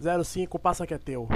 05, 0.00 0.58
passa 0.58 0.86
que 0.86 0.94
é 0.94 0.98
teu. 0.98 1.28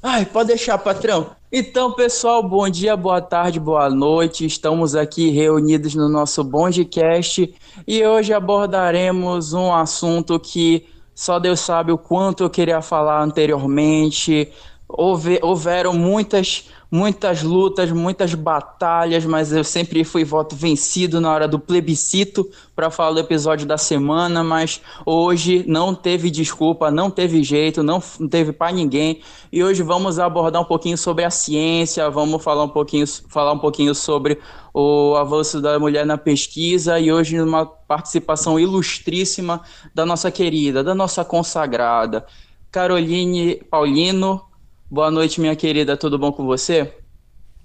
Ai, 0.00 0.24
pode 0.24 0.48
deixar, 0.48 0.78
patrão. 0.78 1.32
Então, 1.50 1.92
pessoal, 1.92 2.40
bom 2.40 2.68
dia, 2.68 2.96
boa 2.96 3.20
tarde, 3.20 3.58
boa 3.58 3.90
noite. 3.90 4.46
Estamos 4.46 4.94
aqui 4.94 5.30
reunidos 5.30 5.94
no 5.96 6.08
nosso 6.08 6.44
Bondcast 6.44 7.52
e 7.86 8.06
hoje 8.06 8.32
abordaremos 8.32 9.52
um 9.54 9.74
assunto 9.74 10.38
que 10.38 10.86
só 11.12 11.40
Deus 11.40 11.58
sabe 11.58 11.90
o 11.90 11.98
quanto 11.98 12.44
eu 12.44 12.50
queria 12.50 12.80
falar 12.80 13.20
anteriormente. 13.24 14.52
Houve, 14.88 15.38
houveram 15.42 15.92
muitas 15.92 16.64
muitas 16.90 17.42
lutas, 17.42 17.92
muitas 17.92 18.34
batalhas, 18.34 19.24
mas 19.24 19.52
eu 19.52 19.62
sempre 19.62 20.02
fui 20.04 20.24
voto 20.24 20.56
vencido 20.56 21.20
na 21.20 21.30
hora 21.30 21.46
do 21.46 21.58
plebiscito 21.58 22.48
para 22.74 22.90
falar 22.90 23.12
do 23.12 23.20
episódio 23.20 23.66
da 23.66 23.76
semana, 23.76 24.42
mas 24.42 24.80
hoje 25.04 25.64
não 25.66 25.94
teve 25.94 26.30
desculpa, 26.30 26.90
não 26.90 27.10
teve 27.10 27.42
jeito, 27.42 27.82
não 27.82 28.00
teve 28.30 28.52
para 28.52 28.72
ninguém. 28.72 29.20
E 29.52 29.62
hoje 29.62 29.82
vamos 29.82 30.18
abordar 30.18 30.62
um 30.62 30.64
pouquinho 30.64 30.96
sobre 30.96 31.24
a 31.24 31.30
ciência, 31.30 32.08
vamos 32.08 32.42
falar 32.42 32.64
um 32.64 32.68
pouquinho, 32.68 33.06
falar 33.28 33.52
um 33.52 33.58
pouquinho 33.58 33.94
sobre 33.94 34.38
o 34.72 35.14
avanço 35.16 35.60
da 35.60 35.78
mulher 35.78 36.06
na 36.06 36.16
pesquisa 36.16 36.98
e 36.98 37.12
hoje 37.12 37.36
numa 37.36 37.66
participação 37.66 38.58
ilustríssima 38.58 39.60
da 39.94 40.06
nossa 40.06 40.30
querida, 40.30 40.82
da 40.82 40.94
nossa 40.94 41.24
consagrada 41.24 42.24
Caroline 42.70 43.56
Paulino, 43.70 44.42
Boa 44.90 45.10
noite, 45.10 45.38
minha 45.38 45.54
querida, 45.54 45.98
tudo 45.98 46.18
bom 46.18 46.32
com 46.32 46.46
você? 46.46 46.90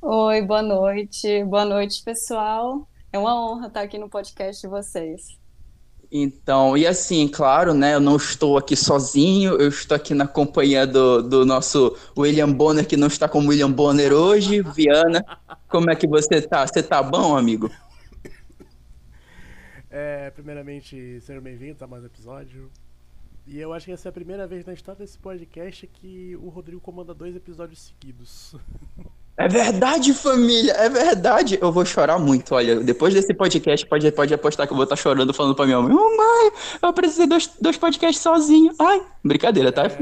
Oi, 0.02 0.42
boa 0.42 0.62
noite. 0.62 1.42
Boa 1.46 1.64
noite, 1.64 2.04
pessoal. 2.04 2.86
É 3.14 3.18
uma 3.18 3.34
honra 3.34 3.68
estar 3.68 3.80
aqui 3.80 3.98
no 3.98 4.10
podcast 4.10 4.62
de 4.62 4.68
vocês. 4.68 5.40
Então, 6.12 6.78
e 6.78 6.86
assim, 6.86 7.30
claro, 7.30 7.74
né? 7.74 7.94
Eu 7.94 8.02
não 8.02 8.18
estou 8.18 8.58
aqui 8.58 8.76
sozinho, 8.76 9.54
eu 9.54 9.70
estou 9.70 9.96
aqui 9.96 10.14
na 10.14 10.28
companhia 10.28 10.86
do, 10.86 11.24
do 11.24 11.46
nosso 11.46 11.98
William 12.18 12.52
Bonner, 12.52 12.86
que 12.86 12.98
não 12.98 13.08
está 13.08 13.30
como 13.30 13.48
William 13.50 13.72
Bonner 13.72 14.12
hoje. 14.12 14.62
Viana, 14.62 15.24
como 15.70 15.90
é 15.90 15.96
que 15.96 16.06
você 16.06 16.42
tá? 16.42 16.68
Você 16.68 16.84
tá 16.84 17.02
bom, 17.02 17.38
amigo? 17.38 17.72
É, 19.90 20.30
primeiramente, 20.32 21.22
seja 21.22 21.40
bem-vindo 21.40 21.82
a 21.86 21.88
mais 21.88 22.04
um 22.04 22.08
episódio. 22.08 22.70
E 23.46 23.60
eu 23.60 23.74
acho 23.74 23.86
que 23.86 23.92
essa 23.92 24.08
é 24.08 24.10
a 24.10 24.14
primeira 24.14 24.48
vez 24.48 24.66
na 24.66 24.74
história 24.74 25.00
desse 25.00 25.18
podcast 25.18 25.86
que 25.88 26.36
o 26.38 26.48
Rodrigo 26.50 26.80
comanda 26.80 27.14
dois 27.14 27.36
episódios 27.36 27.82
seguidos. 27.82 28.56
É 29.36 29.48
verdade, 29.48 30.14
família, 30.14 30.74
é 30.74 30.88
verdade. 30.88 31.58
Eu 31.60 31.72
vou 31.72 31.84
chorar 31.84 32.20
muito, 32.20 32.54
olha. 32.54 32.80
Depois 32.82 33.16
desse 33.16 33.34
podcast, 33.34 33.84
pode, 33.88 34.12
pode 34.12 34.32
apostar 34.32 34.68
que 34.68 34.74
eu 34.74 34.78
vou 34.78 34.84
estar 34.84 34.96
chorando 34.96 35.34
falando 35.34 35.56
pra 35.56 35.66
minha 35.66 35.82
mãe: 35.82 35.92
Ô 35.92 36.16
mãe, 36.16 36.52
eu 36.80 36.90
apresentei 36.90 37.26
dois, 37.26 37.48
dois 37.60 37.76
podcasts 37.76 38.22
sozinho. 38.22 38.72
Ai, 38.80 39.02
brincadeira, 39.24 39.72
tá? 39.72 39.86
É... 39.88 39.94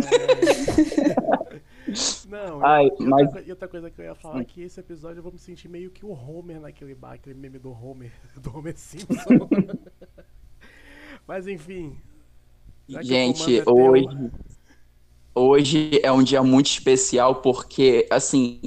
Não, 2.28 2.66
Ai, 2.66 2.88
e, 2.88 3.04
mas... 3.04 3.28
outra, 3.28 3.42
e 3.42 3.50
outra 3.52 3.68
coisa 3.68 3.90
que 3.90 4.02
eu 4.02 4.06
ia 4.06 4.16
falar 4.16 4.42
é 4.42 4.46
que 4.46 4.62
esse 4.62 4.80
episódio 4.80 5.20
eu 5.20 5.24
vou 5.24 5.32
me 5.32 5.40
sentir 5.40 5.70
meio 5.70 5.90
que 5.92 6.06
o 6.06 6.12
Homer 6.12 6.60
naquele 6.60 6.94
bar, 6.94 7.14
aquele 7.14 7.40
meme 7.40 7.58
do 7.58 7.72
Homer, 7.72 8.12
do 8.36 8.56
Homer 8.56 8.78
Simpson. 8.78 9.48
mas 11.26 11.48
enfim, 11.48 11.98
Gente, 13.00 13.64
hoje, 13.66 14.32
hoje 15.34 16.00
é 16.04 16.12
um 16.12 16.22
dia 16.22 16.44
muito 16.44 16.68
especial 16.68 17.36
porque, 17.36 18.06
assim, 18.12 18.60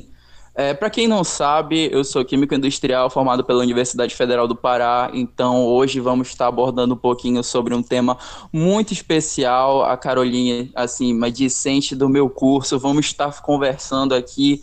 é, 0.55 0.72
para 0.72 0.89
quem 0.89 1.06
não 1.06 1.22
sabe, 1.22 1.91
eu 1.92 2.03
sou 2.05 2.25
químico 2.25 2.55
industrial 2.55 3.11
formado 3.11 3.45
pela 3.45 3.61
Universidade 3.61 4.14
Federal 4.14 4.48
do 4.48 4.56
Pará, 4.56 5.11
então 5.12 5.67
hoje 5.67 6.00
vamos 6.00 6.28
estar 6.28 6.47
abordando 6.47 6.95
um 6.95 6.97
pouquinho 6.97 7.42
sobre 7.45 7.75
um 7.75 7.83
tema 7.83 8.17
muito 8.52 8.92
especial. 8.92 9.84
A 9.84 9.97
Carolinha, 9.97 10.70
assim, 10.75 11.12
uma 11.12 11.30
discente 11.30 11.95
do 11.95 12.08
meu 12.08 12.30
curso, 12.30 12.78
vamos 12.78 13.06
estar 13.06 13.42
conversando 13.42 14.14
aqui 14.14 14.62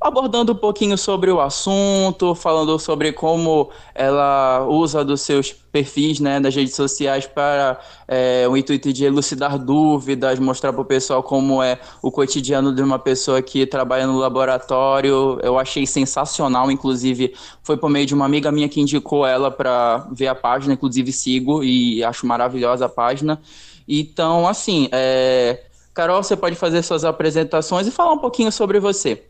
abordando 0.00 0.52
um 0.52 0.56
pouquinho 0.56 0.96
sobre 0.96 1.30
o 1.30 1.40
assunto, 1.40 2.34
falando 2.34 2.78
sobre 2.78 3.12
como 3.12 3.70
ela 3.94 4.66
usa 4.68 5.04
dos 5.04 5.22
seus 5.22 5.52
perfis 5.52 6.20
né, 6.20 6.38
nas 6.38 6.54
redes 6.54 6.74
sociais 6.74 7.26
para 7.26 7.78
é, 8.06 8.46
o 8.48 8.56
intuito 8.56 8.92
de 8.92 9.04
elucidar 9.04 9.58
dúvidas, 9.58 10.38
mostrar 10.38 10.72
para 10.72 10.82
o 10.82 10.84
pessoal 10.84 11.22
como 11.22 11.62
é 11.62 11.78
o 12.02 12.10
cotidiano 12.10 12.74
de 12.74 12.82
uma 12.82 12.98
pessoa 12.98 13.40
que 13.40 13.66
trabalha 13.66 14.06
no 14.06 14.18
laboratório. 14.18 15.38
Eu 15.42 15.58
achei 15.58 15.86
sensacional, 15.86 16.70
inclusive 16.70 17.34
foi 17.62 17.76
por 17.76 17.88
meio 17.88 18.06
de 18.06 18.14
uma 18.14 18.26
amiga 18.26 18.52
minha 18.52 18.68
que 18.68 18.80
indicou 18.80 19.26
ela 19.26 19.50
para 19.50 20.06
ver 20.12 20.28
a 20.28 20.34
página, 20.34 20.74
inclusive 20.74 21.10
sigo 21.10 21.64
e 21.64 22.04
acho 22.04 22.26
maravilhosa 22.26 22.86
a 22.86 22.88
página. 22.88 23.40
Então, 23.88 24.46
assim, 24.46 24.88
é... 24.92 25.62
Carol, 25.94 26.22
você 26.22 26.36
pode 26.36 26.54
fazer 26.56 26.82
suas 26.82 27.04
apresentações 27.04 27.86
e 27.86 27.90
falar 27.90 28.12
um 28.12 28.18
pouquinho 28.18 28.52
sobre 28.52 28.78
você. 28.78 29.24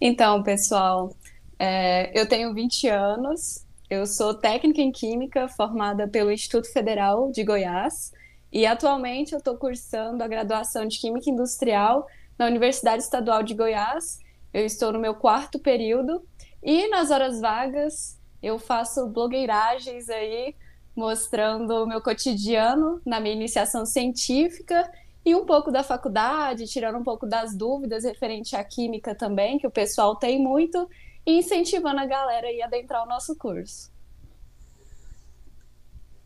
Então, 0.00 0.42
pessoal, 0.42 1.14
é, 1.58 2.10
eu 2.18 2.26
tenho 2.26 2.54
20 2.54 2.88
anos, 2.88 3.66
eu 3.90 4.06
sou 4.06 4.32
técnica 4.32 4.80
em 4.80 4.90
Química 4.90 5.46
formada 5.46 6.08
pelo 6.08 6.32
Instituto 6.32 6.72
Federal 6.72 7.30
de 7.30 7.44
Goiás 7.44 8.10
e 8.50 8.64
atualmente 8.64 9.32
eu 9.32 9.38
estou 9.38 9.58
cursando 9.58 10.24
a 10.24 10.28
graduação 10.28 10.86
de 10.86 10.98
Química 10.98 11.28
Industrial 11.28 12.06
na 12.38 12.46
Universidade 12.46 13.02
Estadual 13.02 13.42
de 13.42 13.54
Goiás. 13.54 14.18
Eu 14.54 14.64
estou 14.64 14.90
no 14.90 14.98
meu 14.98 15.14
quarto 15.14 15.58
período 15.58 16.26
e 16.62 16.88
nas 16.88 17.10
horas 17.10 17.38
vagas 17.38 18.18
eu 18.42 18.58
faço 18.58 19.06
blogueiragens 19.06 20.08
aí, 20.08 20.56
mostrando 20.96 21.84
o 21.84 21.86
meu 21.86 22.00
cotidiano 22.00 23.02
na 23.04 23.20
minha 23.20 23.34
iniciação 23.34 23.84
científica 23.84 24.90
e 25.24 25.34
um 25.34 25.44
pouco 25.44 25.70
da 25.70 25.82
faculdade, 25.82 26.66
tirando 26.66 26.98
um 26.98 27.04
pouco 27.04 27.26
das 27.26 27.54
dúvidas 27.54 28.04
referente 28.04 28.56
à 28.56 28.64
química 28.64 29.14
também, 29.14 29.58
que 29.58 29.66
o 29.66 29.70
pessoal 29.70 30.16
tem 30.16 30.42
muito, 30.42 30.88
e 31.26 31.38
incentivando 31.38 32.00
a 32.00 32.06
galera 32.06 32.46
a 32.48 32.66
adentrar 32.66 33.04
o 33.04 33.08
nosso 33.08 33.36
curso. 33.36 33.90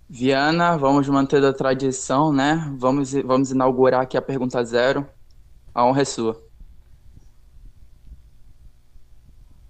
Viana, 0.09 0.77
vamos 0.77 1.09
manter 1.09 1.45
a 1.45 1.53
tradição, 1.53 2.33
né? 2.33 2.73
Vamos, 2.79 3.13
vamos 3.13 3.51
inaugurar 3.51 4.03
aqui 4.03 4.17
a 4.17 4.23
pergunta 4.23 4.63
zero. 4.65 5.09
A 5.75 5.85
honra 5.85 6.03
é 6.03 6.05
sua. 6.05 6.41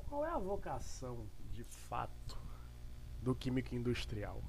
Qual 0.06 0.26
é 0.26 0.28
a 0.28 0.38
vocação, 0.38 1.26
de 1.50 1.64
fato, 1.64 2.36
do 3.22 3.34
químico 3.34 3.74
industrial? 3.74 4.42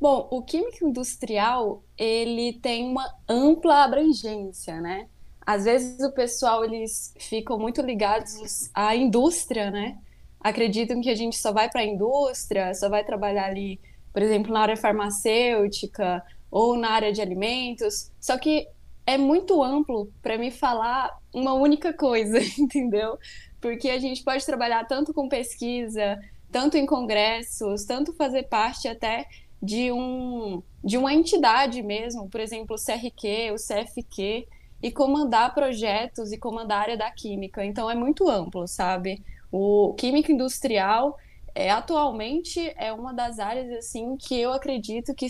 Bom, 0.00 0.26
o 0.30 0.42
químico 0.42 0.88
industrial, 0.88 1.84
ele 1.98 2.54
tem 2.54 2.88
uma 2.88 3.06
ampla 3.28 3.84
abrangência, 3.84 4.80
né? 4.80 5.06
Às 5.44 5.64
vezes 5.64 6.00
o 6.00 6.10
pessoal, 6.12 6.64
eles 6.64 7.12
ficam 7.18 7.58
muito 7.58 7.82
ligados 7.82 8.70
à 8.72 8.96
indústria, 8.96 9.70
né? 9.70 9.98
Acreditam 10.40 11.02
que 11.02 11.10
a 11.10 11.14
gente 11.14 11.36
só 11.36 11.52
vai 11.52 11.68
para 11.68 11.82
a 11.82 11.84
indústria, 11.84 12.72
só 12.72 12.88
vai 12.88 13.04
trabalhar 13.04 13.44
ali, 13.44 13.78
por 14.10 14.22
exemplo, 14.22 14.50
na 14.50 14.60
área 14.60 14.76
farmacêutica 14.76 16.24
ou 16.50 16.78
na 16.78 16.92
área 16.92 17.12
de 17.12 17.20
alimentos. 17.20 18.10
Só 18.18 18.38
que 18.38 18.66
é 19.06 19.18
muito 19.18 19.62
amplo 19.62 20.10
para 20.22 20.38
me 20.38 20.50
falar 20.50 21.14
uma 21.30 21.52
única 21.52 21.92
coisa, 21.92 22.38
entendeu? 22.58 23.18
Porque 23.60 23.90
a 23.90 23.98
gente 23.98 24.24
pode 24.24 24.46
trabalhar 24.46 24.86
tanto 24.86 25.12
com 25.12 25.28
pesquisa, 25.28 26.18
tanto 26.50 26.78
em 26.78 26.86
congressos, 26.86 27.84
tanto 27.84 28.14
fazer 28.14 28.44
parte 28.44 28.88
até 28.88 29.26
de, 29.62 29.92
um, 29.92 30.62
de 30.82 30.96
uma 30.96 31.12
entidade 31.12 31.82
mesmo, 31.82 32.28
por 32.28 32.40
exemplo, 32.40 32.76
o 32.76 32.78
CRQ, 32.78 33.52
o 33.52 33.56
CFQ, 33.56 34.46
e 34.82 34.90
comandar 34.90 35.54
projetos 35.54 36.32
e 36.32 36.38
comandar 36.38 36.78
a 36.78 36.82
área 36.82 36.96
da 36.96 37.10
química. 37.10 37.64
Então 37.64 37.90
é 37.90 37.94
muito 37.94 38.28
amplo, 38.28 38.66
sabe? 38.66 39.22
O 39.52 39.94
química 39.94 40.32
industrial 40.32 41.18
é, 41.54 41.70
atualmente 41.70 42.72
é 42.76 42.92
uma 42.92 43.12
das 43.12 43.38
áreas 43.38 43.70
assim 43.72 44.16
que 44.16 44.34
eu 44.38 44.52
acredito 44.52 45.14
que, 45.14 45.26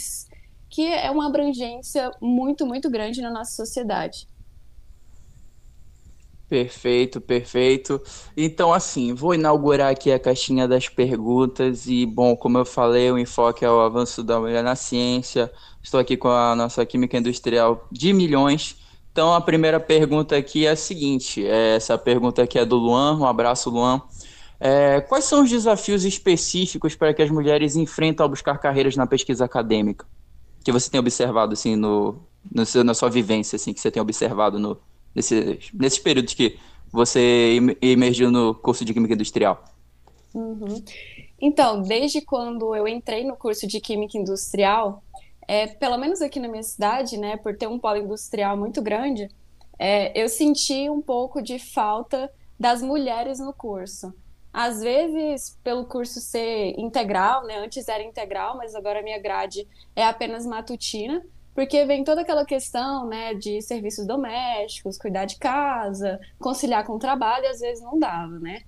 que 0.69 0.87
é 0.87 1.11
uma 1.11 1.27
abrangência 1.27 2.11
muito, 2.21 2.67
muito 2.67 2.89
grande 2.91 3.21
na 3.21 3.31
nossa 3.31 3.53
sociedade. 3.53 4.29
Perfeito, 6.51 7.21
perfeito. 7.21 8.03
Então, 8.37 8.73
assim, 8.73 9.15
vou 9.15 9.33
inaugurar 9.33 9.93
aqui 9.93 10.11
a 10.11 10.19
caixinha 10.19 10.67
das 10.67 10.89
perguntas 10.89 11.87
e, 11.87 12.05
bom, 12.05 12.35
como 12.37 12.59
eu 12.59 12.65
falei, 12.65 13.09
o 13.13 13.17
enfoque 13.17 13.65
é 13.65 13.71
o 13.71 13.79
avanço 13.79 14.21
da 14.25 14.41
mulher 14.41 14.65
na 14.65 14.75
ciência. 14.75 15.53
Estou 15.81 16.01
aqui 16.01 16.17
com 16.17 16.29
a 16.29 16.57
nossa 16.57 16.85
química 16.85 17.17
industrial 17.17 17.87
de 17.89 18.13
milhões. 18.13 18.77
Então, 19.13 19.33
a 19.33 19.41
primeira 19.41 19.79
pergunta 19.79 20.37
aqui 20.37 20.67
é 20.67 20.71
a 20.71 20.77
seguinte: 20.77 21.47
é, 21.47 21.77
essa 21.77 21.97
pergunta 21.97 22.43
aqui 22.43 22.59
é 22.59 22.65
do 22.65 22.75
Luan. 22.75 23.17
Um 23.17 23.27
abraço, 23.27 23.71
Luan. 23.71 24.03
É, 24.59 25.01
quais 25.03 25.27
são 25.27 25.45
os 25.45 25.51
desafios 25.51 26.05
específicos 26.05 26.97
para 26.97 27.15
que 27.15 27.23
as 27.23 27.31
mulheres 27.31 27.77
enfrentam 27.77 28.25
ao 28.25 28.31
buscar 28.31 28.59
carreiras 28.59 28.97
na 28.97 29.07
pesquisa 29.07 29.45
acadêmica? 29.45 30.05
Que 30.65 30.73
você 30.73 30.91
tem 30.91 30.99
observado, 30.99 31.53
assim, 31.53 31.77
no, 31.77 32.17
no 32.53 32.67
seu, 32.67 32.83
na 32.83 32.93
sua 32.93 33.09
vivência, 33.09 33.55
assim, 33.55 33.73
que 33.73 33.81
você 33.81 33.91
tem 33.91 34.03
observado 34.03 34.59
no, 34.59 34.77
nesses, 35.15 35.71
nesses 35.73 35.99
períodos 35.99 36.35
que 36.35 36.59
você 36.93 37.59
emergiu 37.81 38.31
no 38.31 38.55
curso 38.55 38.85
de 38.85 38.93
Química 38.93 39.15
Industrial? 39.15 39.65
Uhum. 40.35 40.83
Então, 41.41 41.83
desde 41.83 42.21
quando 42.21 42.75
eu 42.75 42.87
entrei 42.87 43.25
no 43.25 43.37
curso 43.37 43.67
de 43.67 43.81
Química 43.81 44.19
Industrial, 44.19 45.03
é, 45.49 45.67
pelo 45.67 45.97
menos 45.97 46.21
aqui 46.21 46.39
na 46.39 46.49
minha 46.49 46.63
cidade, 46.63 47.17
né, 47.17 47.37
por 47.37 47.57
ter 47.57 47.67
um 47.67 47.79
polo 47.79 47.97
industrial 47.97 48.57
muito 48.57 48.83
grande, 48.83 49.29
é, 49.79 50.13
eu 50.21 50.29
senti 50.29 50.91
um 50.91 51.01
pouco 51.01 51.41
de 51.41 51.59
falta 51.59 52.31
das 52.59 52.83
mulheres 52.83 53.41
no 53.41 53.53
curso. 53.53 54.13
Às 54.53 54.81
vezes, 54.83 55.57
pelo 55.65 55.87
curso 55.87 56.21
ser 56.21 56.79
integral, 56.79 57.47
né? 57.47 57.57
Antes 57.59 57.89
era 57.89 58.03
integral, 58.03 58.57
mas 58.57 58.75
agora 58.75 58.99
a 58.99 59.03
minha 59.03 59.19
grade 59.19 59.67
é 59.95 60.05
apenas 60.05 60.45
matutina, 60.45 61.25
porque 61.61 61.85
vem 61.85 62.03
toda 62.03 62.23
aquela 62.23 62.47
questão, 62.47 63.07
né, 63.07 63.35
de 63.35 63.61
serviços 63.61 64.07
domésticos, 64.07 64.97
cuidar 64.97 65.27
de 65.27 65.37
casa, 65.37 66.19
conciliar 66.39 66.87
com 66.87 66.95
o 66.95 66.99
trabalho, 66.99 67.47
às 67.51 67.61
vezes 67.61 67.85
não 67.85 67.99
dava, 67.99 68.39
né? 68.39 68.63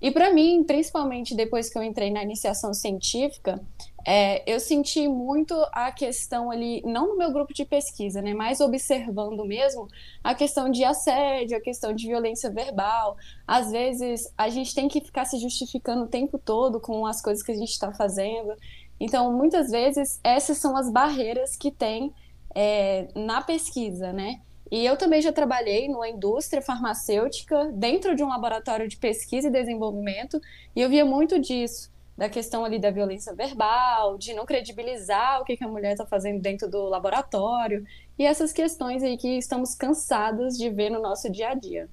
E 0.00 0.12
para 0.12 0.32
mim, 0.32 0.62
principalmente 0.62 1.34
depois 1.34 1.68
que 1.68 1.76
eu 1.76 1.82
entrei 1.82 2.08
na 2.08 2.22
iniciação 2.22 2.72
científica, 2.72 3.60
é, 4.06 4.48
eu 4.48 4.60
senti 4.60 5.08
muito 5.08 5.54
a 5.72 5.90
questão 5.90 6.48
ali, 6.48 6.80
não 6.86 7.08
no 7.08 7.18
meu 7.18 7.32
grupo 7.32 7.52
de 7.52 7.64
pesquisa, 7.64 8.22
né, 8.22 8.32
mas 8.32 8.60
observando 8.60 9.44
mesmo 9.44 9.88
a 10.22 10.32
questão 10.32 10.70
de 10.70 10.84
assédio, 10.84 11.56
a 11.56 11.60
questão 11.60 11.92
de 11.92 12.06
violência 12.06 12.48
verbal. 12.48 13.16
Às 13.44 13.72
vezes 13.72 14.32
a 14.38 14.48
gente 14.48 14.72
tem 14.72 14.86
que 14.86 15.00
ficar 15.00 15.24
se 15.24 15.40
justificando 15.40 16.04
o 16.04 16.08
tempo 16.08 16.38
todo 16.38 16.78
com 16.78 17.06
as 17.06 17.20
coisas 17.20 17.42
que 17.42 17.50
a 17.50 17.56
gente 17.56 17.72
está 17.72 17.92
fazendo. 17.92 18.54
Então, 19.00 19.32
muitas 19.32 19.68
vezes, 19.68 20.20
essas 20.22 20.58
são 20.58 20.76
as 20.76 20.88
barreiras 20.88 21.56
que 21.56 21.72
tem 21.72 22.14
é, 22.56 23.08
na 23.14 23.42
pesquisa, 23.42 24.14
né? 24.14 24.40
E 24.72 24.84
eu 24.84 24.96
também 24.96 25.20
já 25.20 25.30
trabalhei 25.30 25.88
numa 25.88 26.08
indústria 26.08 26.62
farmacêutica, 26.62 27.70
dentro 27.70 28.16
de 28.16 28.24
um 28.24 28.28
laboratório 28.28 28.88
de 28.88 28.96
pesquisa 28.96 29.48
e 29.48 29.50
desenvolvimento, 29.50 30.40
e 30.74 30.80
eu 30.80 30.88
via 30.88 31.04
muito 31.04 31.38
disso, 31.38 31.92
da 32.16 32.30
questão 32.30 32.64
ali 32.64 32.78
da 32.78 32.90
violência 32.90 33.34
verbal, 33.34 34.16
de 34.16 34.32
não 34.32 34.46
credibilizar 34.46 35.42
o 35.42 35.44
que, 35.44 35.54
que 35.56 35.62
a 35.62 35.68
mulher 35.68 35.92
está 35.92 36.06
fazendo 36.06 36.40
dentro 36.40 36.68
do 36.68 36.88
laboratório, 36.88 37.84
e 38.18 38.24
essas 38.24 38.52
questões 38.52 39.02
aí 39.02 39.18
que 39.18 39.36
estamos 39.36 39.74
cansados 39.74 40.56
de 40.56 40.70
ver 40.70 40.88
no 40.88 41.00
nosso 41.00 41.30
dia 41.30 41.50
a 41.50 41.54
dia. 41.54 41.90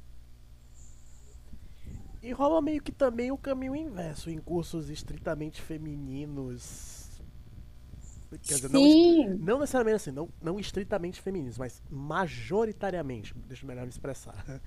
E 2.23 2.31
rola 2.31 2.61
meio 2.61 2.81
que 2.81 2.93
também 2.93 3.33
o 3.33 3.37
caminho 3.37 3.75
inverso 3.75 4.29
em 4.29 4.37
cursos 4.37 4.89
estritamente 4.89 5.61
femininos 5.61 7.02
Quer 8.41 8.55
dizer, 8.55 8.69
não, 8.69 8.81
não, 9.37 9.59
necessariamente 9.59 9.95
assim, 9.95 10.11
não, 10.11 10.27
não 10.41 10.59
estritamente 10.59 11.21
femininos, 11.21 11.57
mas 11.57 11.81
majoritariamente, 11.89 13.33
deixa 13.47 13.63
eu 13.63 13.67
melhor 13.67 13.83
me 13.83 13.89
expressar. 13.89 14.43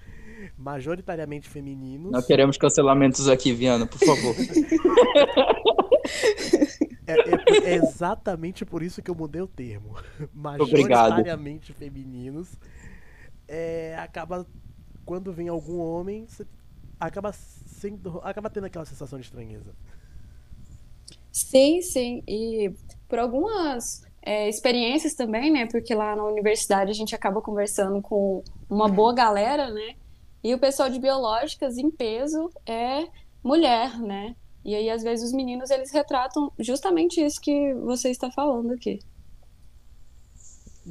Majoritariamente 0.57 1.49
femininos. 1.49 2.13
Não 2.13 2.23
queremos 2.23 2.57
cancelamentos 2.57 3.29
aqui, 3.29 3.53
Viana, 3.53 3.87
por 3.87 3.99
favor. 3.99 4.35
é, 7.07 7.13
é, 7.13 7.73
é, 7.73 7.75
exatamente 7.77 8.65
por 8.65 8.83
isso 8.83 9.03
que 9.03 9.11
eu 9.11 9.15
mudei 9.15 9.43
o 9.43 9.49
termo. 9.49 9.97
Majoritariamente 10.33 11.73
Obrigado. 11.73 11.79
femininos. 11.79 12.49
É, 13.49 13.97
acaba. 13.99 14.47
Quando 15.05 15.33
vem 15.33 15.49
algum 15.49 15.79
homem, 15.79 16.27
acaba, 16.99 17.33
sendo, 17.33 18.21
acaba 18.25 18.51
tendo 18.51 18.65
aquela 18.65 18.85
sensação 18.85 19.19
de 19.19 19.25
estranheza. 19.25 19.73
Sim, 21.31 21.83
sim. 21.83 22.23
E 22.27 22.73
por 23.09 23.19
algumas 23.19 24.03
é, 24.23 24.49
experiências 24.49 25.15
também, 25.15 25.51
né? 25.53 25.67
Porque 25.67 25.95
lá 25.95 26.17
na 26.17 26.25
universidade 26.25 26.91
a 26.91 26.95
gente 26.95 27.15
acaba 27.15 27.41
conversando 27.41 28.03
com 28.03 28.43
uma 28.69 28.89
boa 28.89 29.15
galera, 29.15 29.71
né? 29.71 29.95
E 30.43 30.53
o 30.53 30.59
pessoal 30.59 30.91
de 30.91 30.99
biológicas, 30.99 31.79
em 31.79 31.91
peso, 31.91 32.51
é 32.67 33.07
mulher, 33.43 33.99
né? 34.01 34.35
E 34.65 34.75
aí, 34.75 34.91
às 34.91 35.03
vezes, 35.03 35.27
os 35.27 35.33
meninos, 35.33 35.71
eles 35.71 35.93
retratam 35.93 36.51
justamente 36.59 37.25
isso 37.25 37.41
que 37.41 37.73
você 37.75 38.11
está 38.11 38.31
falando 38.33 38.73
aqui. 38.73 38.99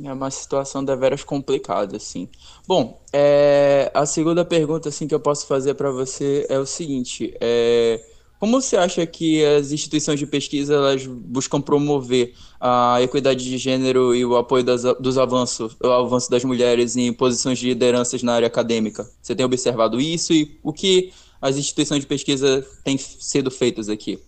É 0.04 0.12
uma 0.12 0.32
situação 0.32 0.84
deveras 0.84 1.24
complicada, 1.24 1.98
assim. 1.98 2.30
Bom, 2.68 3.02
é, 3.12 3.92
a 3.94 4.06
segunda 4.06 4.46
pergunta, 4.46 4.90
assim, 4.90 5.08
que 5.08 5.16
eu 5.16 5.20
posso 5.20 5.46
fazer 5.48 5.74
para 5.74 5.92
você 5.92 6.46
é 6.50 6.58
o 6.58 6.66
seguinte, 6.66 7.36
é 7.40 8.02
como 8.46 8.62
você 8.62 8.78
acha 8.78 9.08
que 9.08 9.44
as 9.44 9.72
instituições 9.72 10.20
de 10.20 10.28
pesquisa 10.28 10.76
elas 10.76 11.08
buscam 11.08 11.60
promover 11.60 12.36
a 12.60 13.02
equidade 13.02 13.44
de 13.44 13.58
gênero 13.58 14.14
e 14.14 14.24
o 14.24 14.38
apoio 14.38 14.64
das, 14.64 14.84
dos 15.00 15.18
avanços, 15.18 15.76
o 15.84 15.88
avanço 15.88 16.30
das 16.30 16.44
mulheres 16.44 16.96
em 16.96 17.12
posições 17.12 17.58
de 17.58 17.70
lideranças 17.70 18.22
na 18.22 18.34
área 18.34 18.46
acadêmica? 18.46 19.04
Você 19.20 19.36
tem 19.36 19.44
observado 19.44 20.00
isso 20.00 20.32
e 20.32 20.60
o 20.62 20.72
que 20.72 21.12
as 21.42 21.58
instituições 21.58 22.02
de 22.02 22.06
pesquisa 22.06 22.64
têm 22.84 23.00
sido 23.00 23.50
feitas 23.50 23.90
aqui 23.90 24.20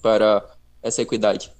para 0.00 0.42
essa 0.82 1.02
equidade? 1.02 1.52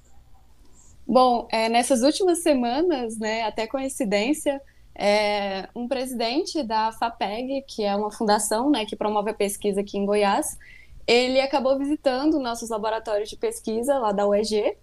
Bom, 1.07 1.47
é, 1.51 1.69
nessas 1.69 2.01
últimas 2.01 2.39
semanas, 2.39 3.15
né, 3.19 3.43
até 3.43 3.67
coincidência, 3.67 4.59
é, 4.95 5.69
um 5.75 5.87
presidente 5.87 6.63
da 6.63 6.91
FAPEG, 6.93 7.63
que 7.67 7.83
é 7.83 7.95
uma 7.95 8.11
fundação 8.11 8.71
né, 8.71 8.85
que 8.85 8.95
promove 8.95 9.29
a 9.29 9.35
pesquisa 9.35 9.81
aqui 9.81 9.99
em 9.99 10.05
Goiás, 10.07 10.57
ele 11.07 11.39
acabou 11.39 11.77
visitando 11.77 12.39
nossos 12.39 12.69
laboratórios 12.69 13.29
de 13.29 13.37
pesquisa 13.37 13.97
lá 13.97 14.11
da 14.11 14.27
UEG 14.27 14.77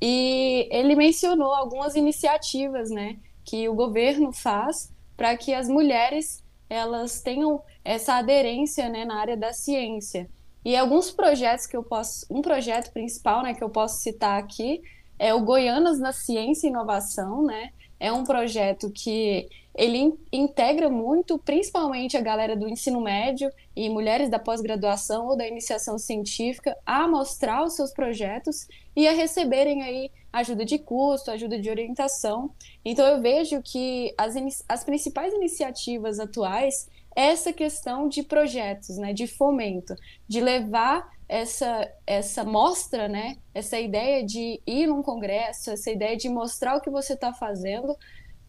e 0.00 0.68
ele 0.70 0.94
mencionou 0.94 1.52
algumas 1.52 1.96
iniciativas, 1.96 2.90
né, 2.90 3.16
que 3.44 3.68
o 3.68 3.74
governo 3.74 4.32
faz 4.32 4.92
para 5.16 5.36
que 5.36 5.52
as 5.52 5.68
mulheres 5.68 6.42
elas 6.70 7.20
tenham 7.20 7.62
essa 7.84 8.14
aderência, 8.14 8.88
né, 8.88 9.04
na 9.04 9.20
área 9.20 9.36
da 9.36 9.52
ciência. 9.52 10.28
E 10.64 10.74
alguns 10.76 11.10
projetos 11.10 11.66
que 11.66 11.76
eu 11.76 11.82
posso, 11.82 12.24
um 12.30 12.40
projeto 12.40 12.92
principal, 12.92 13.42
né, 13.42 13.52
que 13.52 13.62
eu 13.62 13.68
posso 13.68 14.00
citar 14.00 14.38
aqui 14.38 14.80
é 15.18 15.34
o 15.34 15.40
Goianas 15.40 15.98
na 15.98 16.12
Ciência 16.12 16.66
e 16.66 16.70
Inovação, 16.70 17.44
né? 17.44 17.70
É 18.00 18.12
um 18.12 18.24
projeto 18.24 18.90
que 18.90 19.48
ele 19.74 20.14
integra 20.32 20.88
muito, 20.88 21.36
principalmente 21.38 22.16
a 22.16 22.20
galera 22.20 22.56
do 22.56 22.68
ensino 22.68 23.00
médio 23.00 23.50
e 23.74 23.88
mulheres 23.88 24.30
da 24.30 24.38
pós-graduação 24.38 25.26
ou 25.26 25.36
da 25.36 25.48
iniciação 25.48 25.98
científica, 25.98 26.76
a 26.86 27.08
mostrar 27.08 27.64
os 27.64 27.74
seus 27.74 27.92
projetos 27.92 28.68
e 28.94 29.08
a 29.08 29.12
receberem 29.12 29.82
aí 29.82 30.10
ajuda 30.32 30.64
de 30.64 30.78
custo, 30.78 31.30
ajuda 31.30 31.58
de 31.58 31.68
orientação. 31.68 32.50
Então 32.84 33.04
eu 33.06 33.20
vejo 33.20 33.60
que 33.62 34.14
as, 34.16 34.34
as 34.68 34.84
principais 34.84 35.32
iniciativas 35.34 36.20
atuais 36.20 36.88
é 37.16 37.26
essa 37.26 37.52
questão 37.52 38.08
de 38.08 38.22
projetos, 38.22 38.96
né, 38.96 39.12
de 39.12 39.26
fomento, 39.26 39.94
de 40.28 40.40
levar 40.40 41.12
essa 41.28 41.90
essa 42.06 42.44
mostra, 42.44 43.08
né, 43.08 43.36
essa 43.52 43.78
ideia 43.80 44.24
de 44.24 44.60
ir 44.66 44.86
num 44.86 45.02
congresso, 45.02 45.70
essa 45.70 45.90
ideia 45.90 46.16
de 46.16 46.28
mostrar 46.28 46.76
o 46.76 46.80
que 46.80 46.90
você 46.90 47.14
está 47.14 47.32
fazendo 47.32 47.96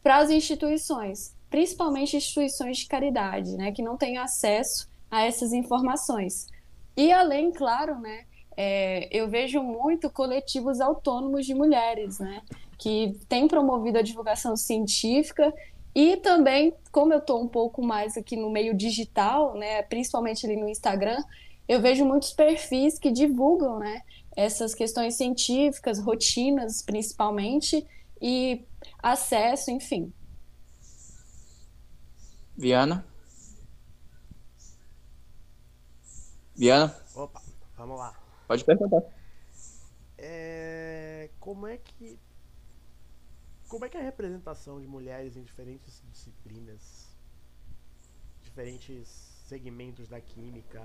para 0.06 0.18
as 0.18 0.30
instituições, 0.30 1.36
principalmente 1.50 2.16
instituições 2.16 2.78
de 2.78 2.86
caridade, 2.86 3.58
né, 3.58 3.72
que 3.72 3.82
não 3.82 3.98
têm 3.98 4.20
acesso 4.20 4.88
a 5.10 5.24
essas 5.24 5.52
informações. 5.52 6.46
E 6.96 7.12
além, 7.12 7.52
claro, 7.52 8.00
né, 8.00 8.26
é, 8.56 9.10
eu 9.12 9.28
vejo 9.28 9.64
muito 9.64 10.08
coletivos 10.12 10.80
autônomos 10.80 11.44
de 11.44 11.56
mulheres, 11.56 12.20
né, 12.20 12.44
que 12.78 13.18
têm 13.28 13.48
promovido 13.48 13.98
a 13.98 14.04
divulgação 14.04 14.56
científica 14.56 15.52
e 15.96 16.18
também, 16.18 16.72
como 16.92 17.12
eu 17.12 17.18
estou 17.18 17.42
um 17.42 17.48
pouco 17.48 17.82
mais 17.82 18.16
aqui 18.16 18.38
no 18.38 18.52
meio 18.52 18.76
digital, 18.76 19.56
né, 19.56 19.82
principalmente 19.82 20.46
ali 20.46 20.56
no 20.56 20.70
Instagram, 20.70 21.18
eu 21.68 21.82
vejo 21.82 22.06
muitos 22.06 22.32
perfis 22.32 23.00
que 23.00 23.10
divulgam, 23.10 23.80
né, 23.80 24.04
essas 24.36 24.76
questões 24.76 25.16
científicas, 25.16 25.98
rotinas 25.98 26.84
principalmente, 26.84 27.84
e 28.28 28.68
acesso, 29.04 29.70
enfim. 29.70 30.12
Viana? 32.58 33.06
Viana? 36.56 37.00
Opa, 37.14 37.40
vamos 37.78 38.00
lá. 38.00 38.20
Pode 38.48 38.66
perguntar. 38.66 39.04
É, 40.18 41.30
como 41.40 41.68
é 41.68 41.78
que 41.78 42.18
como 43.68 43.86
é 43.86 43.90
que 43.90 43.98
é 43.98 44.00
a 44.00 44.04
representação 44.04 44.82
de 44.82 44.88
mulheres 44.88 45.38
em 45.38 45.44
diferentes 45.44 46.02
disciplinas, 46.10 47.16
diferentes 48.42 49.08
segmentos 49.48 50.08
da 50.08 50.20
química, 50.20 50.84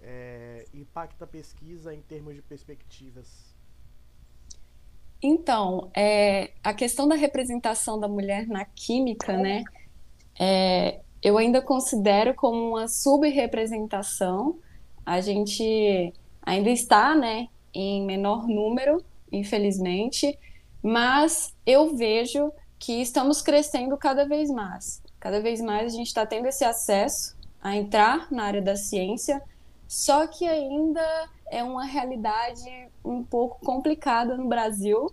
é, 0.00 0.64
impacta 0.72 1.24
a 1.24 1.28
pesquisa 1.28 1.92
em 1.92 2.02
termos 2.02 2.36
de 2.36 2.42
perspectivas 2.42 3.55
então, 5.22 5.90
é, 5.94 6.50
a 6.62 6.74
questão 6.74 7.08
da 7.08 7.14
representação 7.14 7.98
da 7.98 8.08
mulher 8.08 8.46
na 8.46 8.64
química, 8.64 9.36
né? 9.36 9.64
É, 10.38 11.00
eu 11.22 11.38
ainda 11.38 11.62
considero 11.62 12.34
como 12.34 12.70
uma 12.70 12.86
subrepresentação. 12.86 14.58
A 15.04 15.20
gente 15.20 16.12
ainda 16.42 16.70
está, 16.70 17.14
né, 17.14 17.48
em 17.72 18.04
menor 18.04 18.46
número, 18.46 19.02
infelizmente, 19.32 20.38
mas 20.82 21.54
eu 21.64 21.96
vejo 21.96 22.52
que 22.78 23.00
estamos 23.00 23.42
crescendo 23.42 23.96
cada 23.96 24.26
vez 24.26 24.50
mais. 24.50 25.02
Cada 25.18 25.40
vez 25.40 25.60
mais 25.60 25.92
a 25.92 25.96
gente 25.96 26.06
está 26.06 26.24
tendo 26.24 26.46
esse 26.46 26.64
acesso 26.64 27.36
a 27.60 27.74
entrar 27.74 28.30
na 28.30 28.44
área 28.44 28.62
da 28.62 28.76
ciência, 28.76 29.42
só 29.88 30.26
que 30.26 30.46
ainda 30.46 31.28
é 31.50 31.62
uma 31.62 31.84
realidade 31.84 32.88
um 33.04 33.22
pouco 33.22 33.64
complicada 33.64 34.36
no 34.36 34.48
Brasil, 34.48 35.10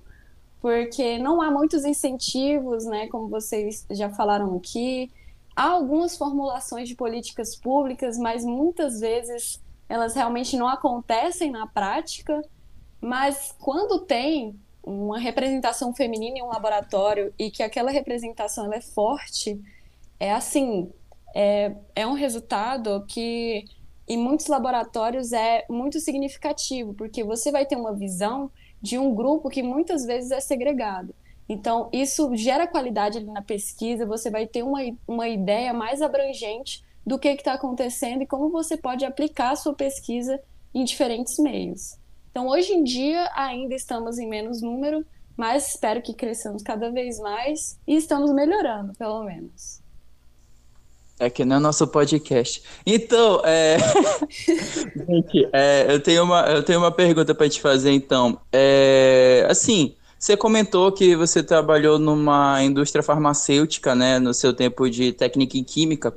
porque 0.61 1.17
não 1.17 1.41
há 1.41 1.51
muitos 1.51 1.85
incentivos, 1.85 2.85
né, 2.85 3.07
como 3.07 3.27
vocês 3.27 3.85
já 3.91 4.09
falaram 4.09 4.55
aqui. 4.55 5.11
Há 5.55 5.69
algumas 5.69 6.17
formulações 6.17 6.87
de 6.87 6.95
políticas 6.95 7.55
públicas, 7.55 8.17
mas 8.17 8.43
muitas 8.43 8.99
vezes 8.99 9.61
elas 9.87 10.15
realmente 10.15 10.57
não 10.57 10.67
acontecem 10.67 11.51
na 11.51 11.67
prática. 11.67 12.41
Mas 12.99 13.53
quando 13.59 13.99
tem 13.99 14.55
uma 14.81 15.19
representação 15.19 15.93
feminina 15.93 16.39
em 16.39 16.41
um 16.41 16.47
laboratório 16.47 17.33
e 17.37 17.51
que 17.51 17.61
aquela 17.61 17.91
representação 17.91 18.71
é 18.73 18.81
forte, 18.81 19.61
é 20.19 20.33
assim, 20.33 20.89
é, 21.35 21.75
é 21.95 22.07
um 22.07 22.13
resultado 22.13 23.05
que 23.07 23.65
em 24.07 24.17
muitos 24.17 24.47
laboratórios 24.47 25.31
é 25.31 25.65
muito 25.69 25.99
significativo, 25.99 26.93
porque 26.93 27.23
você 27.23 27.51
vai 27.51 27.65
ter 27.65 27.75
uma 27.75 27.93
visão 27.93 28.51
de 28.81 28.97
um 28.97 29.13
grupo 29.15 29.49
que 29.49 29.63
muitas 29.63 30.05
vezes 30.05 30.31
é 30.31 30.39
segregado. 30.39 31.15
Então, 31.47 31.89
isso 31.91 32.35
gera 32.35 32.67
qualidade 32.67 33.17
ali 33.17 33.27
na 33.27 33.41
pesquisa, 33.41 34.05
você 34.05 34.29
vai 34.29 34.47
ter 34.47 34.63
uma, 34.63 34.79
uma 35.07 35.27
ideia 35.27 35.73
mais 35.73 36.01
abrangente 36.01 36.83
do 37.05 37.19
que 37.19 37.27
está 37.27 37.53
acontecendo 37.53 38.23
e 38.23 38.27
como 38.27 38.49
você 38.49 38.77
pode 38.77 39.05
aplicar 39.05 39.51
a 39.51 39.55
sua 39.55 39.73
pesquisa 39.73 40.41
em 40.73 40.83
diferentes 40.83 41.37
meios. 41.37 41.97
Então, 42.31 42.47
hoje 42.47 42.73
em 42.73 42.83
dia, 42.83 43.29
ainda 43.35 43.75
estamos 43.75 44.17
em 44.17 44.27
menos 44.27 44.61
número, 44.61 45.05
mas 45.35 45.69
espero 45.69 46.01
que 46.01 46.13
cresçamos 46.13 46.63
cada 46.63 46.89
vez 46.91 47.19
mais 47.19 47.79
e 47.85 47.95
estamos 47.95 48.33
melhorando, 48.33 48.93
pelo 48.93 49.23
menos. 49.23 49.82
É 51.19 51.29
que 51.29 51.45
não 51.45 51.57
é 51.57 51.59
nosso 51.59 51.87
podcast. 51.87 52.63
Então, 52.85 53.41
é... 53.45 53.77
Gente, 55.07 55.47
é, 55.53 55.85
eu, 55.89 55.99
tenho 55.99 56.23
uma, 56.23 56.41
eu 56.47 56.63
tenho 56.63 56.79
uma 56.79 56.91
pergunta 56.91 57.33
para 57.35 57.47
te 57.47 57.61
fazer, 57.61 57.91
então. 57.91 58.39
É, 58.51 59.45
assim, 59.49 59.95
você 60.17 60.35
comentou 60.37 60.91
que 60.91 61.15
você 61.15 61.43
trabalhou 61.43 61.99
numa 61.99 62.63
indústria 62.63 63.03
farmacêutica, 63.03 63.93
né, 63.93 64.19
no 64.19 64.33
seu 64.33 64.53
tempo 64.53 64.89
de 64.89 65.11
técnica 65.11 65.57
em 65.57 65.63
química. 65.63 66.13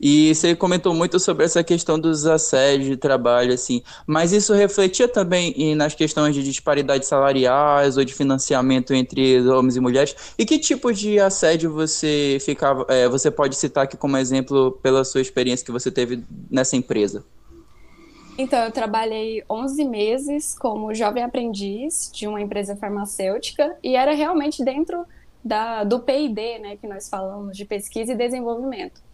E 0.00 0.34
você 0.34 0.54
comentou 0.54 0.94
muito 0.94 1.18
sobre 1.18 1.44
essa 1.44 1.64
questão 1.64 1.98
dos 1.98 2.26
assédios 2.26 2.88
de 2.88 2.96
trabalho, 2.96 3.52
assim, 3.52 3.82
mas 4.06 4.32
isso 4.32 4.52
refletia 4.52 5.08
também 5.08 5.74
nas 5.74 5.94
questões 5.94 6.34
de 6.34 6.42
disparidades 6.42 7.08
salariais 7.08 7.96
ou 7.96 8.04
de 8.04 8.14
financiamento 8.14 8.92
entre 8.94 9.40
homens 9.48 9.76
e 9.76 9.80
mulheres? 9.80 10.14
E 10.38 10.44
que 10.44 10.58
tipo 10.58 10.92
de 10.92 11.18
assédio 11.18 11.72
você 11.72 12.38
ficava, 12.40 12.84
é, 12.88 13.08
você 13.08 13.30
pode 13.30 13.56
citar 13.56 13.84
aqui 13.84 13.96
como 13.96 14.16
exemplo 14.16 14.72
pela 14.82 15.04
sua 15.04 15.20
experiência 15.20 15.64
que 15.64 15.72
você 15.72 15.90
teve 15.90 16.22
nessa 16.50 16.76
empresa? 16.76 17.24
Então, 18.38 18.64
eu 18.64 18.70
trabalhei 18.70 19.42
11 19.48 19.84
meses 19.86 20.54
como 20.58 20.92
jovem 20.92 21.22
aprendiz 21.22 22.10
de 22.12 22.26
uma 22.26 22.40
empresa 22.40 22.76
farmacêutica 22.76 23.74
e 23.82 23.96
era 23.96 24.12
realmente 24.12 24.62
dentro 24.62 25.06
da, 25.42 25.84
do 25.84 26.00
P&D, 26.00 26.58
né, 26.58 26.76
que 26.76 26.86
nós 26.86 27.08
falamos, 27.08 27.56
de 27.56 27.64
pesquisa 27.64 28.12
e 28.12 28.16
desenvolvimento. 28.16 29.05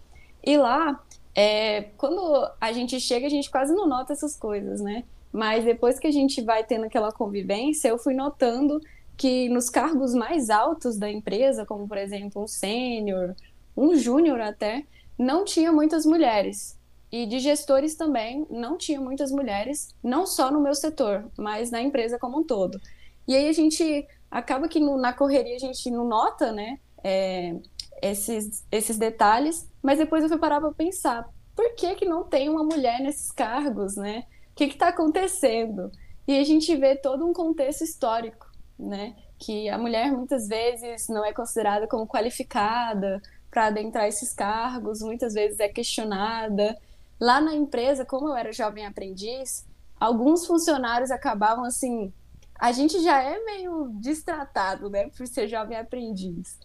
E 0.44 0.56
lá, 0.56 1.02
é, 1.34 1.82
quando 1.96 2.50
a 2.60 2.72
gente 2.72 3.00
chega, 3.00 3.26
a 3.26 3.30
gente 3.30 3.50
quase 3.50 3.74
não 3.74 3.86
nota 3.86 4.12
essas 4.12 4.36
coisas, 4.36 4.80
né? 4.80 5.04
Mas 5.32 5.64
depois 5.64 5.98
que 5.98 6.06
a 6.06 6.10
gente 6.10 6.42
vai 6.42 6.62
tendo 6.64 6.84
aquela 6.84 7.10
convivência, 7.10 7.88
eu 7.88 7.98
fui 7.98 8.14
notando 8.14 8.80
que 9.16 9.48
nos 9.48 9.70
cargos 9.70 10.14
mais 10.14 10.50
altos 10.50 10.98
da 10.98 11.10
empresa, 11.10 11.64
como 11.64 11.88
por 11.88 11.96
exemplo 11.96 12.42
um 12.42 12.46
sênior, 12.46 13.34
um 13.76 13.96
júnior 13.96 14.40
até, 14.40 14.84
não 15.18 15.44
tinha 15.44 15.72
muitas 15.72 16.04
mulheres. 16.04 16.78
E 17.10 17.26
de 17.26 17.38
gestores 17.38 17.94
também 17.94 18.46
não 18.50 18.76
tinha 18.76 19.00
muitas 19.00 19.30
mulheres, 19.30 19.94
não 20.02 20.26
só 20.26 20.50
no 20.50 20.60
meu 20.60 20.74
setor, 20.74 21.30
mas 21.36 21.70
na 21.70 21.80
empresa 21.80 22.18
como 22.18 22.40
um 22.40 22.44
todo. 22.44 22.80
E 23.28 23.36
aí 23.36 23.48
a 23.48 23.52
gente 23.52 24.06
acaba 24.30 24.66
que 24.66 24.80
no, 24.80 24.96
na 24.96 25.12
correria 25.12 25.56
a 25.56 25.58
gente 25.58 25.90
não 25.90 26.06
nota, 26.06 26.52
né? 26.52 26.78
É, 27.04 27.54
esses, 28.02 28.66
esses 28.70 28.98
detalhes, 28.98 29.70
mas 29.80 29.98
depois 29.98 30.24
eu 30.24 30.28
fui 30.28 30.38
parar 30.38 30.60
para 30.60 30.72
pensar, 30.72 31.28
por 31.54 31.74
que, 31.76 31.94
que 31.94 32.04
não 32.04 32.24
tem 32.24 32.48
uma 32.48 32.64
mulher 32.64 33.00
nesses 33.00 33.30
cargos, 33.30 33.96
né? 33.96 34.24
O 34.50 34.54
que 34.54 34.64
está 34.64 34.88
acontecendo? 34.88 35.90
E 36.26 36.38
a 36.38 36.44
gente 36.44 36.74
vê 36.76 36.96
todo 36.96 37.24
um 37.24 37.32
contexto 37.32 37.84
histórico, 37.84 38.50
né? 38.78 39.14
Que 39.38 39.68
a 39.68 39.78
mulher 39.78 40.10
muitas 40.10 40.48
vezes 40.48 41.08
não 41.08 41.24
é 41.24 41.32
considerada 41.32 41.86
como 41.86 42.06
qualificada 42.06 43.22
para 43.50 43.66
adentrar 43.66 44.08
esses 44.08 44.32
cargos, 44.32 45.00
muitas 45.00 45.34
vezes 45.34 45.60
é 45.60 45.68
questionada. 45.68 46.76
Lá 47.20 47.40
na 47.40 47.54
empresa, 47.54 48.04
como 48.04 48.28
eu 48.28 48.36
era 48.36 48.52
jovem 48.52 48.86
aprendiz, 48.86 49.64
alguns 50.00 50.46
funcionários 50.46 51.10
acabavam 51.10 51.64
assim. 51.64 52.12
A 52.58 52.72
gente 52.72 53.00
já 53.02 53.22
é 53.22 53.38
meio 53.44 53.90
destratado, 53.94 54.88
né, 54.88 55.08
por 55.10 55.26
ser 55.26 55.48
jovem 55.48 55.76
aprendiz. 55.76 56.58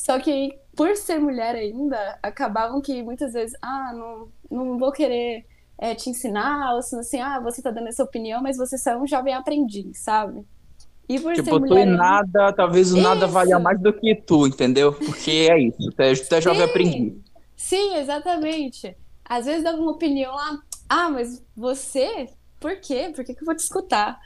Só 0.00 0.18
que, 0.18 0.58
por 0.80 0.96
ser 0.96 1.18
mulher 1.18 1.56
ainda, 1.56 2.18
acabavam 2.22 2.80
que 2.80 3.02
muitas 3.02 3.34
vezes, 3.34 3.54
ah, 3.60 3.92
não, 3.92 4.28
não 4.50 4.78
vou 4.78 4.90
querer 4.90 5.44
é, 5.76 5.94
te 5.94 6.08
ensinar, 6.08 6.72
ou 6.72 6.78
assim, 6.78 7.20
ah, 7.20 7.38
você 7.38 7.60
tá 7.60 7.70
dando 7.70 7.88
essa 7.88 8.02
opinião, 8.02 8.42
mas 8.42 8.56
você 8.56 8.78
só 8.78 8.92
é 8.92 8.96
um 8.96 9.06
jovem 9.06 9.34
aprendiz, 9.34 9.98
sabe? 9.98 10.42
E 11.06 11.20
por 11.20 11.34
tipo, 11.34 11.50
ser 11.50 11.60
mulher. 11.60 11.86
Tu 11.86 11.90
nada, 11.98 12.52
talvez 12.54 12.94
o 12.94 12.96
isso. 12.96 13.06
nada 13.06 13.26
valha 13.26 13.58
mais 13.58 13.78
do 13.78 13.92
que 13.92 14.14
tu, 14.14 14.46
entendeu? 14.46 14.94
Porque 14.94 15.48
é 15.50 15.60
isso, 15.60 15.92
tu 15.94 16.00
é, 16.00 16.14
tu 16.14 16.34
é 16.34 16.40
jovem 16.40 16.62
aprendiz. 16.62 17.12
Sim, 17.54 17.96
exatamente. 17.96 18.96
Às 19.22 19.44
vezes 19.44 19.62
dá 19.62 19.74
uma 19.74 19.90
opinião 19.90 20.34
lá, 20.34 20.58
ah, 20.88 21.10
mas 21.10 21.44
você, 21.54 22.30
por 22.58 22.80
quê? 22.80 23.12
Por 23.14 23.22
que, 23.22 23.34
que 23.34 23.42
eu 23.42 23.46
vou 23.46 23.54
te 23.54 23.64
escutar? 23.64 24.18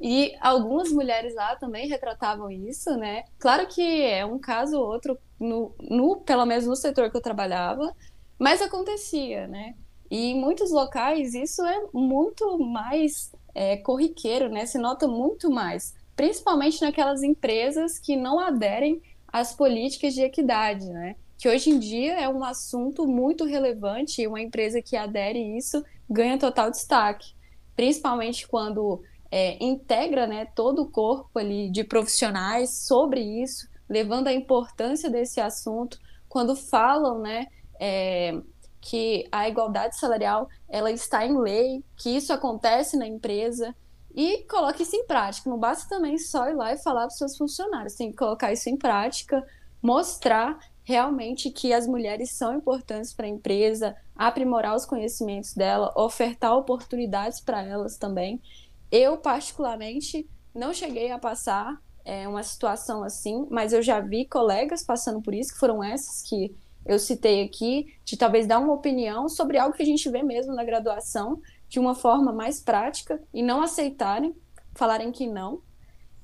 E 0.00 0.34
algumas 0.40 0.90
mulheres 0.90 1.34
lá 1.34 1.54
também 1.56 1.86
retratavam 1.86 2.50
isso, 2.50 2.96
né? 2.96 3.24
Claro 3.38 3.66
que 3.66 4.02
é 4.02 4.24
um 4.24 4.38
caso 4.38 4.78
ou 4.78 4.86
outro, 4.86 5.18
no, 5.38 5.74
no, 5.78 6.20
pelo 6.20 6.46
menos 6.46 6.66
no 6.66 6.74
setor 6.74 7.10
que 7.10 7.16
eu 7.18 7.20
trabalhava, 7.20 7.94
mas 8.38 8.62
acontecia, 8.62 9.46
né? 9.46 9.74
E 10.10 10.30
em 10.30 10.40
muitos 10.40 10.70
locais 10.70 11.34
isso 11.34 11.62
é 11.64 11.82
muito 11.92 12.58
mais 12.58 13.30
é, 13.54 13.76
corriqueiro, 13.76 14.48
né? 14.48 14.64
Se 14.64 14.78
nota 14.78 15.06
muito 15.06 15.50
mais, 15.50 15.94
principalmente 16.16 16.80
naquelas 16.80 17.22
empresas 17.22 17.98
que 17.98 18.16
não 18.16 18.38
aderem 18.38 19.02
às 19.28 19.54
políticas 19.54 20.14
de 20.14 20.22
equidade, 20.22 20.86
né? 20.88 21.14
Que 21.38 21.48
hoje 21.48 21.68
em 21.68 21.78
dia 21.78 22.18
é 22.18 22.28
um 22.28 22.42
assunto 22.42 23.06
muito 23.06 23.44
relevante 23.44 24.22
e 24.22 24.26
uma 24.26 24.40
empresa 24.40 24.80
que 24.80 24.96
adere 24.96 25.56
isso 25.58 25.84
ganha 26.08 26.38
total 26.38 26.70
destaque, 26.70 27.34
principalmente 27.76 28.48
quando 28.48 29.02
é, 29.30 29.62
integra 29.62 30.26
né, 30.26 30.46
todo 30.54 30.82
o 30.82 30.90
corpo 30.90 31.38
ali 31.38 31.70
de 31.70 31.84
profissionais 31.84 32.86
sobre 32.86 33.20
isso, 33.20 33.68
levando 33.88 34.28
a 34.28 34.32
importância 34.32 35.08
desse 35.08 35.40
assunto, 35.40 35.98
quando 36.28 36.56
falam 36.56 37.20
né, 37.20 37.46
é, 37.78 38.40
que 38.80 39.26
a 39.30 39.48
igualdade 39.48 39.98
salarial 39.98 40.48
ela 40.68 40.90
está 40.90 41.24
em 41.24 41.38
lei, 41.38 41.84
que 41.96 42.10
isso 42.10 42.32
acontece 42.32 42.96
na 42.96 43.06
empresa, 43.06 43.74
e 44.14 44.44
coloque 44.44 44.82
isso 44.82 44.96
em 44.96 45.06
prática. 45.06 45.48
Não 45.48 45.58
basta 45.58 45.88
também 45.88 46.18
só 46.18 46.48
ir 46.48 46.54
lá 46.54 46.72
e 46.72 46.78
falar 46.78 47.02
para 47.02 47.08
os 47.08 47.18
seus 47.18 47.36
funcionários, 47.36 47.94
tem 47.94 48.10
que 48.10 48.16
colocar 48.16 48.52
isso 48.52 48.68
em 48.68 48.76
prática, 48.76 49.44
mostrar 49.82 50.58
realmente 50.82 51.50
que 51.50 51.72
as 51.72 51.86
mulheres 51.86 52.32
são 52.32 52.54
importantes 52.54 53.12
para 53.12 53.26
a 53.26 53.28
empresa, 53.28 53.96
aprimorar 54.16 54.74
os 54.74 54.84
conhecimentos 54.84 55.54
dela, 55.54 55.92
ofertar 55.96 56.56
oportunidades 56.56 57.40
para 57.40 57.62
elas 57.62 57.96
também. 57.96 58.40
Eu, 58.90 59.16
particularmente, 59.18 60.28
não 60.54 60.72
cheguei 60.72 61.10
a 61.10 61.18
passar 61.18 61.80
é, 62.04 62.26
uma 62.26 62.42
situação 62.42 63.02
assim, 63.02 63.46
mas 63.50 63.72
eu 63.72 63.82
já 63.82 64.00
vi 64.00 64.24
colegas 64.26 64.82
passando 64.82 65.20
por 65.22 65.34
isso, 65.34 65.52
que 65.52 65.58
foram 65.58 65.82
essas 65.82 66.22
que 66.22 66.54
eu 66.84 66.98
citei 66.98 67.44
aqui, 67.44 67.94
de 68.04 68.16
talvez 68.16 68.46
dar 68.46 68.58
uma 68.58 68.72
opinião 68.72 69.28
sobre 69.28 69.58
algo 69.58 69.76
que 69.76 69.82
a 69.82 69.86
gente 69.86 70.08
vê 70.08 70.22
mesmo 70.22 70.54
na 70.54 70.64
graduação, 70.64 71.40
de 71.68 71.78
uma 71.78 71.94
forma 71.94 72.32
mais 72.32 72.60
prática, 72.60 73.22
e 73.32 73.42
não 73.42 73.62
aceitarem, 73.62 74.34
falarem 74.74 75.12
que 75.12 75.26
não, 75.26 75.62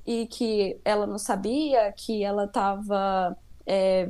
e 0.05 0.25
que 0.27 0.79
ela 0.83 1.05
não 1.05 1.17
sabia, 1.17 1.93
que 1.93 2.23
ela 2.23 2.45
estava 2.45 3.37
é, 3.65 4.09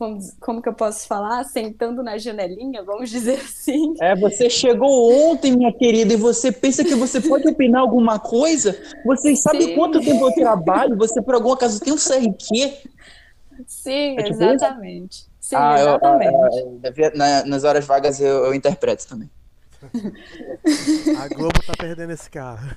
como, 0.00 0.18
como 0.40 0.60
que 0.62 0.68
eu 0.70 0.72
posso 0.72 1.06
falar, 1.06 1.44
sentando 1.44 2.02
na 2.02 2.16
janelinha, 2.16 2.82
vamos 2.82 3.10
dizer 3.10 3.34
assim. 3.44 3.92
É, 4.00 4.16
você 4.16 4.48
chegou 4.48 5.30
ontem, 5.30 5.54
minha 5.54 5.74
querida, 5.74 6.14
e 6.14 6.16
você 6.16 6.50
pensa 6.50 6.82
que 6.82 6.94
você 6.94 7.20
pode 7.20 7.46
opinar 7.46 7.82
alguma 7.82 8.18
coisa? 8.18 8.74
Você 9.04 9.36
sabe 9.36 9.64
Sim. 9.64 9.74
quanto 9.74 10.00
tempo 10.00 10.26
eu 10.26 10.32
trabalho? 10.32 10.96
Você, 10.96 11.20
por 11.20 11.34
algum 11.34 11.52
acaso, 11.52 11.78
tem 11.80 11.92
um 11.92 11.98
CRQ? 11.98 12.78
Sim, 13.66 14.16
é 14.18 14.22
tipo 14.22 14.42
exatamente. 14.42 15.26
Sim, 15.38 15.56
ah, 15.56 15.78
exatamente. 15.78 16.32
Eu, 16.32 16.80
eu, 16.82 16.94
eu, 16.96 17.12
nas 17.46 17.64
horas 17.64 17.84
vagas 17.84 18.18
eu, 18.22 18.46
eu 18.46 18.54
interpreto 18.54 19.06
também. 19.06 19.28
A 21.18 21.28
Globo 21.28 21.62
tá 21.66 21.74
perdendo 21.78 22.12
esse 22.12 22.30
carro. 22.30 22.74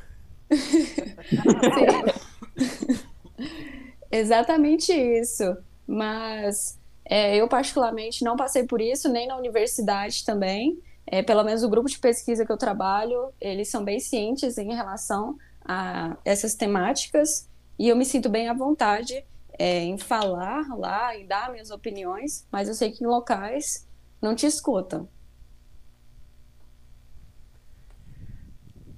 Exatamente 4.12 4.92
isso. 4.92 5.56
Mas 5.88 6.78
é, 7.06 7.36
eu, 7.36 7.48
particularmente, 7.48 8.24
não 8.24 8.36
passei 8.36 8.64
por 8.64 8.82
isso, 8.82 9.10
nem 9.10 9.28
na 9.28 9.38
universidade 9.38 10.24
também. 10.26 10.82
É, 11.06 11.22
pelo 11.22 11.44
menos 11.44 11.64
o 11.64 11.70
grupo 11.70 11.90
de 11.90 12.00
pesquisa 12.00 12.46
que 12.46 12.52
eu 12.52 12.58
trabalho, 12.58 13.34
eles 13.40 13.68
são 13.68 13.84
bem 13.84 14.00
cientes 14.00 14.58
em 14.58 14.74
relação 14.74 15.38
a 15.66 16.18
essas 16.24 16.56
temáticas. 16.56 17.50
E 17.78 17.90
eu 17.90 17.96
me 17.96 18.06
sinto 18.06 18.30
bem 18.30 18.48
à 18.48 18.54
vontade 18.54 19.26
é, 19.60 19.80
em 19.80 19.98
falar 19.98 20.66
lá 20.78 21.16
e 21.18 21.26
dar 21.26 21.52
minhas 21.52 21.72
opiniões, 21.72 22.48
mas 22.52 22.68
eu 22.68 22.74
sei 22.74 22.92
que 22.92 23.04
em 23.04 23.08
locais 23.08 23.88
não 24.22 24.34
te 24.36 24.46
escutam. 24.46 25.10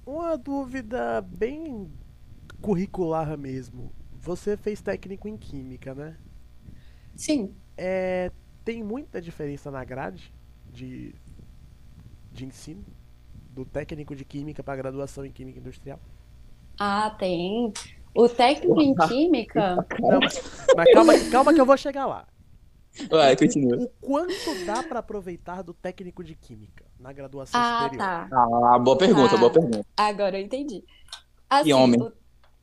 Uma 0.06 0.38
dúvida 0.38 1.20
bem 1.20 1.90
curricular 2.60 3.36
mesmo. 3.36 3.92
Você 4.20 4.56
fez 4.56 4.80
técnico 4.80 5.26
em 5.26 5.36
química, 5.36 5.94
né? 5.94 6.16
Sim. 7.16 7.54
É, 7.76 8.30
tem 8.64 8.82
muita 8.82 9.20
diferença 9.20 9.70
na 9.70 9.84
grade 9.84 10.32
de, 10.72 11.14
de 12.32 12.44
ensino? 12.44 12.84
Do 13.50 13.64
técnico 13.64 14.14
de 14.14 14.24
química 14.24 14.62
para 14.62 14.76
graduação 14.76 15.24
em 15.24 15.32
química 15.32 15.58
industrial? 15.58 15.98
Ah, 16.78 17.10
tem. 17.18 17.72
O 18.14 18.28
técnico 18.28 18.80
em 18.80 18.94
química. 18.94 19.76
Não, 19.98 20.20
mas, 20.20 20.42
mas 20.76 20.92
calma, 20.92 21.12
calma 21.30 21.54
que 21.54 21.60
eu 21.60 21.66
vou 21.66 21.76
chegar 21.76 22.06
lá. 22.06 22.26
Vai, 23.10 23.36
continua. 23.36 23.76
O 23.76 23.88
quanto 24.00 24.64
dá 24.64 24.82
para 24.82 25.00
aproveitar 25.00 25.62
do 25.62 25.74
técnico 25.74 26.24
de 26.24 26.34
química 26.34 26.84
na 26.98 27.12
graduação 27.12 27.60
ah, 27.60 27.82
superior? 27.84 27.98
Tá. 27.98 28.28
Ah, 28.32 28.78
boa 28.78 28.96
pergunta, 28.96 29.34
ah, 29.34 29.38
boa 29.38 29.52
pergunta. 29.52 29.86
Agora 29.96 30.38
eu 30.38 30.44
entendi. 30.44 30.82
Assim, 31.48 31.64
que 31.64 31.72
homem. 31.74 32.00
O, 32.00 32.12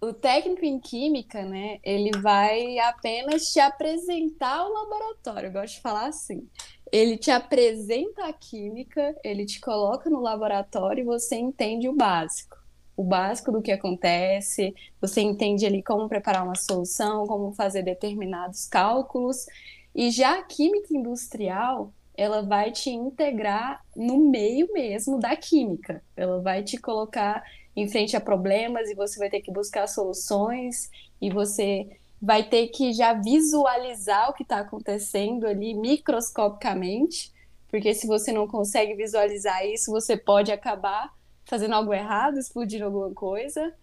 o, 0.07 0.13
técnico 0.13 0.65
em 0.65 0.79
química, 0.79 1.43
né, 1.43 1.79
ele 1.83 2.11
vai 2.19 2.77
apenas 2.79 3.51
te 3.51 3.59
apresentar 3.59 4.65
o 4.65 4.73
laboratório, 4.73 5.47
eu 5.47 5.53
gosto 5.53 5.75
de 5.75 5.81
falar 5.81 6.07
assim. 6.07 6.47
Ele 6.91 7.17
te 7.17 7.31
apresenta 7.31 8.27
a 8.27 8.33
química, 8.33 9.15
ele 9.23 9.45
te 9.45 9.59
coloca 9.59 10.09
no 10.09 10.19
laboratório 10.19 11.01
e 11.01 11.05
você 11.05 11.35
entende 11.35 11.87
o 11.89 11.95
básico. 11.95 12.57
O 12.95 13.03
básico 13.03 13.51
do 13.51 13.61
que 13.61 13.71
acontece, 13.71 14.75
você 15.01 15.21
entende 15.21 15.65
ali 15.65 15.81
como 15.81 16.07
preparar 16.07 16.43
uma 16.43 16.55
solução, 16.55 17.25
como 17.25 17.53
fazer 17.53 17.81
determinados 17.81 18.67
cálculos. 18.67 19.47
E 19.95 20.11
já 20.11 20.37
a 20.37 20.43
química 20.43 20.93
industrial, 20.95 21.91
ela 22.15 22.43
vai 22.43 22.71
te 22.71 22.91
integrar 22.91 23.83
no 23.95 24.29
meio 24.29 24.71
mesmo 24.71 25.19
da 25.19 25.35
química. 25.35 26.03
Ela 26.15 26.39
vai 26.39 26.61
te 26.61 26.77
colocar 26.77 27.43
em 27.75 27.87
frente 27.87 28.15
a 28.15 28.21
problemas 28.21 28.89
e 28.89 28.95
você 28.95 29.17
vai 29.17 29.29
ter 29.29 29.41
que 29.41 29.51
buscar 29.51 29.87
soluções 29.87 30.89
e 31.21 31.29
você 31.29 31.89
vai 32.21 32.43
ter 32.43 32.67
que 32.67 32.93
já 32.93 33.13
visualizar 33.13 34.29
o 34.29 34.33
que 34.33 34.43
está 34.43 34.59
acontecendo 34.59 35.45
ali 35.45 35.73
microscopicamente, 35.73 37.33
porque 37.69 37.93
se 37.93 38.07
você 38.07 38.31
não 38.31 38.47
consegue 38.47 38.93
visualizar 38.93 39.65
isso, 39.65 39.91
você 39.91 40.15
pode 40.15 40.51
acabar 40.51 41.13
fazendo 41.45 41.73
algo 41.73 41.93
errado, 41.93 42.39
explodindo 42.39 42.85
alguma 42.85 43.11
coisa. 43.13 43.73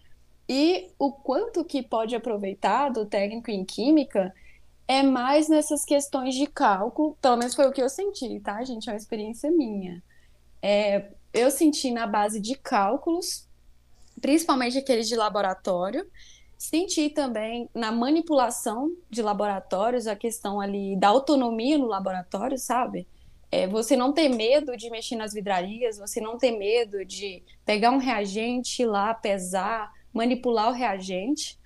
E 0.49 0.89
o 0.97 1.11
quanto 1.11 1.63
que 1.63 1.83
pode 1.83 2.15
aproveitar 2.15 2.89
do 2.89 3.05
técnico 3.05 3.51
em 3.51 3.63
química 3.63 4.33
é 4.87 5.03
mais 5.03 5.47
nessas 5.47 5.85
questões 5.85 6.35
de 6.35 6.47
cálculo, 6.47 7.15
pelo 7.21 7.37
menos 7.37 7.55
foi 7.55 7.67
o 7.67 7.71
que 7.71 7.81
eu 7.81 7.89
senti, 7.89 8.39
tá, 8.39 8.63
gente? 8.63 8.89
É 8.89 8.93
uma 8.93 8.97
experiência 8.97 9.49
minha. 9.51 10.03
É, 10.61 11.11
eu 11.33 11.49
senti 11.49 11.91
na 11.91 12.05
base 12.05 12.39
de 12.39 12.55
cálculos, 12.55 13.47
principalmente 14.21 14.77
aqueles 14.77 15.07
de 15.07 15.15
laboratório. 15.15 16.07
Senti 16.57 17.09
também 17.09 17.67
na 17.73 17.91
manipulação 17.91 18.95
de 19.09 19.21
laboratórios 19.21 20.05
a 20.05 20.15
questão 20.15 20.61
ali 20.61 20.95
da 20.95 21.07
autonomia 21.07 21.77
no 21.77 21.87
laboratório, 21.87 22.57
sabe? 22.57 23.07
É, 23.51 23.67
você 23.67 23.97
não 23.97 24.13
ter 24.13 24.29
medo 24.29 24.77
de 24.77 24.89
mexer 24.91 25.15
nas 25.15 25.33
vidrarias, 25.33 25.97
você 25.97 26.21
não 26.21 26.37
ter 26.37 26.51
medo 26.51 27.03
de 27.03 27.43
pegar 27.65 27.89
um 27.89 27.97
reagente 27.97 28.85
lá, 28.85 29.13
pesar, 29.13 29.91
manipular 30.13 30.69
o 30.69 30.73
reagente. 30.73 31.59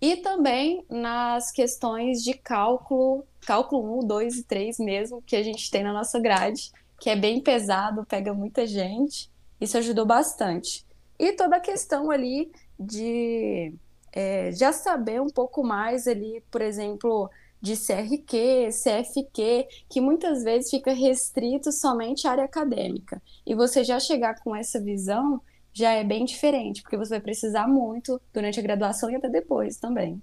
E 0.00 0.16
também 0.16 0.84
nas 0.88 1.50
questões 1.50 2.22
de 2.22 2.32
cálculo, 2.32 3.26
cálculo 3.40 3.98
1, 3.98 4.06
2 4.06 4.38
e 4.38 4.42
3 4.44 4.78
mesmo, 4.78 5.20
que 5.22 5.34
a 5.34 5.42
gente 5.42 5.70
tem 5.70 5.82
na 5.82 5.92
nossa 5.92 6.20
grade, 6.20 6.70
que 7.00 7.10
é 7.10 7.16
bem 7.16 7.40
pesado, 7.40 8.06
pega 8.06 8.32
muita 8.32 8.64
gente. 8.64 9.28
Isso 9.60 9.76
ajudou 9.76 10.06
bastante. 10.06 10.85
E 11.18 11.32
toda 11.32 11.56
a 11.56 11.60
questão 11.60 12.10
ali 12.10 12.50
de 12.78 13.72
é, 14.12 14.52
já 14.52 14.72
saber 14.72 15.20
um 15.20 15.28
pouco 15.28 15.62
mais 15.62 16.06
ali, 16.06 16.42
por 16.50 16.60
exemplo, 16.62 17.30
de 17.60 17.74
CRQ, 17.76 18.68
CFQ, 18.70 19.66
que 19.88 20.00
muitas 20.00 20.42
vezes 20.42 20.70
fica 20.70 20.92
restrito 20.92 21.72
somente 21.72 22.26
à 22.26 22.32
área 22.32 22.44
acadêmica. 22.44 23.20
E 23.46 23.54
você 23.54 23.82
já 23.82 23.98
chegar 23.98 24.40
com 24.40 24.54
essa 24.54 24.80
visão 24.80 25.40
já 25.72 25.90
é 25.92 26.02
bem 26.02 26.24
diferente, 26.24 26.80
porque 26.80 26.96
você 26.96 27.10
vai 27.10 27.20
precisar 27.20 27.68
muito 27.68 28.20
durante 28.32 28.58
a 28.58 28.62
graduação 28.62 29.10
e 29.10 29.16
até 29.16 29.28
depois 29.28 29.76
também. 29.76 30.22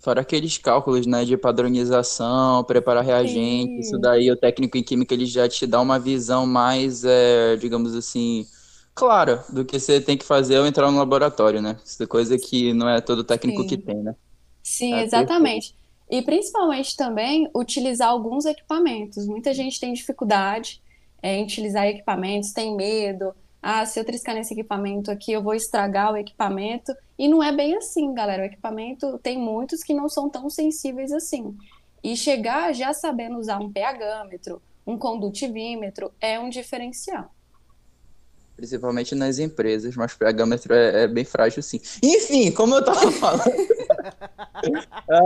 Fora 0.00 0.22
aqueles 0.22 0.56
cálculos, 0.56 1.06
né, 1.06 1.24
de 1.24 1.36
padronização, 1.36 2.64
preparar 2.64 3.04
reagente, 3.04 3.74
Sim. 3.74 3.78
isso 3.78 3.98
daí 3.98 4.30
o 4.30 4.36
técnico 4.36 4.78
em 4.78 4.82
química 4.82 5.14
ele 5.14 5.26
já 5.26 5.46
te 5.48 5.66
dá 5.66 5.80
uma 5.80 5.98
visão 5.98 6.46
mais, 6.46 7.04
é, 7.04 7.54
digamos 7.56 7.94
assim, 7.94 8.46
clara 8.94 9.44
do 9.48 9.64
que 9.64 9.78
você 9.78 10.00
tem 10.00 10.16
que 10.16 10.24
fazer 10.24 10.56
ao 10.56 10.66
entrar 10.66 10.90
no 10.90 10.98
laboratório, 10.98 11.62
né? 11.62 11.76
Isso 11.84 12.02
é 12.02 12.06
coisa 12.06 12.38
que 12.38 12.72
não 12.72 12.88
é 12.88 13.00
todo 13.00 13.24
técnico 13.24 13.62
Sim. 13.62 13.68
que 13.68 13.76
tem, 13.76 13.96
né? 13.96 14.14
Sim, 14.62 14.94
é 14.94 15.04
exatamente. 15.04 15.74
Perfeito. 15.74 15.80
E 16.10 16.22
principalmente 16.22 16.96
também 16.96 17.48
utilizar 17.54 18.08
alguns 18.08 18.44
equipamentos. 18.44 19.26
Muita 19.26 19.54
gente 19.54 19.78
tem 19.78 19.92
dificuldade 19.92 20.82
é, 21.22 21.36
em 21.36 21.44
utilizar 21.44 21.86
equipamentos, 21.86 22.52
tem 22.52 22.74
medo, 22.74 23.32
ah, 23.62 23.84
se 23.84 24.00
eu 24.00 24.04
triscar 24.04 24.34
nesse 24.34 24.54
equipamento 24.54 25.10
aqui, 25.10 25.32
eu 25.32 25.42
vou 25.42 25.54
estragar 25.54 26.12
o 26.12 26.16
equipamento. 26.16 26.94
E 27.18 27.28
não 27.28 27.42
é 27.42 27.52
bem 27.52 27.76
assim, 27.76 28.12
galera. 28.14 28.42
O 28.42 28.46
equipamento 28.46 29.18
tem 29.18 29.38
muitos 29.38 29.82
que 29.82 29.92
não 29.92 30.08
são 30.08 30.30
tão 30.30 30.48
sensíveis 30.48 31.12
assim. 31.12 31.56
E 32.02 32.16
chegar 32.16 32.72
já 32.72 32.94
sabendo 32.94 33.38
usar 33.38 33.60
um 33.60 33.70
pHmetro, 33.70 34.62
um 34.86 34.96
condutivímetro, 34.96 36.10
é 36.20 36.40
um 36.40 36.48
diferencial. 36.48 37.30
Principalmente 38.60 39.14
nas 39.14 39.38
empresas, 39.38 39.96
mas 39.96 40.12
o 40.12 40.18
pHmetro 40.18 40.74
é, 40.74 41.04
é 41.04 41.08
bem 41.08 41.24
frágil 41.24 41.62
sim. 41.62 41.80
Enfim, 42.02 42.50
como 42.50 42.74
eu 42.74 42.84
tava 42.84 43.08
falando. 43.10 43.54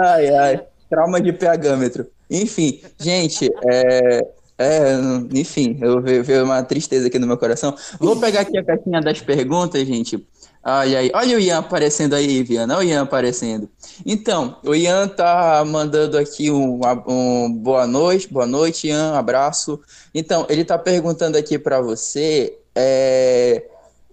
ai, 0.03 0.29
ai. 0.37 0.65
Trauma 0.89 1.21
de 1.21 1.33
pHmetro. 1.33 2.07
Enfim, 2.31 2.81
gente, 2.97 3.51
é, 3.65 4.25
é, 4.57 4.93
enfim, 5.33 5.77
eu 5.81 6.01
vejo 6.01 6.45
uma 6.45 6.63
tristeza 6.63 7.09
aqui 7.09 7.19
no 7.19 7.27
meu 7.27 7.37
coração. 7.37 7.75
Vou 7.99 8.21
pegar 8.21 8.43
aqui 8.43 8.57
a 8.57 8.63
caixinha 8.63 9.01
das 9.01 9.21
perguntas, 9.21 9.85
gente. 9.85 10.25
Ai, 10.63 10.95
ai, 10.95 11.11
olha 11.13 11.37
o 11.37 11.41
Ian 11.41 11.59
aparecendo 11.59 12.15
aí, 12.15 12.45
Viana. 12.45 12.77
Olha 12.77 12.87
o 12.87 12.89
Ian 12.89 13.03
aparecendo. 13.03 13.69
Então, 14.07 14.59
o 14.65 14.77
Ian 14.77 15.09
tá 15.09 15.65
mandando 15.67 16.17
aqui 16.17 16.53
um, 16.53 16.81
um 17.09 17.53
boa 17.53 17.85
noite, 17.85 18.33
boa 18.33 18.47
noite, 18.47 18.87
Ian, 18.87 19.15
abraço. 19.15 19.81
Então, 20.15 20.47
ele 20.49 20.65
tá 20.65 20.79
perguntando 20.79 21.37
aqui 21.37 21.59
para 21.59 21.81
você 21.81 22.57
é, 22.75 23.63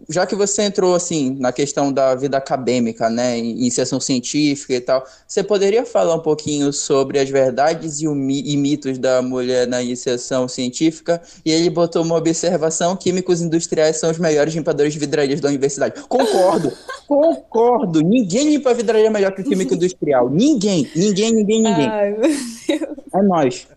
já 0.10 0.26
que 0.26 0.36
você 0.36 0.64
entrou 0.64 0.96
assim 0.96 1.36
na 1.40 1.52
questão 1.52 1.92
da 1.92 2.16
vida 2.16 2.38
acadêmica, 2.38 3.10
né, 3.10 3.38
iniciação 3.38 4.00
científica 4.00 4.74
e 4.74 4.82
tal, 4.82 5.06
você 5.28 5.44
poderia 5.44 5.86
falar 5.86 6.16
um 6.16 6.20
pouquinho 6.20 6.72
sobre 6.74 7.20
as 7.20 7.30
verdades 7.30 8.02
e, 8.02 8.06
e, 8.06 8.58
mitos 8.58 8.98
da 8.98 9.22
mulher 9.22 9.68
na 9.68 9.82
iniciação 9.82 10.48
científica? 10.48 11.22
E 11.46 11.52
ele 11.52 11.70
botou 11.70 12.04
uma 12.04 12.16
observação: 12.16 12.96
químicos 12.96 13.42
industriais 13.42 13.98
são 13.98 14.10
os 14.10 14.18
melhores 14.18 14.54
limpadores 14.54 14.94
de 14.94 15.00
vidrarias 15.00 15.40
da 15.40 15.50
universidade. 15.50 16.02
Concordo, 16.08 16.72
concordo. 17.08 18.02
Ninguém 18.02 18.50
limpa 18.50 18.74
vidraria 18.74 19.10
melhor 19.10 19.32
que 19.34 19.42
o 19.42 19.46
químico 19.46 19.74
industrial. 19.74 20.30
Ninguém, 20.30 20.90
ninguém, 20.96 21.34
ninguém, 21.34 21.62
ninguém. 21.62 21.88
Ai, 21.88 22.12
meu 22.12 22.22
Deus. 22.22 22.92
É 23.14 23.22
nós. 23.22 23.68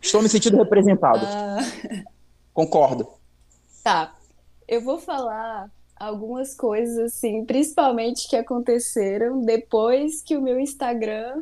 Estou 0.00 0.22
me 0.22 0.28
sentindo 0.28 0.56
representado. 0.56 1.26
Ah. 1.26 1.58
Concordo. 2.54 3.15
Tá, 3.86 4.12
eu 4.66 4.80
vou 4.80 4.98
falar 4.98 5.70
algumas 5.94 6.56
coisas 6.56 6.98
assim, 6.98 7.44
principalmente 7.44 8.28
que 8.28 8.34
aconteceram 8.34 9.40
depois 9.42 10.20
que 10.22 10.36
o 10.36 10.42
meu 10.42 10.58
Instagram 10.58 11.40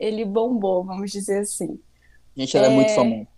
ele 0.00 0.24
bombou, 0.24 0.82
vamos 0.82 1.12
dizer 1.12 1.40
assim. 1.40 1.78
Gente, 2.34 2.56
ela 2.56 2.68
é, 2.68 2.70
é 2.70 2.74
muito 2.74 2.94
famosa. 2.94 3.28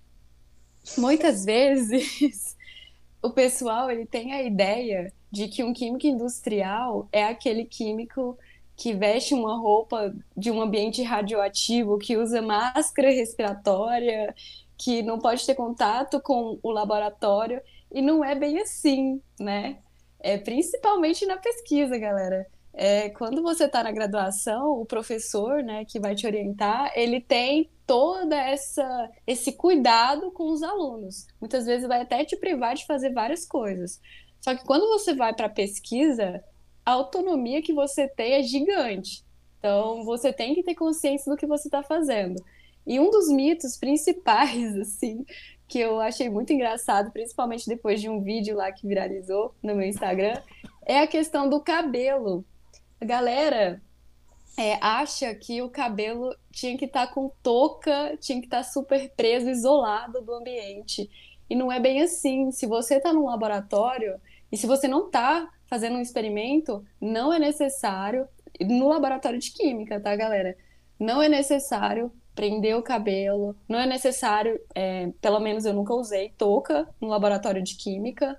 Muitas 0.96 1.44
vezes 1.44 2.56
o 3.20 3.30
pessoal 3.30 3.90
ele 3.90 4.06
tem 4.06 4.32
a 4.32 4.40
ideia 4.44 5.12
de 5.32 5.48
que 5.48 5.64
um 5.64 5.72
químico 5.72 6.06
industrial 6.06 7.08
é 7.10 7.24
aquele 7.24 7.64
químico 7.64 8.38
que 8.76 8.94
veste 8.94 9.34
uma 9.34 9.56
roupa 9.56 10.14
de 10.36 10.52
um 10.52 10.62
ambiente 10.62 11.02
radioativo, 11.02 11.98
que 11.98 12.16
usa 12.16 12.40
máscara 12.40 13.10
respiratória, 13.10 14.32
que 14.78 15.02
não 15.02 15.18
pode 15.18 15.44
ter 15.44 15.56
contato 15.56 16.20
com 16.20 16.56
o 16.62 16.70
laboratório. 16.70 17.60
E 17.94 18.02
não 18.02 18.24
é 18.24 18.34
bem 18.34 18.60
assim, 18.60 19.22
né? 19.38 19.78
É, 20.18 20.36
principalmente 20.36 21.24
na 21.26 21.36
pesquisa, 21.36 21.96
galera. 21.96 22.44
É, 22.72 23.08
quando 23.10 23.40
você 23.40 23.66
está 23.66 23.84
na 23.84 23.92
graduação, 23.92 24.80
o 24.80 24.84
professor, 24.84 25.62
né, 25.62 25.84
que 25.84 26.00
vai 26.00 26.16
te 26.16 26.26
orientar, 26.26 26.92
ele 26.96 27.20
tem 27.20 27.70
toda 27.86 28.36
essa 28.36 29.08
esse 29.24 29.52
cuidado 29.52 30.32
com 30.32 30.50
os 30.50 30.60
alunos. 30.64 31.28
Muitas 31.40 31.66
vezes 31.66 31.86
vai 31.86 32.00
até 32.00 32.24
te 32.24 32.36
privar 32.36 32.74
de 32.74 32.84
fazer 32.84 33.12
várias 33.12 33.46
coisas. 33.46 34.00
Só 34.40 34.56
que 34.56 34.64
quando 34.64 34.88
você 34.88 35.14
vai 35.14 35.32
para 35.32 35.48
pesquisa, 35.48 36.42
a 36.84 36.92
autonomia 36.92 37.62
que 37.62 37.72
você 37.72 38.08
tem 38.08 38.32
é 38.32 38.42
gigante. 38.42 39.24
Então, 39.58 40.04
você 40.04 40.32
tem 40.32 40.52
que 40.54 40.64
ter 40.64 40.74
consciência 40.74 41.30
do 41.30 41.38
que 41.38 41.46
você 41.46 41.68
está 41.68 41.82
fazendo. 41.82 42.42
E 42.86 43.00
um 43.00 43.10
dos 43.10 43.28
mitos 43.28 43.76
principais, 43.76 44.76
assim, 44.76 45.24
que 45.66 45.78
eu 45.78 46.00
achei 46.00 46.28
muito 46.28 46.52
engraçado, 46.52 47.10
principalmente 47.10 47.66
depois 47.66 48.00
de 48.00 48.08
um 48.08 48.22
vídeo 48.22 48.56
lá 48.56 48.70
que 48.70 48.86
viralizou 48.86 49.54
no 49.62 49.74
meu 49.74 49.86
Instagram, 49.86 50.40
é 50.84 51.00
a 51.00 51.06
questão 51.06 51.48
do 51.48 51.60
cabelo. 51.60 52.44
A 53.00 53.04
galera 53.04 53.82
é, 54.56 54.78
acha 54.80 55.34
que 55.34 55.62
o 55.62 55.68
cabelo 55.68 56.34
tinha 56.50 56.76
que 56.76 56.84
estar 56.84 57.06
tá 57.06 57.12
com 57.12 57.30
touca, 57.42 58.16
tinha 58.20 58.40
que 58.40 58.46
estar 58.46 58.58
tá 58.58 58.64
super 58.64 59.10
preso, 59.16 59.48
isolado 59.48 60.20
do 60.20 60.34
ambiente. 60.34 61.10
E 61.48 61.54
não 61.54 61.70
é 61.70 61.80
bem 61.80 62.02
assim. 62.02 62.50
Se 62.50 62.66
você 62.66 62.96
está 62.96 63.12
num 63.12 63.26
laboratório 63.26 64.20
e 64.52 64.56
se 64.56 64.66
você 64.66 64.86
não 64.86 65.06
está 65.06 65.48
fazendo 65.66 65.96
um 65.96 66.00
experimento, 66.00 66.84
não 67.00 67.32
é 67.32 67.38
necessário, 67.38 68.28
no 68.60 68.88
laboratório 68.88 69.38
de 69.38 69.50
química, 69.50 69.98
tá, 69.98 70.14
galera? 70.14 70.56
Não 70.98 71.20
é 71.20 71.28
necessário 71.28 72.12
prender 72.34 72.76
o 72.76 72.82
cabelo, 72.82 73.54
não 73.68 73.78
é 73.78 73.86
necessário, 73.86 74.60
é, 74.74 75.10
pelo 75.20 75.38
menos 75.40 75.64
eu 75.64 75.72
nunca 75.72 75.94
usei 75.94 76.32
touca 76.36 76.88
no 77.00 77.08
laboratório 77.08 77.62
de 77.62 77.76
química. 77.76 78.38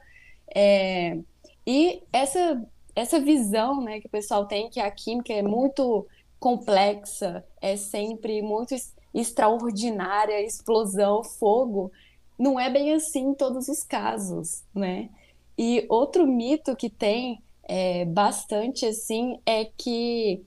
É, 0.53 1.17
e 1.65 2.03
essa, 2.11 2.61
essa 2.95 3.19
visão 3.19 3.81
né, 3.81 3.99
que 3.99 4.07
o 4.07 4.11
pessoal 4.11 4.45
tem 4.45 4.69
que 4.69 4.79
a 4.79 4.91
química 4.91 5.33
é 5.33 5.41
muito 5.41 6.05
complexa, 6.39 7.43
é 7.61 7.75
sempre 7.75 8.41
muito 8.41 8.75
extraordinária, 9.13 10.41
explosão, 10.41 11.23
fogo, 11.23 11.91
não 12.37 12.59
é 12.59 12.69
bem 12.69 12.93
assim 12.93 13.29
em 13.29 13.33
todos 13.33 13.69
os 13.69 13.83
casos, 13.83 14.63
né? 14.73 15.09
E 15.57 15.85
outro 15.87 16.27
mito 16.27 16.75
que 16.75 16.89
tem 16.89 17.41
é, 17.63 18.03
bastante 18.05 18.85
assim 18.85 19.39
é 19.45 19.65
que 19.65 20.43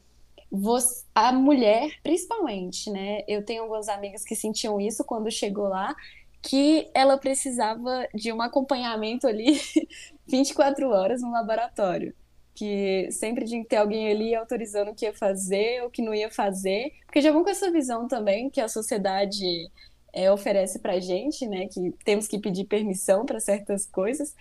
você, 0.51 1.05
a 1.15 1.33
mulher, 1.33 1.91
principalmente, 2.03 2.91
né? 2.91 3.23
Eu 3.29 3.45
tenho 3.45 3.63
algumas 3.63 3.89
amigas 3.89 4.25
que 4.25 4.35
sentiam 4.35 4.81
isso 4.81 5.05
quando 5.05 5.31
chegou 5.31 5.69
lá, 5.69 5.95
que 6.43 6.91
ela 6.95 7.19
precisava 7.19 8.09
de 8.15 8.33
um 8.33 8.41
acompanhamento 8.41 9.27
ali 9.27 9.61
24 10.27 10.89
horas 10.91 11.23
no 11.23 11.31
laboratório. 11.31 12.15
Que 12.55 13.09
sempre 13.13 13.45
tinha 13.45 13.63
que 13.63 13.69
ter 13.69 13.77
alguém 13.77 14.11
ali 14.11 14.35
autorizando 14.35 14.91
o 14.91 14.95
que 14.95 15.05
ia 15.05 15.15
fazer, 15.15 15.85
o 15.85 15.91
que 15.91 16.03
não 16.03 16.15
ia 16.15 16.31
fazer, 16.31 16.93
porque 17.07 17.21
já 17.21 17.31
vão 17.31 17.45
com 17.45 17.51
essa 17.51 17.71
visão 17.71 18.09
também 18.09 18.51
que 18.51 18.61
a 18.61 18.69
sociedade 18.69 19.71
é, 20.13 20.31
oferece 20.33 20.79
pra 20.81 20.99
gente, 20.99 21.47
né? 21.47 21.69
Que 21.69 21.93
temos 22.05 22.27
que 22.27 22.39
pedir 22.39 22.65
permissão 22.65 23.25
para 23.25 23.41
certas 23.41 23.87
coisas. 23.87 24.35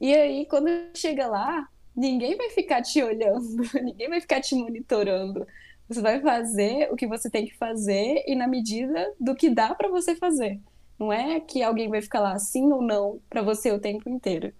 E 0.00 0.12
aí, 0.14 0.46
quando 0.46 0.68
chega 0.94 1.26
lá, 1.28 1.66
ninguém 1.96 2.36
vai 2.36 2.50
ficar 2.50 2.82
te 2.82 3.02
olhando, 3.02 3.62
ninguém 3.82 4.08
vai 4.08 4.20
ficar 4.20 4.40
te 4.40 4.54
monitorando. 4.54 5.46
Você 5.88 6.00
vai 6.00 6.20
fazer 6.20 6.90
o 6.90 6.96
que 6.96 7.06
você 7.06 7.28
tem 7.28 7.44
que 7.44 7.56
fazer 7.56 8.24
e 8.26 8.34
na 8.34 8.46
medida 8.46 9.12
do 9.20 9.34
que 9.34 9.50
dá 9.50 9.74
para 9.74 9.88
você 9.88 10.14
fazer. 10.16 10.60
Não 10.98 11.12
é 11.12 11.40
que 11.40 11.62
alguém 11.62 11.88
vai 11.88 12.00
ficar 12.00 12.20
lá 12.20 12.38
sim 12.38 12.72
ou 12.72 12.80
não 12.80 13.20
para 13.28 13.42
você 13.42 13.70
o 13.72 13.80
tempo 13.80 14.08
inteiro. 14.08 14.52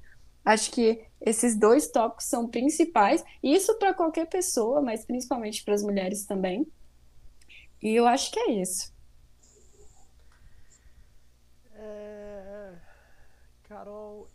Acho 0.44 0.72
que 0.72 1.04
esses 1.20 1.56
dois 1.56 1.88
tópicos 1.88 2.24
são 2.24 2.48
principais, 2.48 3.24
isso 3.42 3.78
para 3.78 3.94
qualquer 3.94 4.26
pessoa, 4.26 4.82
mas 4.82 5.04
principalmente 5.04 5.64
para 5.64 5.74
as 5.74 5.82
mulheres 5.82 6.26
também. 6.26 6.66
E 7.80 7.94
eu 7.94 8.06
acho 8.06 8.30
que 8.32 8.40
é 8.40 8.50
isso. 8.52 8.92
É... 11.74 12.74
Carol, 13.64 14.28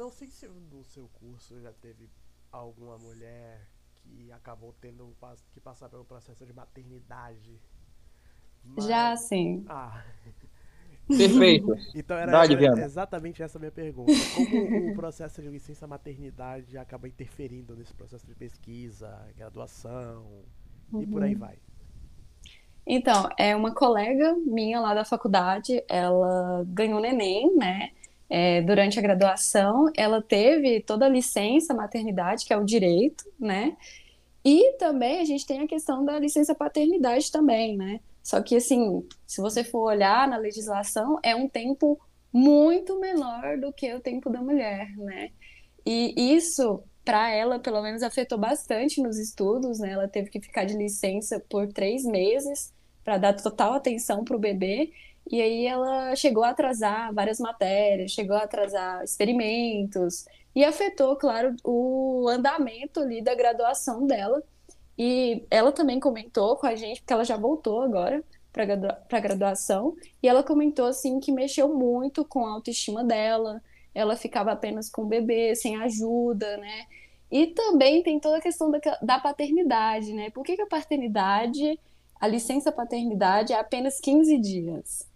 não 0.00 0.10
sei 0.10 0.28
se 0.28 0.48
no 0.48 0.82
seu 0.82 1.08
curso 1.20 1.60
já 1.60 1.72
teve 1.72 2.08
alguma 2.50 2.96
mulher 2.96 3.68
que 3.96 4.32
acabou 4.32 4.74
tendo 4.80 5.14
que 5.52 5.60
passar 5.60 5.90
pelo 5.90 6.06
processo 6.06 6.46
de 6.46 6.54
maternidade. 6.54 7.60
Mas... 8.64 8.86
Já 8.86 9.14
sim. 9.16 9.62
Ah. 9.68 10.02
Perfeito. 11.06 11.76
então 11.94 12.16
era, 12.16 12.44
era 12.46 12.84
exatamente 12.84 13.42
essa 13.42 13.58
a 13.58 13.60
minha 13.60 13.72
pergunta. 13.72 14.12
Como 14.34 14.92
o 14.92 14.94
processo 14.96 15.42
de 15.42 15.48
licença 15.48 15.86
maternidade 15.86 16.78
acaba 16.78 17.06
interferindo 17.06 17.76
nesse 17.76 17.92
processo 17.92 18.26
de 18.26 18.34
pesquisa, 18.34 19.28
graduação 19.36 20.44
uhum. 20.92 21.02
e 21.02 21.06
por 21.06 21.22
aí 21.22 21.34
uhum. 21.34 21.40
vai? 21.40 21.58
Então, 22.86 23.28
é 23.36 23.54
uma 23.54 23.74
colega 23.74 24.34
minha 24.46 24.80
lá 24.80 24.94
da 24.94 25.04
faculdade, 25.04 25.82
ela 25.88 26.64
ganhou 26.68 27.00
neném, 27.00 27.54
né? 27.56 27.90
É, 28.30 28.62
durante 28.62 28.98
a 28.98 29.02
graduação, 29.02 29.90
ela 29.96 30.22
teve 30.22 30.80
toda 30.80 31.06
a 31.06 31.08
licença 31.08 31.74
maternidade, 31.74 32.46
que 32.46 32.52
é 32.52 32.56
o 32.56 32.64
direito, 32.64 33.24
né? 33.38 33.76
E 34.44 34.74
também 34.78 35.20
a 35.20 35.24
gente 35.24 35.44
tem 35.44 35.60
a 35.60 35.66
questão 35.66 36.04
da 36.04 36.18
licença 36.18 36.54
paternidade 36.54 37.30
também, 37.30 37.76
né? 37.76 38.00
Só 38.22 38.40
que, 38.40 38.56
assim, 38.56 39.06
se 39.26 39.40
você 39.40 39.64
for 39.64 39.80
olhar 39.80 40.28
na 40.28 40.36
legislação, 40.36 41.18
é 41.22 41.34
um 41.34 41.48
tempo 41.48 42.00
muito 42.32 42.98
menor 43.00 43.58
do 43.58 43.72
que 43.72 43.92
o 43.92 44.00
tempo 44.00 44.30
da 44.30 44.40
mulher, 44.40 44.88
né? 44.96 45.30
E 45.84 46.14
isso, 46.36 46.82
para 47.04 47.30
ela, 47.30 47.58
pelo 47.58 47.82
menos, 47.82 48.02
afetou 48.02 48.38
bastante 48.38 49.02
nos 49.02 49.18
estudos, 49.18 49.80
né? 49.80 49.92
Ela 49.92 50.08
teve 50.08 50.30
que 50.30 50.40
ficar 50.40 50.64
de 50.64 50.76
licença 50.76 51.40
por 51.48 51.72
três 51.72 52.04
meses 52.04 52.72
para 53.04 53.18
dar 53.18 53.34
total 53.34 53.72
atenção 53.72 54.24
para 54.24 54.36
o 54.36 54.38
bebê. 54.38 54.92
E 55.30 55.40
aí 55.40 55.66
ela 55.66 56.16
chegou 56.16 56.42
a 56.42 56.50
atrasar 56.50 57.14
várias 57.14 57.38
matérias, 57.38 58.10
chegou 58.10 58.36
a 58.36 58.42
atrasar 58.42 59.04
experimentos 59.04 60.26
e 60.54 60.64
afetou, 60.64 61.14
claro, 61.16 61.54
o 61.64 62.26
andamento 62.28 62.98
ali 63.00 63.22
da 63.22 63.34
graduação 63.34 64.06
dela. 64.06 64.42
E 64.98 65.46
ela 65.50 65.72
também 65.72 66.00
comentou 66.00 66.56
com 66.56 66.66
a 66.66 66.74
gente, 66.74 67.00
porque 67.00 67.12
ela 67.12 67.24
já 67.24 67.36
voltou 67.36 67.80
agora 67.80 68.22
para 68.52 68.64
a 68.64 69.20
graduação, 69.20 69.96
e 70.20 70.28
ela 70.28 70.42
comentou 70.42 70.86
assim 70.86 71.20
que 71.20 71.30
mexeu 71.30 71.72
muito 71.72 72.24
com 72.24 72.44
a 72.44 72.50
autoestima 72.50 73.04
dela. 73.04 73.62
Ela 73.94 74.16
ficava 74.16 74.50
apenas 74.52 74.90
com 74.90 75.02
o 75.02 75.06
bebê, 75.06 75.54
sem 75.54 75.76
ajuda, 75.76 76.56
né? 76.56 76.86
E 77.30 77.46
também 77.48 78.02
tem 78.02 78.18
toda 78.18 78.38
a 78.38 78.40
questão 78.40 78.70
da, 78.70 78.80
da 79.00 79.20
paternidade, 79.20 80.12
né? 80.12 80.30
Por 80.30 80.44
que, 80.44 80.56
que 80.56 80.62
a 80.62 80.66
paternidade, 80.66 81.78
a 82.20 82.26
licença 82.26 82.72
paternidade 82.72 83.52
é 83.52 83.58
apenas 83.58 84.00
15 84.00 84.36
dias? 84.38 85.09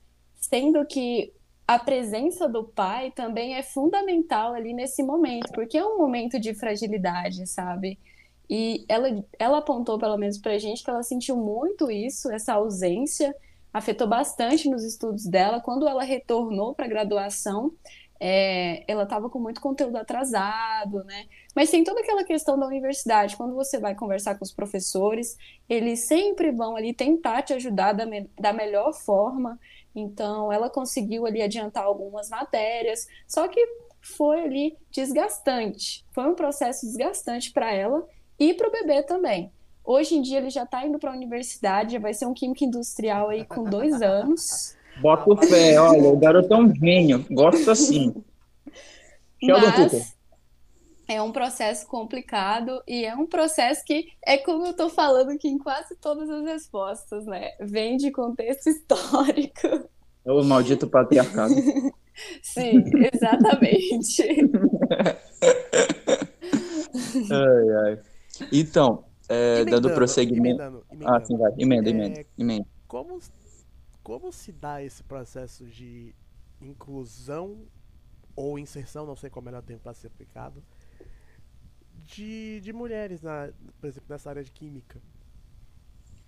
Sendo 0.50 0.84
que 0.86 1.32
a 1.66 1.78
presença 1.78 2.48
do 2.48 2.64
pai 2.64 3.10
também 3.10 3.54
é 3.54 3.62
fundamental 3.62 4.52
ali 4.52 4.74
nesse 4.74 5.02
momento, 5.02 5.50
porque 5.52 5.78
é 5.78 5.84
um 5.84 5.96
momento 5.96 6.38
de 6.38 6.54
fragilidade, 6.54 7.46
sabe? 7.46 7.98
E 8.48 8.84
ela, 8.88 9.24
ela 9.38 9.58
apontou, 9.58 9.98
pelo 9.98 10.18
menos 10.18 10.38
pra 10.38 10.58
gente, 10.58 10.84
que 10.84 10.90
ela 10.90 11.02
sentiu 11.02 11.36
muito 11.36 11.90
isso, 11.90 12.30
essa 12.30 12.54
ausência, 12.54 13.34
afetou 13.72 14.06
bastante 14.06 14.68
nos 14.68 14.84
estudos 14.84 15.24
dela. 15.24 15.60
Quando 15.60 15.88
ela 15.88 16.04
retornou 16.04 16.74
para 16.74 16.84
a 16.84 16.88
graduação, 16.88 17.72
é, 18.20 18.84
ela 18.86 19.04
estava 19.04 19.28
com 19.28 19.38
muito 19.38 19.60
conteúdo 19.60 19.96
atrasado, 19.96 21.02
né? 21.04 21.26
Mas 21.54 21.70
tem 21.70 21.82
toda 21.82 22.00
aquela 22.00 22.24
questão 22.24 22.58
da 22.58 22.66
universidade. 22.66 23.36
Quando 23.36 23.54
você 23.54 23.78
vai 23.78 23.94
conversar 23.94 24.36
com 24.36 24.44
os 24.44 24.52
professores, 24.52 25.36
eles 25.68 26.00
sempre 26.00 26.52
vão 26.52 26.76
ali 26.76 26.92
tentar 26.92 27.42
te 27.42 27.54
ajudar 27.54 27.92
da, 27.92 28.06
me 28.06 28.28
da 28.38 28.52
melhor 28.52 28.92
forma. 28.92 29.58
Então, 29.94 30.52
ela 30.52 30.68
conseguiu 30.68 31.26
ali 31.26 31.40
adiantar 31.40 31.84
algumas 31.84 32.28
matérias, 32.28 33.06
só 33.28 33.46
que 33.46 33.60
foi 34.00 34.42
ali 34.42 34.76
desgastante. 34.90 36.04
Foi 36.12 36.24
um 36.24 36.34
processo 36.34 36.84
desgastante 36.86 37.52
para 37.52 37.72
ela 37.72 38.06
e 38.38 38.52
para 38.52 38.68
o 38.68 38.72
bebê 38.72 39.02
também. 39.02 39.50
Hoje 39.84 40.16
em 40.16 40.22
dia 40.22 40.38
ele 40.38 40.50
já 40.50 40.64
está 40.64 40.84
indo 40.86 40.98
para 40.98 41.10
a 41.10 41.14
universidade, 41.14 41.92
já 41.92 41.98
vai 41.98 42.14
ser 42.14 42.26
um 42.26 42.34
químico 42.34 42.64
industrial 42.64 43.28
aí 43.28 43.44
com 43.44 43.64
dois 43.64 44.00
anos. 44.02 44.74
Bota 45.00 45.36
fé, 45.46 45.78
olha, 45.78 46.08
o 46.08 46.16
garoto 46.16 46.52
é 46.52 46.56
um 46.56 46.74
gênio, 46.74 47.24
gosto 47.30 47.70
assim. 47.70 48.14
Mas 49.42 50.14
é 51.08 51.20
um 51.20 51.32
processo 51.32 51.86
complicado 51.86 52.82
e 52.86 53.04
é 53.04 53.14
um 53.14 53.26
processo 53.26 53.84
que 53.84 54.08
é 54.24 54.38
como 54.38 54.64
eu 54.64 54.70
estou 54.70 54.88
falando 54.88 55.30
aqui 55.30 55.48
em 55.48 55.58
quase 55.58 55.96
todas 55.96 56.30
as 56.30 56.44
respostas, 56.44 57.26
né? 57.26 57.52
Vem 57.60 57.96
de 57.96 58.10
contexto 58.10 58.68
histórico. 58.70 59.88
É 60.24 60.32
o 60.32 60.42
maldito 60.42 60.88
patriarcado. 60.88 61.54
Sim, 62.42 62.82
exatamente. 63.12 64.22
ai, 67.30 67.70
ai. 67.84 68.00
Então, 68.52 69.04
é, 69.28 69.64
dando 69.64 69.92
prosseguimento. 69.92 70.62
Emendando, 70.62 70.86
emendando. 70.90 71.16
Ah, 71.16 71.24
sim, 71.24 71.36
vai. 71.36 71.52
Emenda, 71.58 71.90
emenda, 71.90 72.20
é, 72.20 72.26
emenda. 72.38 72.66
Como, 72.86 73.18
como 74.02 74.32
se 74.32 74.52
dá 74.52 74.80
esse 74.82 75.02
processo 75.02 75.66
de 75.66 76.14
inclusão 76.60 77.66
ou 78.36 78.58
inserção, 78.58 79.06
não 79.06 79.16
sei 79.16 79.30
qual 79.30 79.40
é 79.40 79.42
o 79.42 79.46
melhor 79.46 79.62
tempo 79.62 79.80
para 79.82 79.94
ser 79.94 80.08
aplicado, 80.08 80.62
de, 82.04 82.60
de 82.60 82.72
mulheres, 82.72 83.22
na, 83.22 83.50
por 83.80 83.86
exemplo, 83.86 84.06
nessa 84.08 84.30
área 84.30 84.44
de 84.44 84.50
química. 84.50 85.00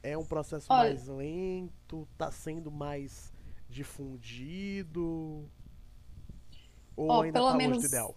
É 0.03 0.17
um 0.17 0.25
processo 0.25 0.67
Olha, 0.71 0.91
mais 0.91 1.07
lento, 1.09 2.09
está 2.13 2.31
sendo 2.31 2.71
mais 2.71 3.33
difundido? 3.69 5.45
Ou 6.97 7.23
ainda 7.23 7.39
pelo 7.39 7.51
tá 7.51 7.57
menos, 7.57 7.85
ideal? 7.85 8.15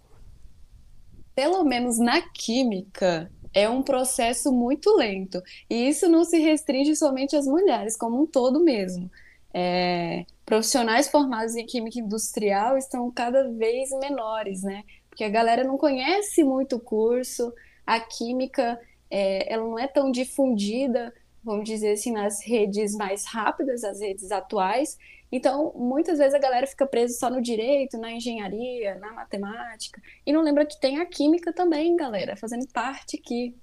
Pelo 1.35 1.63
menos 1.63 1.97
na 1.97 2.21
química, 2.21 3.31
é 3.53 3.69
um 3.69 3.81
processo 3.81 4.51
muito 4.51 4.95
lento. 4.95 5.41
E 5.69 5.89
isso 5.89 6.07
não 6.07 6.23
se 6.23 6.39
restringe 6.39 6.95
somente 6.95 7.35
às 7.35 7.45
mulheres, 7.45 7.97
como 7.97 8.21
um 8.21 8.25
todo 8.25 8.63
mesmo. 8.63 9.09
É, 9.51 10.25
profissionais 10.45 11.09
formados 11.09 11.55
em 11.55 11.65
química 11.65 11.99
industrial 11.99 12.77
estão 12.77 13.09
cada 13.09 13.49
vez 13.49 13.89
menores, 13.99 14.61
né? 14.61 14.83
Porque 15.09 15.23
a 15.23 15.29
galera 15.29 15.63
não 15.63 15.77
conhece 15.77 16.43
muito 16.43 16.77
o 16.77 16.79
curso, 16.79 17.53
a 17.85 17.99
química 17.99 18.79
é, 19.09 19.51
ela 19.51 19.63
não 19.63 19.79
é 19.79 19.87
tão 19.87 20.11
difundida, 20.11 21.13
vamos 21.43 21.65
dizer 21.65 21.93
assim, 21.93 22.11
nas 22.11 22.45
redes 22.45 22.95
mais 22.95 23.25
rápidas, 23.25 23.83
as 23.83 23.99
redes 23.99 24.31
atuais. 24.31 24.97
Então, 25.31 25.71
muitas 25.75 26.17
vezes 26.17 26.33
a 26.33 26.39
galera 26.39 26.65
fica 26.65 26.85
presa 26.85 27.17
só 27.17 27.29
no 27.29 27.41
direito, 27.41 27.97
na 27.97 28.11
engenharia, 28.11 28.95
na 28.95 29.13
matemática, 29.13 30.01
e 30.25 30.33
não 30.33 30.41
lembra 30.41 30.65
que 30.65 30.79
tem 30.79 30.99
a 30.99 31.05
química 31.05 31.53
também, 31.53 31.95
galera, 31.95 32.35
fazendo 32.35 32.67
parte 32.67 33.17
aqui. 33.17 33.55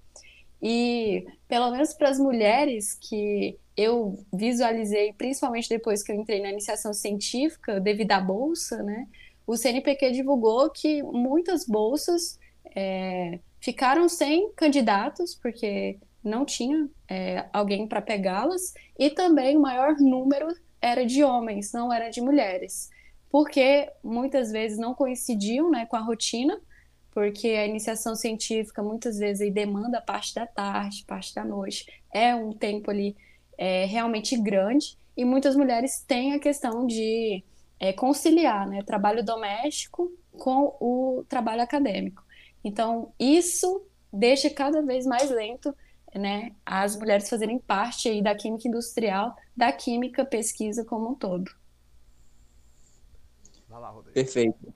E, 0.62 1.26
pelo 1.48 1.70
menos 1.70 1.92
para 1.92 2.08
as 2.08 2.18
mulheres 2.18 2.94
que 2.94 3.58
eu 3.76 4.18
visualizei, 4.32 5.12
principalmente 5.12 5.68
depois 5.68 6.02
que 6.02 6.10
eu 6.10 6.16
entrei 6.16 6.40
na 6.40 6.50
iniciação 6.50 6.94
científica, 6.94 7.78
devido 7.78 8.12
à 8.12 8.20
bolsa, 8.20 8.82
né? 8.82 9.06
O 9.46 9.56
CNPq 9.56 10.10
divulgou 10.10 10.68
que 10.70 11.02
muitas 11.02 11.64
bolsas 11.66 12.38
é, 12.74 13.38
ficaram 13.60 14.08
sem 14.08 14.50
candidatos, 14.52 15.34
porque 15.34 15.98
não 16.22 16.44
tinha 16.44 16.88
é, 17.08 17.46
alguém 17.52 17.86
para 17.86 18.02
pegá-las, 18.02 18.74
e 18.98 19.08
também 19.10 19.56
o 19.56 19.60
maior 19.60 19.96
número 19.98 20.48
era 20.80 21.06
de 21.06 21.22
homens, 21.22 21.72
não 21.72 21.92
era 21.92 22.10
de 22.10 22.20
mulheres, 22.20 22.90
porque 23.30 23.90
muitas 24.02 24.50
vezes 24.50 24.78
não 24.78 24.94
coincidiam 24.94 25.70
né, 25.70 25.86
com 25.86 25.96
a 25.96 26.00
rotina, 26.00 26.60
porque 27.12 27.48
a 27.48 27.66
iniciação 27.66 28.14
científica 28.14 28.82
muitas 28.82 29.18
vezes 29.18 29.52
demanda 29.52 30.00
parte 30.00 30.34
da 30.34 30.46
tarde, 30.46 31.04
parte 31.06 31.34
da 31.34 31.44
noite, 31.44 31.86
é 32.12 32.34
um 32.34 32.52
tempo 32.52 32.90
ali 32.90 33.16
é, 33.56 33.84
realmente 33.86 34.36
grande, 34.36 34.98
e 35.16 35.24
muitas 35.24 35.56
mulheres 35.56 36.04
têm 36.06 36.34
a 36.34 36.38
questão 36.38 36.86
de 36.86 37.42
é, 37.78 37.92
conciliar 37.92 38.66
né, 38.68 38.82
trabalho 38.82 39.24
doméstico 39.24 40.10
com 40.38 40.76
o 40.80 41.24
trabalho 41.28 41.62
acadêmico. 41.62 42.22
Então, 42.64 43.12
isso 43.18 43.84
deixa 44.12 44.50
cada 44.50 44.82
vez 44.82 45.06
mais 45.06 45.30
lento 45.30 45.74
né, 46.14 46.52
as 46.64 46.96
mulheres 46.96 47.28
fazerem 47.28 47.58
parte 47.58 48.08
aí 48.08 48.22
da 48.22 48.34
química 48.34 48.68
industrial, 48.68 49.34
da 49.56 49.70
química 49.72 50.24
pesquisa 50.24 50.84
como 50.84 51.10
um 51.10 51.14
todo. 51.14 51.50
Vai 53.68 53.80
lá, 53.80 53.88
Rodrigo. 53.90 54.14
Perfeito. 54.14 54.74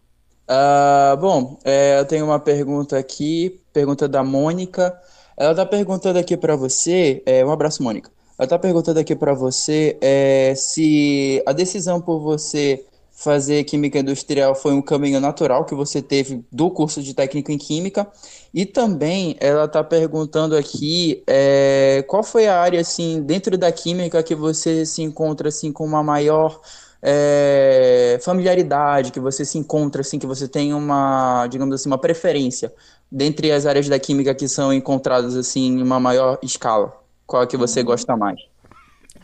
Uh, 0.51 1.17
bom, 1.19 1.59
é, 1.65 2.01
eu 2.01 2.05
tenho 2.05 2.25
uma 2.25 2.41
pergunta 2.41 2.99
aqui, 2.99 3.61
pergunta 3.73 4.09
da 4.09 4.23
Mônica. 4.23 5.01
Ela 5.37 5.53
está 5.53 5.65
perguntando 5.65 6.19
aqui 6.19 6.37
para 6.37 6.57
você, 6.57 7.23
é, 7.25 7.45
um 7.45 7.51
abraço, 7.51 7.83
Mônica. 7.83 8.11
Ela 8.37 8.47
está 8.47 8.59
perguntando 8.59 8.99
aqui 8.99 9.15
para 9.15 9.33
você 9.33 9.97
é, 10.01 10.55
se 10.57 11.43
a 11.47 11.53
decisão 11.53 12.01
por 12.01 12.19
você 12.19 12.85
fazer 13.23 13.65
química 13.65 13.99
industrial 13.99 14.55
foi 14.55 14.73
um 14.73 14.81
caminho 14.81 15.21
natural 15.21 15.67
que 15.67 15.75
você 15.75 16.01
teve 16.01 16.43
do 16.51 16.71
curso 16.71 17.03
de 17.03 17.13
técnico 17.13 17.53
em 17.53 17.59
química. 17.59 18.11
E 18.53 18.65
também 18.65 19.37
ela 19.39 19.67
está 19.67 19.85
perguntando 19.85 20.57
aqui 20.57 21.23
é, 21.27 22.03
qual 22.09 22.23
foi 22.23 22.47
a 22.47 22.59
área 22.59 22.81
assim 22.81 23.23
dentro 23.23 23.59
da 23.59 23.71
química 23.71 24.23
que 24.23 24.35
você 24.35 24.87
se 24.87 25.03
encontra 25.03 25.51
assim 25.51 25.71
com 25.71 25.85
uma 25.85 26.03
maior 26.03 26.63
é, 27.03 28.19
familiaridade, 28.23 29.13
que 29.13 29.21
você 29.21 29.45
se 29.45 29.59
encontra 29.59 30.01
assim, 30.01 30.19
que 30.19 30.27
você 30.27 30.49
tem 30.49 30.73
uma, 30.73 31.47
digamos 31.47 31.75
assim, 31.75 31.91
uma 31.91 31.99
preferência 31.99 32.73
dentre 33.13 33.53
as 33.53 33.67
áreas 33.67 33.87
da 33.87 33.99
química 33.99 34.35
que 34.35 34.49
são 34.49 34.73
encontradas 34.73 35.37
assim 35.37 35.67
em 35.67 35.83
uma 35.83 36.01
maior 36.01 36.39
escala. 36.43 36.99
Qual 37.27 37.43
é 37.43 37.47
que 37.47 37.59
você 37.59 37.83
gosta 37.83 38.17
mais? 38.17 38.41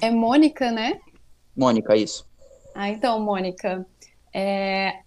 É 0.03 0.11
Mônica, 0.11 0.71
né? 0.71 1.01
Mônica, 1.57 1.97
isso. 1.97 2.27
Ah, 2.79 2.91
então, 2.91 3.19
Mônica, 3.19 3.87
é, 4.35 4.99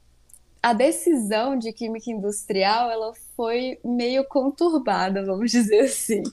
a 0.62 0.74
decisão 0.74 1.56
de 1.56 1.72
química 1.72 2.10
industrial 2.10 2.90
ela 2.90 3.14
foi 3.36 3.78
meio 3.86 4.24
conturbada, 4.24 5.24
vamos 5.24 5.52
dizer 5.54 5.82
assim. 5.82 6.24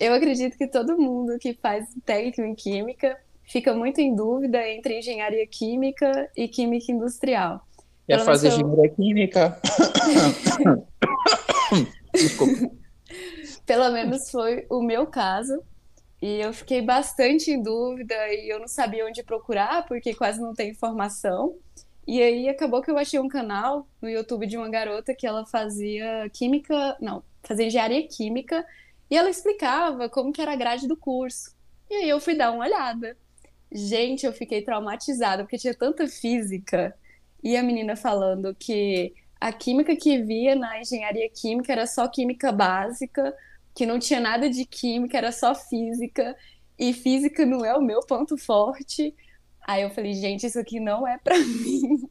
Eu 0.00 0.12
acredito 0.12 0.58
que 0.58 0.66
todo 0.66 0.98
mundo 0.98 1.38
que 1.38 1.54
faz 1.54 1.86
técnico 2.04 2.40
em 2.42 2.56
química 2.56 3.16
fica 3.44 3.72
muito 3.72 4.00
em 4.00 4.16
dúvida 4.16 4.68
entre 4.68 4.98
engenharia 4.98 5.46
química 5.46 6.28
e 6.36 6.48
química 6.48 6.90
industrial. 6.90 7.64
Quer 8.04 8.24
fazer 8.24 8.48
eu... 8.48 8.54
engenharia 8.54 8.90
química? 8.90 9.60
Desculpa. 12.12 12.74
Pelo 13.64 13.92
menos 13.92 14.28
foi 14.28 14.66
o 14.68 14.82
meu 14.82 15.06
caso. 15.06 15.62
E 16.24 16.40
eu 16.40 16.54
fiquei 16.54 16.80
bastante 16.80 17.50
em 17.50 17.62
dúvida 17.62 18.14
e 18.32 18.48
eu 18.48 18.58
não 18.58 18.66
sabia 18.66 19.04
onde 19.04 19.22
procurar, 19.22 19.84
porque 19.86 20.14
quase 20.14 20.40
não 20.40 20.54
tem 20.54 20.70
informação. 20.70 21.54
E 22.06 22.22
aí 22.22 22.48
acabou 22.48 22.80
que 22.80 22.90
eu 22.90 22.96
achei 22.96 23.20
um 23.20 23.28
canal 23.28 23.86
no 24.00 24.08
YouTube 24.08 24.46
de 24.46 24.56
uma 24.56 24.70
garota 24.70 25.14
que 25.14 25.26
ela 25.26 25.44
fazia 25.44 26.30
química, 26.32 26.96
não, 26.98 27.22
fazia 27.42 27.66
engenharia 27.66 28.08
química, 28.08 28.64
e 29.10 29.18
ela 29.18 29.28
explicava 29.28 30.08
como 30.08 30.32
que 30.32 30.40
era 30.40 30.54
a 30.54 30.56
grade 30.56 30.88
do 30.88 30.96
curso. 30.96 31.54
E 31.90 31.94
aí 31.94 32.08
eu 32.08 32.18
fui 32.18 32.34
dar 32.34 32.52
uma 32.52 32.64
olhada. 32.64 33.18
Gente, 33.70 34.24
eu 34.24 34.32
fiquei 34.32 34.62
traumatizada, 34.62 35.42
porque 35.42 35.58
tinha 35.58 35.74
tanta 35.74 36.08
física. 36.08 36.96
E 37.42 37.54
a 37.54 37.62
menina 37.62 37.96
falando 37.96 38.56
que 38.58 39.12
a 39.38 39.52
química 39.52 39.94
que 39.94 40.22
via 40.22 40.54
na 40.56 40.80
engenharia 40.80 41.28
química 41.28 41.70
era 41.70 41.86
só 41.86 42.08
química 42.08 42.50
básica, 42.50 43.36
que 43.74 43.84
não 43.84 43.98
tinha 43.98 44.20
nada 44.20 44.48
de 44.48 44.64
química, 44.64 45.18
era 45.18 45.32
só 45.32 45.54
física, 45.54 46.36
e 46.78 46.92
física 46.92 47.44
não 47.44 47.64
é 47.64 47.76
o 47.76 47.82
meu 47.82 48.00
ponto 48.00 48.36
forte. 48.36 49.14
Aí 49.66 49.82
eu 49.82 49.90
falei, 49.90 50.14
gente, 50.14 50.46
isso 50.46 50.58
aqui 50.58 50.78
não 50.78 51.06
é 51.06 51.18
para 51.18 51.36
mim. 51.38 52.08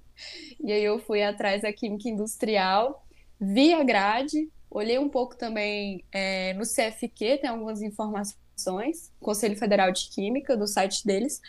E 0.60 0.72
aí 0.72 0.84
eu 0.84 1.00
fui 1.00 1.24
atrás 1.24 1.62
da 1.62 1.72
química 1.72 2.10
industrial, 2.10 3.06
vi 3.40 3.74
a 3.74 3.84
grade, 3.84 4.50
olhei 4.70 4.98
um 4.98 5.10
pouco 5.10 5.36
também 5.38 6.04
é, 6.12 6.54
no 6.54 6.64
CFQ, 6.64 7.40
tem 7.40 7.50
algumas 7.50 7.82
informações, 7.82 9.12
Conselho 9.20 9.56
Federal 9.56 9.92
de 9.92 10.10
Química, 10.10 10.58
do 10.58 10.68
site 10.68 11.06
deles. 11.06 11.42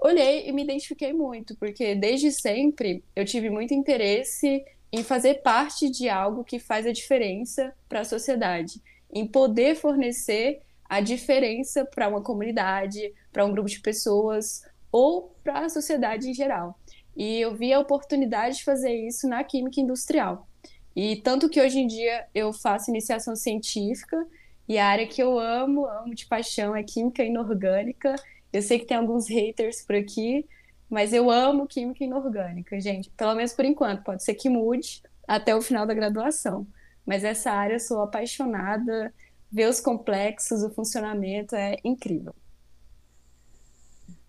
Olhei 0.00 0.48
e 0.48 0.52
me 0.52 0.62
identifiquei 0.62 1.12
muito, 1.12 1.56
porque 1.56 1.94
desde 1.94 2.30
sempre 2.30 3.02
eu 3.16 3.24
tive 3.24 3.50
muito 3.50 3.74
interesse 3.74 4.64
em 4.92 5.02
fazer 5.02 5.42
parte 5.42 5.90
de 5.90 6.08
algo 6.08 6.44
que 6.44 6.58
faz 6.58 6.86
a 6.86 6.92
diferença 6.92 7.74
para 7.88 8.00
a 8.00 8.04
sociedade 8.04 8.80
em 9.12 9.26
poder 9.26 9.74
fornecer 9.74 10.60
a 10.88 11.00
diferença 11.00 11.84
para 11.84 12.08
uma 12.08 12.22
comunidade, 12.22 13.12
para 13.32 13.44
um 13.44 13.52
grupo 13.52 13.68
de 13.68 13.80
pessoas 13.80 14.62
ou 14.90 15.34
para 15.44 15.66
a 15.66 15.68
sociedade 15.68 16.30
em 16.30 16.34
geral. 16.34 16.78
E 17.16 17.40
eu 17.40 17.54
vi 17.54 17.72
a 17.72 17.80
oportunidade 17.80 18.58
de 18.58 18.64
fazer 18.64 18.94
isso 18.94 19.28
na 19.28 19.44
química 19.44 19.80
industrial. 19.80 20.48
E 20.96 21.16
tanto 21.16 21.48
que 21.48 21.60
hoje 21.60 21.78
em 21.78 21.86
dia 21.86 22.26
eu 22.34 22.52
faço 22.52 22.90
iniciação 22.90 23.36
científica 23.36 24.26
e 24.68 24.78
a 24.78 24.86
área 24.86 25.06
que 25.06 25.22
eu 25.22 25.38
amo, 25.38 25.86
amo 25.86 26.14
de 26.14 26.26
paixão 26.26 26.74
é 26.74 26.82
química 26.82 27.22
inorgânica. 27.22 28.14
Eu 28.52 28.62
sei 28.62 28.78
que 28.78 28.86
tem 28.86 28.96
alguns 28.96 29.28
haters 29.28 29.82
por 29.82 29.94
aqui, 29.94 30.46
mas 30.88 31.12
eu 31.12 31.30
amo 31.30 31.66
química 31.66 32.02
inorgânica, 32.02 32.80
gente. 32.80 33.10
Pelo 33.10 33.34
menos 33.34 33.52
por 33.52 33.64
enquanto, 33.64 34.02
pode 34.02 34.24
ser 34.24 34.34
que 34.34 34.48
mude 34.48 35.02
até 35.26 35.54
o 35.54 35.60
final 35.60 35.86
da 35.86 35.94
graduação 35.94 36.66
mas 37.08 37.24
essa 37.24 37.50
área 37.50 37.76
eu 37.76 37.80
sou 37.80 38.02
apaixonada, 38.02 39.14
ver 39.50 39.66
os 39.66 39.80
complexos, 39.80 40.62
o 40.62 40.68
funcionamento 40.68 41.56
é 41.56 41.78
incrível. 41.82 42.34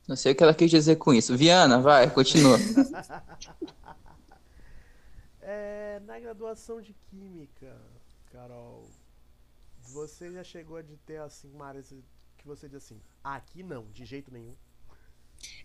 Não 0.08 0.16
sei 0.16 0.32
o 0.32 0.36
que 0.36 0.42
ela 0.42 0.54
quis 0.54 0.72
dizer 0.72 0.96
com 0.96 1.14
isso. 1.14 1.36
Viana, 1.36 1.82
vai, 1.82 2.10
continua. 2.10 2.56
é, 5.42 6.00
na 6.06 6.18
graduação 6.22 6.80
de 6.80 6.94
Química, 6.94 7.76
Carol, 8.32 8.90
você 9.82 10.32
já 10.32 10.46
chegou 10.46 10.78
a 10.78 10.84
ter 11.06 11.18
assim, 11.18 11.52
uma 11.52 11.66
área 11.66 11.84
que 11.84 12.48
você 12.48 12.70
diz 12.70 12.78
assim, 12.78 13.02
aqui 13.22 13.62
não, 13.62 13.92
de 13.92 14.06
jeito 14.06 14.32
nenhum? 14.32 14.56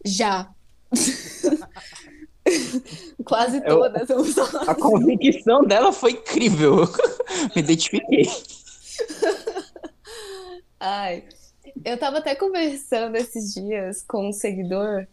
Já. 0.04 0.52
Quase 3.24 3.60
todas, 3.62 4.10
eu, 4.10 4.22
A 4.68 4.74
convicção 4.74 5.64
dela 5.64 5.92
foi 5.92 6.12
incrível. 6.12 6.84
Me 7.54 7.62
identifiquei. 7.62 8.26
Ai, 10.78 11.24
eu 11.84 11.98
tava 11.98 12.18
até 12.18 12.34
conversando 12.34 13.16
esses 13.16 13.54
dias 13.54 14.02
com 14.02 14.28
um 14.28 14.32
seguidor, 14.32 15.06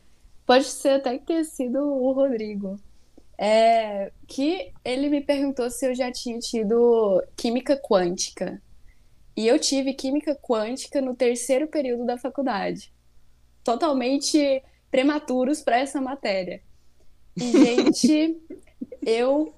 pode 0.46 0.66
ser 0.66 0.90
até 0.90 1.18
que 1.18 1.26
tenha 1.26 1.44
sido 1.46 1.80
o 1.80 2.12
Rodrigo, 2.12 2.78
é, 3.38 4.12
que 4.28 4.74
ele 4.84 5.10
me 5.10 5.22
perguntou 5.22 5.70
se 5.70 5.88
eu 5.88 5.96
já 5.96 6.12
tinha 6.12 6.38
tido 6.40 7.24
química 7.36 7.78
quântica. 7.78 8.62
E 9.36 9.48
eu 9.48 9.58
tive 9.58 9.94
química 9.94 10.36
quântica 10.36 11.02
no 11.02 11.16
terceiro 11.16 11.68
período 11.68 12.06
da 12.06 12.18
faculdade. 12.18 12.94
Totalmente 13.64 14.62
prematuros 14.92 15.62
para 15.62 15.80
essa 15.80 16.02
matéria. 16.02 16.62
E, 17.36 17.52
gente, 17.52 18.38
eu 19.02 19.54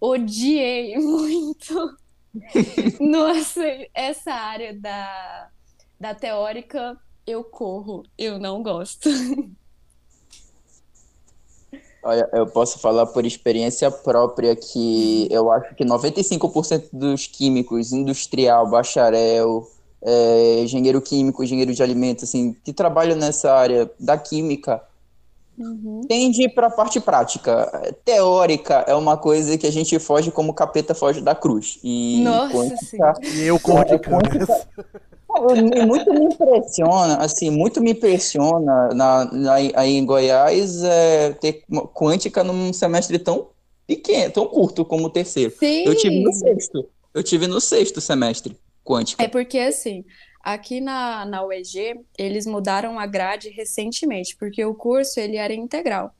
odiei 0.00 0.96
muito. 0.98 1.96
Nossa, 2.98 3.62
essa 3.94 4.32
área 4.32 4.74
da, 4.74 5.50
da 6.00 6.14
teórica 6.14 6.98
eu 7.26 7.44
corro, 7.44 8.02
eu 8.16 8.38
não 8.38 8.62
gosto. 8.62 9.08
Olha, 12.04 12.28
eu 12.32 12.48
posso 12.48 12.80
falar 12.80 13.06
por 13.06 13.24
experiência 13.24 13.88
própria 13.88 14.56
que 14.56 15.28
eu 15.30 15.52
acho 15.52 15.72
que 15.76 15.84
95% 15.84 16.88
dos 16.92 17.28
químicos, 17.28 17.92
industrial, 17.92 18.68
bacharel, 18.68 19.70
é, 20.04 20.60
engenheiro 20.62 21.00
químico, 21.00 21.42
engenheiro 21.42 21.72
de 21.72 21.82
alimentos, 21.82 22.24
assim, 22.24 22.54
que 22.64 22.72
trabalham 22.72 23.16
nessa 23.16 23.52
área 23.52 23.90
da 23.98 24.18
química, 24.18 24.82
uhum. 25.56 26.02
tende 26.08 26.48
para 26.48 26.66
a 26.66 26.70
parte 26.70 27.00
prática. 27.00 27.94
Teórica 28.04 28.84
é 28.86 28.94
uma 28.94 29.16
coisa 29.16 29.56
que 29.56 29.66
a 29.66 29.72
gente 29.72 29.98
foge 29.98 30.30
como 30.30 30.52
capeta 30.52 30.94
foge 30.94 31.20
da 31.20 31.34
cruz. 31.34 31.78
E 31.84 32.20
Nossa, 32.22 32.52
quântica, 32.52 33.14
sim. 33.22 33.42
E 33.42 33.46
eu 33.46 33.58
corro 33.60 33.84
de 33.84 33.98
câmeras. 33.98 34.48
muito 35.86 36.12
me 36.12 36.24
impressiona, 36.26 37.16
assim, 37.18 37.48
muito 37.48 37.80
me 37.80 37.92
impressiona 37.92 38.88
na, 38.88 39.24
na, 39.24 39.54
aí 39.54 39.96
em 39.96 40.04
Goiás 40.04 40.82
é, 40.82 41.30
ter 41.32 41.64
quântica 41.94 42.44
num 42.44 42.72
semestre 42.72 43.18
tão 43.18 43.48
pequeno, 43.86 44.32
tão 44.32 44.46
curto 44.46 44.84
como 44.84 45.06
o 45.06 45.10
terceiro. 45.10 45.54
Sim. 45.58 45.84
Eu 45.86 45.94
tive 45.94 46.22
no 46.22 46.32
sexto. 46.32 46.86
Eu 47.14 47.22
tive 47.22 47.46
no 47.46 47.60
sexto 47.60 48.00
semestre 48.00 48.56
quântica. 48.84 49.22
É 49.22 49.28
porque, 49.28 49.58
assim, 49.58 50.04
aqui 50.42 50.80
na, 50.80 51.24
na 51.24 51.44
UEG, 51.44 52.00
eles 52.18 52.46
mudaram 52.46 52.98
a 52.98 53.06
grade 53.06 53.48
recentemente, 53.50 54.36
porque 54.36 54.64
o 54.64 54.74
curso 54.74 55.20
ele 55.20 55.36
era 55.36 55.54
integral. 55.54 56.14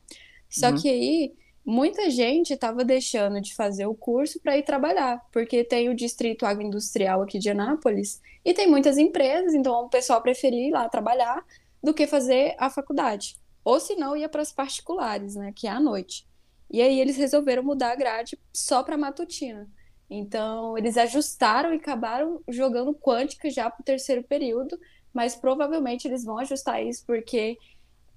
Só 0.48 0.70
uhum. 0.70 0.77
que 0.77 0.88
aí 0.88 1.33
muita 1.64 2.11
gente 2.11 2.53
estava 2.53 2.85
deixando 2.85 3.40
de 3.40 3.55
fazer 3.55 3.87
o 3.87 3.94
curso 3.94 4.40
para 4.40 4.57
ir 4.57 4.62
trabalhar, 4.62 5.20
porque 5.33 5.64
tem 5.64 5.88
o 5.88 5.94
distrito 5.94 6.44
agroindustrial 6.44 7.22
aqui 7.22 7.38
de 7.38 7.51
Anápolis 7.51 8.20
e 8.44 8.53
tem 8.53 8.66
muitas 8.66 8.98
empresas, 8.98 9.55
então 9.55 9.85
o 9.85 9.88
pessoal 9.88 10.20
preferia 10.20 10.68
ir 10.68 10.72
lá 10.72 10.88
trabalhar 10.88 11.44
do 11.83 11.94
que 11.94 12.07
fazer 12.07 12.55
a 12.59 12.68
faculdade. 12.68 13.37
Ou 13.64 13.79
se 13.79 13.94
não, 13.94 14.16
ia 14.16 14.29
para 14.29 14.42
as 14.42 14.53
particulares, 14.53 15.37
né, 15.37 15.53
que 15.55 15.66
é 15.66 15.70
à 15.70 15.81
noite. 15.81 16.27
E 16.70 16.81
aí 16.81 17.01
eles 17.01 17.16
resolveram 17.16 17.62
mudar 17.62 17.92
a 17.92 17.96
grade 17.96 18.38
só 18.53 18.83
para 18.83 18.96
matutina. 18.96 19.68
Então, 20.12 20.77
eles 20.77 20.96
ajustaram 20.96 21.72
e 21.72 21.77
acabaram 21.77 22.40
jogando 22.48 22.94
quântica 22.94 23.51
já 23.51 23.70
para 23.70 23.81
o 23.81 23.85
terceiro 23.85 24.22
período, 24.22 24.79
mas 25.12 25.35
provavelmente 25.35 26.07
eles 26.07 26.25
vão 26.25 26.38
ajustar 26.38 26.85
isso 26.85 27.03
porque 27.07 27.57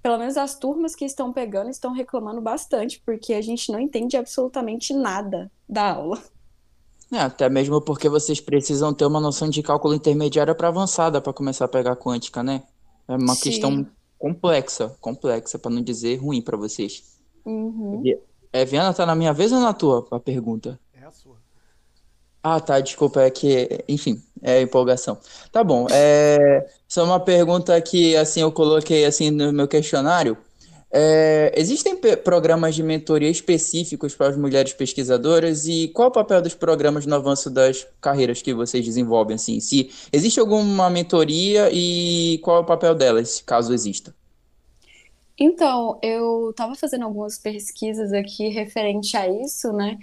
pelo 0.04 0.20
menos 0.20 0.38
as 0.38 0.56
turmas 0.56 0.94
que 0.94 1.04
estão 1.04 1.34
pegando 1.34 1.70
estão 1.70 1.92
reclamando 1.92 2.40
bastante, 2.40 3.02
porque 3.04 3.34
a 3.34 3.42
gente 3.42 3.72
não 3.72 3.80
entende 3.80 4.16
absolutamente 4.16 4.94
nada 4.94 5.52
da 5.68 5.94
aula. 5.94 6.22
É, 7.12 7.18
até 7.20 7.50
mesmo 7.50 7.82
porque 7.82 8.08
vocês 8.08 8.40
precisam 8.40 8.94
ter 8.94 9.06
uma 9.06 9.20
noção 9.20 9.50
de 9.50 9.64
cálculo 9.64 9.96
intermediária 9.96 10.54
para 10.54 10.68
avançada 10.68 11.20
para 11.20 11.34
começar 11.34 11.66
a 11.66 11.68
pegar 11.68 11.96
quântica, 11.96 12.44
né? 12.44 12.62
É 13.08 13.16
uma 13.16 13.34
Sim. 13.34 13.42
questão 13.42 13.88
complexa, 14.20 14.96
complexa, 15.00 15.58
para 15.58 15.72
não 15.72 15.82
dizer 15.82 16.18
ruim 16.18 16.42
para 16.42 16.58
vocês. 16.58 17.20
Uhum. 17.44 18.04
É, 18.54 18.64
Viana, 18.64 18.94
tá 18.94 19.06
na 19.06 19.16
minha 19.16 19.34
vez 19.34 19.52
ou 19.52 19.60
na 19.60 19.74
tua 19.74 20.06
a 20.12 20.20
pergunta? 20.20 20.80
Ah, 22.48 22.60
tá, 22.60 22.80
desculpa, 22.80 23.24
é 23.24 23.32
que, 23.32 23.84
enfim, 23.90 24.22
é 24.44 24.62
empolgação. 24.62 25.18
Tá 25.52 25.64
bom, 25.64 25.88
é, 25.90 26.70
só 26.88 27.04
uma 27.04 27.20
pergunta 27.20 27.82
que, 27.82 28.16
assim, 28.16 28.42
eu 28.42 28.52
coloquei, 28.52 29.04
assim, 29.04 29.32
no 29.32 29.52
meu 29.52 29.68
questionário. 29.68 30.38
É, 30.92 31.52
existem 31.58 32.00
programas 32.24 32.76
de 32.76 32.84
mentoria 32.84 33.32
específicos 33.32 34.14
para 34.14 34.28
as 34.28 34.38
mulheres 34.38 34.74
pesquisadoras 34.74 35.66
e 35.66 35.88
qual 35.88 36.10
o 36.10 36.12
papel 36.12 36.40
dos 36.40 36.54
programas 36.54 37.08
no 37.08 37.16
avanço 37.16 37.50
das 37.50 37.88
carreiras 38.00 38.44
que 38.44 38.54
vocês 38.54 38.86
desenvolvem, 38.86 39.38
assim? 39.38 39.60
Se 39.60 39.90
existe 40.14 40.40
alguma 40.40 40.88
mentoria 40.88 41.72
e 41.74 42.38
qual 42.44 42.58
é 42.58 42.60
o 42.60 42.64
papel 42.64 42.94
delas, 42.94 43.42
caso 43.44 43.74
exista? 43.74 44.14
Então, 45.36 45.98
eu 46.04 46.52
estava 46.52 46.76
fazendo 46.76 47.06
algumas 47.06 47.40
pesquisas 47.40 48.14
aqui 48.14 48.50
referente 48.50 49.18
a 49.18 49.28
isso, 49.28 49.74
né? 49.74 49.98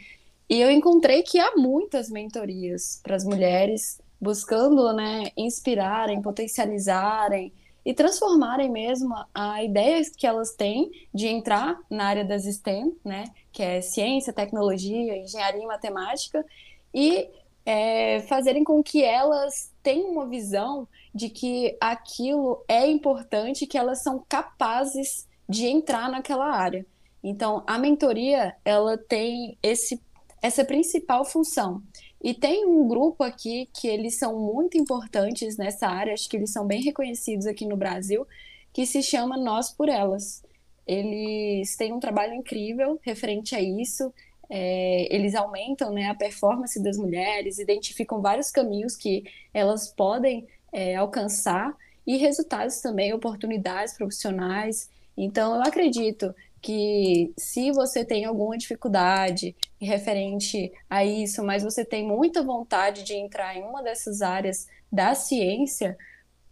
E 0.53 0.61
eu 0.61 0.71
encontrei 0.71 1.23
que 1.23 1.39
há 1.39 1.57
muitas 1.57 2.11
mentorias 2.11 3.01
para 3.03 3.17
as 3.17 3.25
mulheres, 3.25 3.99
buscando 4.21 4.93
né, 4.93 5.31
inspirarem, 5.35 6.21
potencializarem 6.21 7.51
e 7.83 7.95
transformarem 7.95 8.71
mesmo 8.71 9.15
a 9.35 9.65
ideia 9.65 10.03
que 10.15 10.27
elas 10.27 10.53
têm 10.53 10.91
de 11.15 11.27
entrar 11.27 11.81
na 11.89 12.05
área 12.05 12.23
das 12.23 12.45
STEM, 12.45 12.95
né, 13.03 13.25
que 13.51 13.63
é 13.63 13.81
ciência, 13.81 14.31
tecnologia, 14.31 15.17
engenharia 15.17 15.63
e 15.63 15.67
matemática, 15.67 16.45
e 16.93 17.31
é, 17.65 18.21
fazerem 18.29 18.63
com 18.63 18.83
que 18.83 19.03
elas 19.03 19.73
tenham 19.83 20.11
uma 20.11 20.27
visão 20.27 20.87
de 21.15 21.31
que 21.31 21.79
aquilo 21.81 22.63
é 22.69 22.87
importante, 22.87 23.67
que 23.67 23.79
elas 23.79 24.03
são 24.03 24.23
capazes 24.29 25.27
de 25.49 25.67
entrar 25.67 26.11
naquela 26.11 26.55
área. 26.55 26.85
Então, 27.25 27.63
a 27.67 27.79
mentoria, 27.79 28.55
ela 28.67 28.99
tem 28.99 29.57
esse 29.63 29.99
essa 30.43 30.65
principal 30.65 31.25
função. 31.25 31.81
E 32.21 32.35
tem 32.35 32.67
um 32.67 32.87
grupo 32.89 33.23
aqui 33.23 33.69
que 33.73 33.87
eles 33.87 34.17
são 34.19 34.39
muito 34.39 34.77
importantes 34.77 35.57
nessa 35.57 35.87
área, 35.87 36.13
acho 36.13 36.29
que 36.29 36.37
eles 36.37 36.51
são 36.51 36.67
bem 36.67 36.83
reconhecidos 36.83 37.47
aqui 37.47 37.65
no 37.65 37.77
Brasil, 37.77 38.27
que 38.73 38.85
se 38.85 39.03
chama 39.03 39.37
Nós 39.37 39.71
por 39.71 39.89
Elas. 39.89 40.43
Eles 40.87 41.77
têm 41.77 41.93
um 41.93 42.01
trabalho 42.01 42.35
incrível 42.35 42.99
referente 43.03 43.55
a 43.55 43.61
isso. 43.61 44.13
É, 44.51 45.15
eles 45.15 45.35
aumentam 45.35 45.93
né, 45.93 46.11
a 46.11 46.15
performance 46.15 46.81
das 46.83 46.99
mulheres, 46.99 47.59
identificam 47.59 48.21
vários 48.21 48.51
caminhos 48.51 48.97
que 48.97 49.25
elas 49.55 49.89
podem 49.89 50.47
é, 50.73 50.97
alcançar 50.97 51.75
e 52.07 52.17
resultados 52.17 52.81
também, 52.81 53.13
oportunidades 53.13 53.95
profissionais. 53.95 54.91
Então, 55.17 55.55
eu 55.55 55.63
acredito 55.63 56.35
que 56.63 57.35
se 57.37 57.73
você 57.73 58.05
tem 58.05 58.25
alguma 58.25 58.57
dificuldade 58.57 59.55
referente 59.81 60.73
a 60.89 61.05
isso, 61.05 61.43
mas 61.43 61.65
você 61.65 61.85
tem 61.85 62.07
muita 62.07 62.41
vontade 62.43 63.03
de 63.03 63.15
entrar 63.15 63.57
em 63.57 63.65
uma 63.65 63.83
dessas 63.83 64.23
áreas 64.23 64.69
da 64.91 65.13
ciência, 65.15 65.99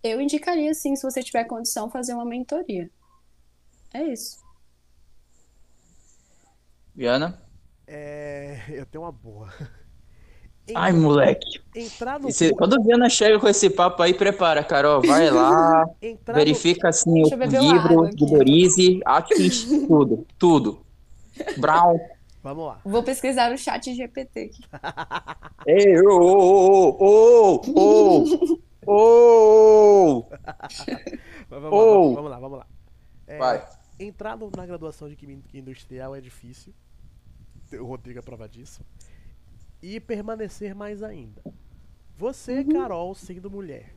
eu 0.03 0.21
indicaria 0.21 0.75
sim, 0.75 0.97
se 0.97 1.03
você 1.05 1.23
tiver 1.23 1.45
condição, 1.45 1.89
fazer 1.89 2.13
uma 2.13 2.25
mentoria. 2.25 2.91
É 3.95 4.03
isso. 4.03 4.43
Viana? 6.95 7.41
É, 7.87 8.65
eu 8.69 8.85
tenho 8.87 9.05
uma 9.05 9.13
boa. 9.13 9.49
Ai, 10.75 10.93
moleque. 10.93 11.61
Entrar 11.75 12.19
no 12.19 12.29
Esse, 12.29 12.53
quando 12.55 12.75
a 12.75 12.83
Viana 12.83 13.09
chega 13.09 13.39
com 13.39 13.49
esse 13.49 13.71
papo 13.71 14.03
aí, 14.03 14.13
prepara, 14.13 14.65
Carol. 14.65 15.01
Vai 15.03 15.31
lá, 15.31 15.85
verifica 16.27 16.85
no... 16.85 16.89
assim 16.89 17.23
o 17.23 17.73
livro 17.73 18.11
de 18.11 18.27
Dorise, 18.27 19.01
Atkins, 19.05 19.65
tudo, 19.87 20.27
tudo. 20.39 20.81
Brown. 21.59 21.99
Vamos 22.43 22.67
lá. 22.67 22.81
Vou 22.85 23.03
pesquisar 23.03 23.51
no 23.51 23.59
chat 23.59 23.95
GPT 23.95 24.41
aqui. 24.41 24.65
Ei, 25.67 26.01
ô, 26.01 26.97
ô, 26.99 26.99
ô, 26.99 27.63
ô, 28.87 28.97
ô, 30.17 30.27
Vamos 31.51 31.71
lá, 31.71 32.15
vamos 32.15 32.31
lá, 32.31 32.39
vamos 32.39 32.59
lá. 32.59 32.67
É, 33.27 33.39
Vai. 33.39 33.69
Entrar 33.99 34.39
na 34.57 34.67
graduação 34.67 35.09
de 35.09 35.17
Química 35.17 35.57
Industrial 35.57 36.17
é 36.17 36.21
difícil. 36.21 36.73
O 37.73 37.85
Rodrigo 37.85 38.19
é 38.19 38.23
prova 38.23 38.49
disso 38.49 38.83
e 39.83 39.99
permanecer 40.01 40.75
mais 40.75 41.03
ainda. 41.03 41.43
Você, 42.17 42.59
uhum. 42.61 42.69
Carol, 42.69 43.15
sendo 43.15 43.51
mulher, 43.51 43.95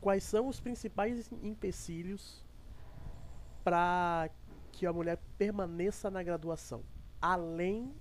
quais 0.00 0.24
são 0.24 0.48
os 0.48 0.58
principais 0.60 1.30
empecilhos 1.42 2.44
para 3.62 4.28
que 4.72 4.86
a 4.86 4.92
mulher 4.92 5.18
permaneça 5.38 6.10
na 6.10 6.22
graduação, 6.22 6.82
além 7.20 7.92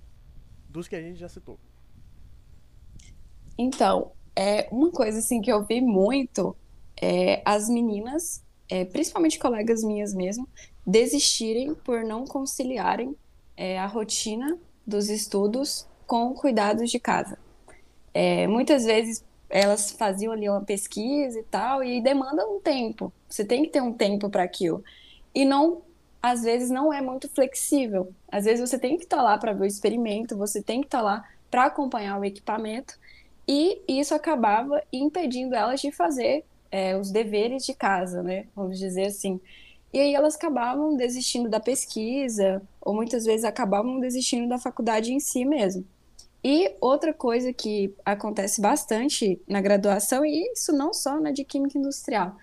dos 0.67 0.87
que 0.87 0.95
a 0.95 1.01
gente 1.01 1.19
já 1.19 1.29
citou? 1.29 1.59
Então, 3.57 4.13
é 4.35 4.67
uma 4.71 4.89
coisa 4.89 5.19
assim 5.19 5.41
que 5.41 5.51
eu 5.51 5.63
vi 5.63 5.81
muito 5.81 6.55
é 7.01 7.41
as 7.43 7.67
meninas, 7.67 8.43
é, 8.69 8.85
principalmente 8.85 9.39
colegas 9.39 9.83
minhas 9.83 10.13
mesmo, 10.13 10.47
desistirem 10.85 11.73
por 11.73 12.03
não 12.03 12.25
conciliarem 12.25 13.15
é, 13.57 13.79
a 13.79 13.87
rotina 13.87 14.57
dos 14.85 15.09
estudos 15.09 15.87
com 16.11 16.33
cuidados 16.33 16.91
de 16.91 16.99
casa. 16.99 17.39
É, 18.13 18.45
muitas 18.45 18.83
vezes 18.83 19.23
elas 19.49 19.91
faziam 19.93 20.33
ali 20.33 20.49
uma 20.49 20.59
pesquisa 20.59 21.39
e 21.39 21.43
tal, 21.43 21.81
e 21.81 22.01
demanda 22.01 22.45
um 22.45 22.59
tempo. 22.59 23.13
Você 23.29 23.45
tem 23.45 23.63
que 23.63 23.69
ter 23.69 23.81
um 23.81 23.93
tempo 23.93 24.29
para 24.29 24.43
aquilo. 24.43 24.83
E 25.33 25.45
não, 25.45 25.83
às 26.21 26.43
vezes, 26.43 26.69
não 26.69 26.91
é 26.91 26.99
muito 26.99 27.29
flexível. 27.29 28.11
Às 28.29 28.43
vezes 28.43 28.69
você 28.69 28.77
tem 28.77 28.97
que 28.97 29.05
estar 29.05 29.17
tá 29.17 29.23
lá 29.23 29.37
para 29.37 29.53
ver 29.53 29.63
o 29.63 29.65
experimento, 29.65 30.35
você 30.35 30.61
tem 30.61 30.81
que 30.81 30.87
estar 30.87 30.97
tá 30.97 31.03
lá 31.03 31.29
para 31.49 31.67
acompanhar 31.67 32.19
o 32.19 32.25
equipamento, 32.25 32.99
e 33.47 33.81
isso 33.87 34.13
acabava 34.13 34.83
impedindo 34.91 35.55
elas 35.55 35.79
de 35.79 35.93
fazer 35.93 36.43
é, 36.69 36.97
os 36.97 37.09
deveres 37.09 37.65
de 37.65 37.73
casa, 37.73 38.21
né? 38.21 38.47
Vamos 38.53 38.77
dizer 38.77 39.05
assim. 39.05 39.39
E 39.93 39.99
aí 40.01 40.13
elas 40.13 40.35
acabavam 40.35 40.97
desistindo 40.97 41.47
da 41.47 41.61
pesquisa, 41.61 42.61
ou 42.81 42.93
muitas 42.93 43.23
vezes 43.23 43.45
acabavam 43.45 43.97
desistindo 44.01 44.49
da 44.49 44.59
faculdade 44.59 45.13
em 45.13 45.19
si 45.21 45.45
mesmo. 45.45 45.85
E 46.43 46.75
outra 46.81 47.13
coisa 47.13 47.53
que 47.53 47.93
acontece 48.03 48.59
bastante 48.59 49.39
na 49.47 49.61
graduação, 49.61 50.25
e 50.25 50.51
isso 50.51 50.71
não 50.71 50.93
só 50.93 51.19
na 51.19 51.31
de 51.31 51.43
Química 51.43 51.77
Industrial, 51.77 52.35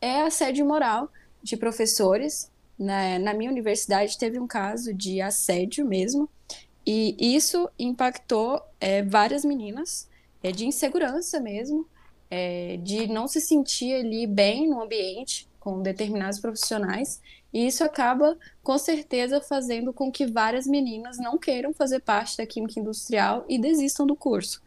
é 0.00 0.22
assédio 0.22 0.66
moral 0.66 1.10
de 1.42 1.56
professores. 1.56 2.50
Na, 2.78 2.86
né? 2.86 3.18
na 3.18 3.32
minha 3.32 3.50
universidade 3.50 4.18
teve 4.18 4.38
um 4.38 4.46
caso 4.46 4.92
de 4.92 5.22
assédio 5.22 5.86
mesmo, 5.86 6.28
e 6.86 7.16
isso 7.18 7.68
impactou 7.78 8.60
é, 8.80 9.02
várias 9.02 9.44
meninas, 9.44 10.08
é, 10.42 10.52
de 10.52 10.66
insegurança 10.66 11.40
mesmo, 11.40 11.86
é, 12.30 12.78
de 12.82 13.08
não 13.08 13.26
se 13.26 13.40
sentir 13.40 13.94
ali 13.94 14.26
bem 14.26 14.68
no 14.68 14.80
ambiente 14.80 15.48
com 15.58 15.82
determinados 15.82 16.38
profissionais, 16.38 17.20
e 17.56 17.66
isso 17.66 17.82
acaba, 17.82 18.36
com 18.62 18.76
certeza, 18.76 19.40
fazendo 19.40 19.90
com 19.90 20.12
que 20.12 20.26
várias 20.26 20.66
meninas 20.66 21.16
não 21.16 21.38
queiram 21.38 21.72
fazer 21.72 22.00
parte 22.00 22.36
da 22.36 22.44
química 22.44 22.78
industrial 22.78 23.46
e 23.48 23.58
desistam 23.58 24.06
do 24.06 24.14
curso. 24.14 24.60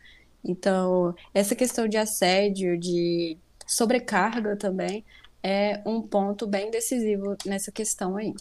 Então, 0.43 1.13
essa 1.31 1.53
questão 1.53 1.87
de 1.87 1.97
assédio, 1.97 2.79
de 2.79 3.37
sobrecarga 3.67 4.55
também, 4.55 5.05
é 5.43 5.83
um 5.85 6.01
ponto 6.01 6.47
bem 6.47 6.71
decisivo 6.71 7.37
nessa 7.45 7.71
questão 7.71 8.17
aí. 8.17 8.33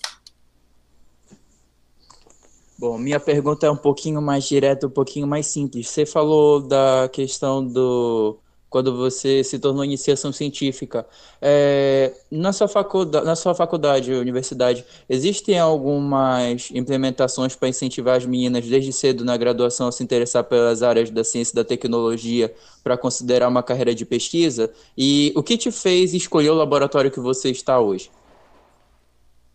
Bom, 2.78 2.96
minha 2.96 3.20
pergunta 3.20 3.66
é 3.66 3.70
um 3.70 3.76
pouquinho 3.76 4.22
mais 4.22 4.44
direta, 4.44 4.86
um 4.86 4.90
pouquinho 4.90 5.26
mais 5.26 5.46
simples. 5.46 5.90
Você 5.90 6.06
falou 6.06 6.66
da 6.66 7.06
questão 7.12 7.62
do 7.62 8.38
quando 8.70 8.96
você 8.96 9.42
se 9.42 9.58
tornou 9.58 9.84
iniciação 9.84 10.32
científica. 10.32 11.06
É, 11.40 12.12
na, 12.30 12.52
sua 12.52 12.68
faculdade, 12.68 13.24
na 13.24 13.34
sua 13.34 13.54
faculdade, 13.54 14.12
universidade, 14.12 14.84
existem 15.08 15.58
algumas 15.58 16.70
implementações 16.72 17.56
para 17.56 17.68
incentivar 17.68 18.16
as 18.16 18.26
meninas 18.26 18.66
desde 18.66 18.92
cedo 18.92 19.24
na 19.24 19.36
graduação 19.36 19.88
a 19.88 19.92
se 19.92 20.02
interessar 20.02 20.44
pelas 20.44 20.82
áreas 20.82 21.10
da 21.10 21.24
ciência 21.24 21.52
e 21.52 21.56
da 21.56 21.64
tecnologia 21.64 22.54
para 22.84 22.96
considerar 22.96 23.48
uma 23.48 23.62
carreira 23.62 23.94
de 23.94 24.04
pesquisa? 24.04 24.70
E 24.96 25.32
o 25.34 25.42
que 25.42 25.56
te 25.56 25.70
fez 25.70 26.12
escolher 26.14 26.50
o 26.50 26.54
laboratório 26.54 27.10
que 27.10 27.20
você 27.20 27.50
está 27.50 27.80
hoje? 27.80 28.10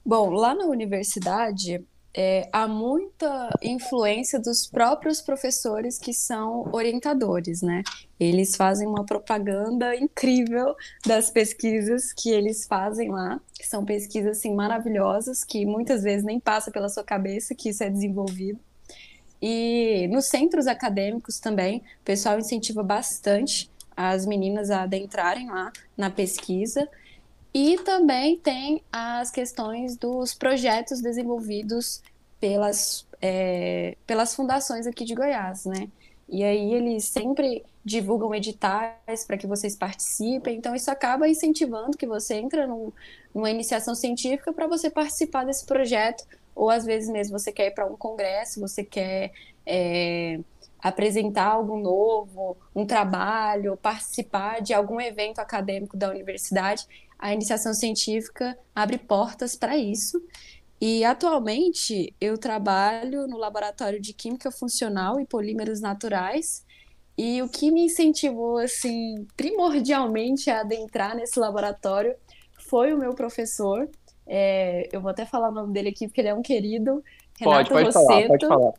Bom, 0.06 0.32
lá 0.32 0.54
na 0.54 0.66
universidade, 0.66 1.82
é, 2.16 2.48
há 2.52 2.68
muita 2.68 3.50
influência 3.62 4.40
dos 4.40 4.68
próprios 4.68 5.20
professores 5.20 5.98
que 5.98 6.14
são 6.14 6.70
orientadores, 6.72 7.62
né? 7.62 7.82
Eles 8.20 8.56
fazem 8.56 8.88
uma 8.88 9.04
propaganda 9.04 9.96
incrível 9.96 10.76
das 11.06 11.32
pesquisas 11.32 12.14
que 12.14 12.30
eles 12.30 12.68
fazem 12.68 13.10
lá, 13.10 13.42
que 13.54 13.66
são 13.66 13.84
pesquisas 13.84 14.38
assim 14.38 14.54
maravilhosas, 14.54 15.44
que 15.44 15.66
muitas 15.66 16.04
vezes 16.04 16.24
nem 16.24 16.40
passa 16.40 16.70
pela 16.70 16.88
sua 16.88 17.04
cabeça 17.04 17.56
que 17.56 17.70
isso 17.70 17.84
é 17.84 17.90
desenvolvido. 17.90 18.60
E 19.42 20.08
nos 20.10 20.26
centros 20.26 20.68
acadêmicos 20.68 21.40
também, 21.40 21.80
o 21.80 22.06
pessoal 22.06 22.40
incentiva 22.40 22.82
bastante 22.82 23.70
as 23.98 24.26
meninas 24.26 24.70
a 24.72 24.84
adentrarem 24.84 25.50
lá 25.50 25.72
na 25.98 26.10
pesquisa. 26.10 26.88
E 27.54 27.78
também 27.80 28.38
tem 28.38 28.82
as 28.92 29.30
questões 29.30 29.96
dos 29.96 30.34
projetos 30.34 31.02
desenvolvidos 31.02 32.02
pelas, 32.40 33.08
é, 33.22 33.96
pelas 34.08 34.34
fundações 34.34 34.88
aqui 34.88 35.06
de 35.06 35.14
Goiás, 35.14 35.66
né? 35.66 35.88
E 36.28 36.44
aí 36.44 36.74
eles 36.74 37.06
sempre 37.06 37.64
divulgam 37.86 38.34
editais 38.34 39.26
para 39.28 39.38
que 39.38 39.46
vocês 39.46 39.76
participem, 39.76 40.58
então 40.58 40.74
isso 40.74 40.90
acaba 40.90 41.28
incentivando 41.28 41.98
que 41.98 42.08
você 42.08 42.36
entre 42.36 42.66
num, 42.66 42.92
numa 43.36 43.52
iniciação 43.52 43.94
científica 43.94 44.52
para 44.52 44.68
você 44.68 44.90
participar 44.90 45.46
desse 45.46 45.66
projeto, 45.66 46.26
ou 46.56 46.70
às 46.70 46.86
vezes 46.86 47.10
mesmo 47.10 47.38
você 47.38 47.52
quer 47.52 47.68
ir 47.68 47.72
para 47.72 47.86
um 47.86 47.96
congresso, 47.96 48.60
você 48.60 48.84
quer 48.84 49.32
é, 49.66 50.40
apresentar 50.80 51.46
algo 51.46 51.78
novo, 51.78 52.58
um 52.76 52.86
trabalho, 52.86 53.78
participar 53.78 54.62
de 54.62 54.74
algum 54.74 55.00
evento 55.00 55.40
acadêmico 55.40 55.96
da 55.96 56.10
universidade, 56.10 56.88
a 57.24 57.34
iniciação 57.34 57.74
científica 57.74 58.58
abre 58.76 58.98
portas 58.98 59.56
para 59.56 59.78
isso. 59.78 60.22
E 60.82 61.06
atualmente 61.06 62.14
eu 62.20 62.38
trabalho 62.38 63.26
no 63.28 63.38
laboratório 63.38 63.98
de 63.98 64.12
química 64.12 64.52
funcional 64.52 65.22
e 65.22 65.26
polímeros 65.26 65.80
naturais. 65.80 66.66
E 67.18 67.42
o 67.42 67.48
que 67.48 67.72
me 67.72 67.86
incentivou 67.86 68.58
assim 68.58 69.26
primordialmente 69.38 70.50
a 70.50 70.60
adentrar 70.60 71.16
nesse 71.16 71.40
laboratório 71.40 72.14
foi 72.68 72.94
o 72.94 72.98
meu 72.98 73.14
professor. 73.14 73.90
É, 74.28 74.90
eu 74.92 75.00
vou 75.00 75.10
até 75.10 75.26
falar 75.26 75.48
o 75.48 75.54
nome 75.54 75.72
dele 75.72 75.90
aqui 75.90 76.10
porque 76.10 76.20
ele 76.20 76.28
é 76.28 76.36
um 76.36 76.42
querido. 76.42 77.02
Renato 77.40 77.70
pode, 77.70 77.70
pode 77.70 77.86
Rosseto. 77.86 78.04
Falar, 78.04 78.28
pode 78.28 78.48
falar. 78.48 78.74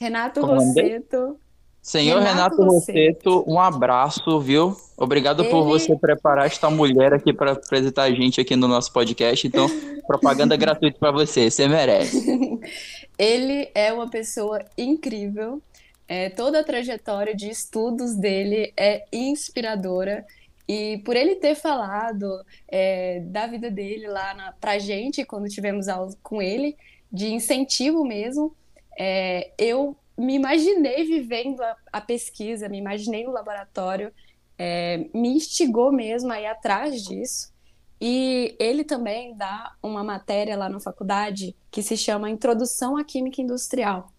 Renato 0.00 0.40
Como 0.40 0.54
Rosseto. 0.54 1.38
Senhor 1.84 2.18
Renato, 2.18 2.56
Renato 2.56 2.62
Rosseto, 2.62 3.44
um 3.46 3.60
abraço, 3.60 4.40
viu? 4.40 4.74
Obrigado 4.96 5.42
Ele... 5.42 5.50
por 5.50 5.64
você 5.64 5.94
preparar 5.94 6.46
esta 6.46 6.70
mulher 6.70 7.12
aqui 7.12 7.30
para 7.30 7.52
apresentar 7.52 8.04
a 8.04 8.10
gente 8.10 8.40
aqui 8.40 8.56
no 8.56 8.66
nosso 8.66 8.90
podcast. 8.90 9.46
Então, 9.46 9.68
propaganda 10.08 10.56
gratuita 10.56 10.98
para 10.98 11.12
você, 11.12 11.50
você 11.50 11.68
merece. 11.68 12.58
Ele 13.18 13.68
é 13.74 13.92
uma 13.92 14.08
pessoa 14.08 14.64
incrível. 14.78 15.60
É, 16.08 16.30
toda 16.30 16.60
a 16.60 16.64
trajetória 16.64 17.36
de 17.36 17.50
estudos 17.50 18.14
dele 18.14 18.72
é 18.78 19.04
inspiradora. 19.12 20.24
E 20.66 21.02
por 21.04 21.14
ele 21.14 21.34
ter 21.34 21.54
falado 21.54 22.42
é, 22.66 23.20
da 23.26 23.46
vida 23.46 23.70
dele 23.70 24.08
lá 24.08 24.32
na, 24.32 24.52
pra 24.52 24.78
gente, 24.78 25.22
quando 25.22 25.50
tivemos 25.50 25.88
aula 25.88 26.10
com 26.22 26.40
ele, 26.40 26.74
de 27.12 27.26
incentivo 27.34 28.02
mesmo, 28.02 28.56
é, 28.98 29.50
eu 29.58 29.94
me 30.16 30.34
imaginei 30.34 31.04
vivendo 31.04 31.60
a, 31.60 31.76
a 31.92 32.00
pesquisa, 32.00 32.68
me 32.68 32.78
imaginei 32.78 33.24
no 33.24 33.32
laboratório, 33.32 34.12
é, 34.58 35.08
me 35.12 35.28
instigou 35.28 35.92
mesmo 35.92 36.32
a 36.32 36.40
ir 36.40 36.46
atrás 36.46 37.02
disso. 37.02 37.52
E 38.00 38.56
ele 38.58 38.84
também 38.84 39.34
dá 39.36 39.72
uma 39.82 40.04
matéria 40.04 40.56
lá 40.56 40.68
na 40.68 40.80
faculdade 40.80 41.56
que 41.70 41.82
se 41.82 41.96
chama 41.96 42.30
Introdução 42.30 42.96
à 42.96 43.04
Química 43.04 43.40
Industrial. 43.40 44.12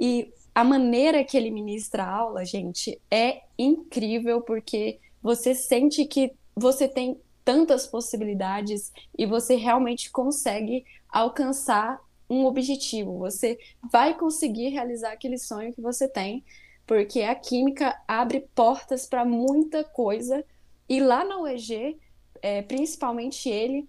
E 0.00 0.32
a 0.54 0.64
maneira 0.64 1.22
que 1.22 1.36
ele 1.36 1.50
ministra 1.50 2.04
a 2.04 2.10
aula, 2.10 2.44
gente, 2.44 3.00
é 3.10 3.42
incrível 3.58 4.40
porque 4.40 4.98
você 5.22 5.54
sente 5.54 6.04
que 6.06 6.32
você 6.54 6.88
tem 6.88 7.20
tantas 7.44 7.86
possibilidades 7.86 8.90
e 9.16 9.26
você 9.26 9.54
realmente 9.54 10.10
consegue 10.10 10.84
alcançar 11.08 12.00
um 12.28 12.44
objetivo, 12.44 13.18
você 13.18 13.58
vai 13.90 14.14
conseguir 14.14 14.68
realizar 14.68 15.12
aquele 15.12 15.38
sonho 15.38 15.72
que 15.72 15.80
você 15.80 16.08
tem, 16.08 16.44
porque 16.86 17.22
a 17.22 17.34
química 17.34 18.00
abre 18.06 18.46
portas 18.54 19.06
para 19.06 19.24
muita 19.24 19.84
coisa. 19.84 20.44
E 20.88 21.00
lá 21.00 21.24
na 21.24 21.40
UEG, 21.40 21.96
é, 22.42 22.62
principalmente 22.62 23.48
ele, 23.48 23.88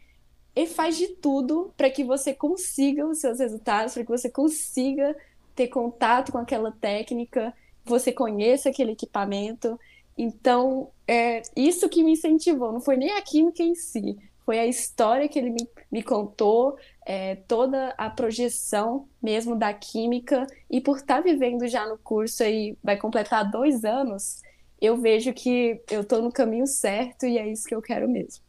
ele 0.55 0.67
faz 0.67 0.97
de 0.97 1.07
tudo 1.07 1.71
para 1.77 1.89
que 1.89 2.03
você 2.03 2.33
consiga 2.33 3.05
os 3.07 3.19
seus 3.19 3.39
resultados, 3.39 3.93
para 3.93 4.03
que 4.03 4.09
você 4.09 4.29
consiga 4.29 5.15
ter 5.55 5.67
contato 5.67 6.31
com 6.31 6.38
aquela 6.38 6.71
técnica, 6.71 7.53
você 7.85 8.11
conheça 8.11 8.69
aquele 8.69 8.91
equipamento. 8.91 9.79
Então, 10.17 10.89
é 11.07 11.41
isso 11.55 11.88
que 11.89 12.03
me 12.03 12.13
incentivou, 12.13 12.71
não 12.71 12.81
foi 12.81 12.97
nem 12.97 13.11
a 13.11 13.21
química 13.21 13.61
em 13.61 13.75
si, 13.75 14.17
foi 14.45 14.57
a 14.59 14.65
história 14.65 15.27
que 15.27 15.38
ele 15.38 15.51
me, 15.51 15.69
me 15.91 16.01
contou, 16.01 16.77
é, 17.10 17.36
toda 17.36 17.95
a 17.97 18.10
projeção 18.10 19.08
mesmo 19.24 19.55
da 19.55 19.74
química, 19.74 20.45
e 20.70 20.82
por 20.82 20.97
estar 20.97 21.16
tá 21.16 21.22
vivendo 21.22 21.66
já 21.66 21.88
no 21.88 21.97
curso 21.97 22.43
aí, 22.43 22.78
vai 22.84 22.97
completar 22.97 23.49
dois 23.49 23.86
anos, 23.86 24.41
eu 24.82 24.97
vejo 24.97 25.34
que 25.34 25.82
eu 25.89 26.01
estou 26.01 26.22
no 26.22 26.30
caminho 26.30 26.68
certo 26.68 27.26
e 27.26 27.38
é 27.38 27.47
isso 27.49 27.66
que 27.66 27.74
eu 27.74 27.82
quero 27.82 28.10
mesmo. 28.10 28.43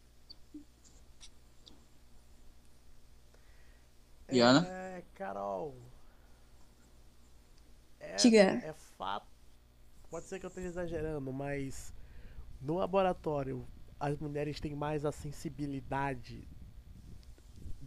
Diana? 4.29 4.67
É, 4.67 5.05
Carol. 5.15 5.77
É, 8.01 8.17
Diga. 8.17 8.61
É 8.65 8.75
fato. 8.99 9.29
Pode 10.11 10.27
ser 10.27 10.41
que 10.41 10.47
eu 10.47 10.49
esteja 10.49 10.67
exagerando, 10.67 11.33
mas 11.33 11.95
no 12.61 12.79
laboratório 12.79 13.65
as 14.01 14.19
mulheres 14.19 14.59
têm 14.59 14.75
mais 14.75 15.05
a 15.05 15.13
sensibilidade 15.13 16.45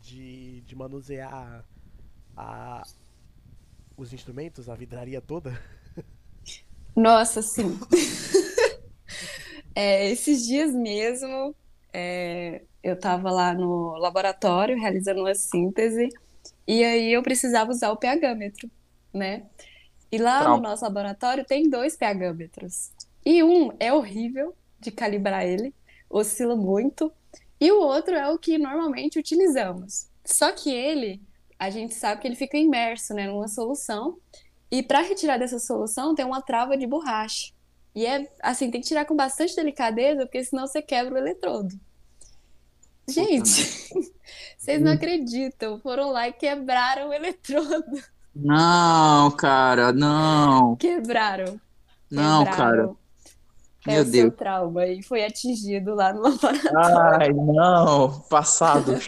de, 0.01 0.61
de 0.61 0.75
manusear 0.75 1.63
a, 2.35 2.83
os 3.95 4.13
instrumentos, 4.13 4.69
a 4.69 4.75
vidraria 4.75 5.21
toda? 5.21 5.59
Nossa, 6.95 7.41
sim. 7.41 7.79
é, 9.75 10.09
esses 10.09 10.45
dias 10.45 10.73
mesmo, 10.73 11.55
é, 11.93 12.63
eu 12.83 12.95
estava 12.95 13.31
lá 13.31 13.53
no 13.53 13.97
laboratório 13.97 14.77
realizando 14.79 15.21
uma 15.21 15.35
síntese 15.35 16.09
e 16.67 16.83
aí 16.83 17.13
eu 17.13 17.23
precisava 17.23 17.71
usar 17.71 17.91
o 17.91 17.97
pH-metro, 17.97 18.69
né? 19.13 19.43
E 20.11 20.17
lá 20.17 20.41
Pronto. 20.41 20.57
no 20.57 20.69
nosso 20.69 20.83
laboratório 20.83 21.45
tem 21.45 21.69
dois 21.69 21.95
pH-metros. 21.95 22.91
E 23.25 23.43
um 23.43 23.71
é 23.79 23.93
horrível 23.93 24.55
de 24.79 24.91
calibrar 24.91 25.45
ele, 25.45 25.73
oscila 26.09 26.55
muito. 26.55 27.11
E 27.61 27.71
o 27.71 27.79
outro 27.79 28.15
é 28.15 28.27
o 28.29 28.39
que 28.39 28.57
normalmente 28.57 29.19
utilizamos. 29.19 30.09
Só 30.25 30.51
que 30.51 30.71
ele, 30.71 31.21
a 31.59 31.69
gente 31.69 31.93
sabe 31.93 32.21
que 32.21 32.27
ele 32.27 32.35
fica 32.35 32.57
imerso 32.57 33.13
né, 33.13 33.27
numa 33.27 33.47
solução 33.47 34.17
E 34.71 34.83
para 34.83 35.01
retirar 35.01 35.37
dessa 35.37 35.59
solução 35.59 36.15
tem 36.15 36.25
uma 36.25 36.41
trava 36.41 36.77
de 36.77 36.87
borracha. 36.87 37.53
E 37.95 38.05
é 38.05 38.27
assim, 38.41 38.71
tem 38.71 38.81
que 38.81 38.87
tirar 38.87 39.05
com 39.05 39.15
bastante 39.15 39.55
delicadeza, 39.55 40.25
porque 40.25 40.43
senão 40.43 40.67
você 40.67 40.81
quebra 40.81 41.15
o 41.15 41.17
eletrodo. 41.17 41.79
Gente, 43.07 43.49
vocês 44.57 44.81
não 44.81 44.93
acreditam. 44.93 45.79
Foram 45.81 46.11
lá 46.11 46.27
e 46.29 46.33
quebraram 46.33 47.09
o 47.09 47.13
eletrodo. 47.13 48.01
Não, 48.35 49.31
cara, 49.31 49.91
não. 49.93 50.77
Quebraram. 50.77 51.59
Não, 52.09 52.45
quebraram. 52.45 52.95
cara. 52.95 53.00
É 53.87 53.93
Meu 53.93 54.01
o 54.01 54.05
Deus. 54.05 54.15
seu 54.15 54.31
trauma 54.31 54.85
e 54.85 55.01
foi 55.01 55.25
atingido 55.25 55.95
lá 55.95 56.13
no 56.13 56.21
laboratório. 56.21 57.19
Ai, 57.19 57.33
não, 57.33 58.19
passado. 58.29 58.99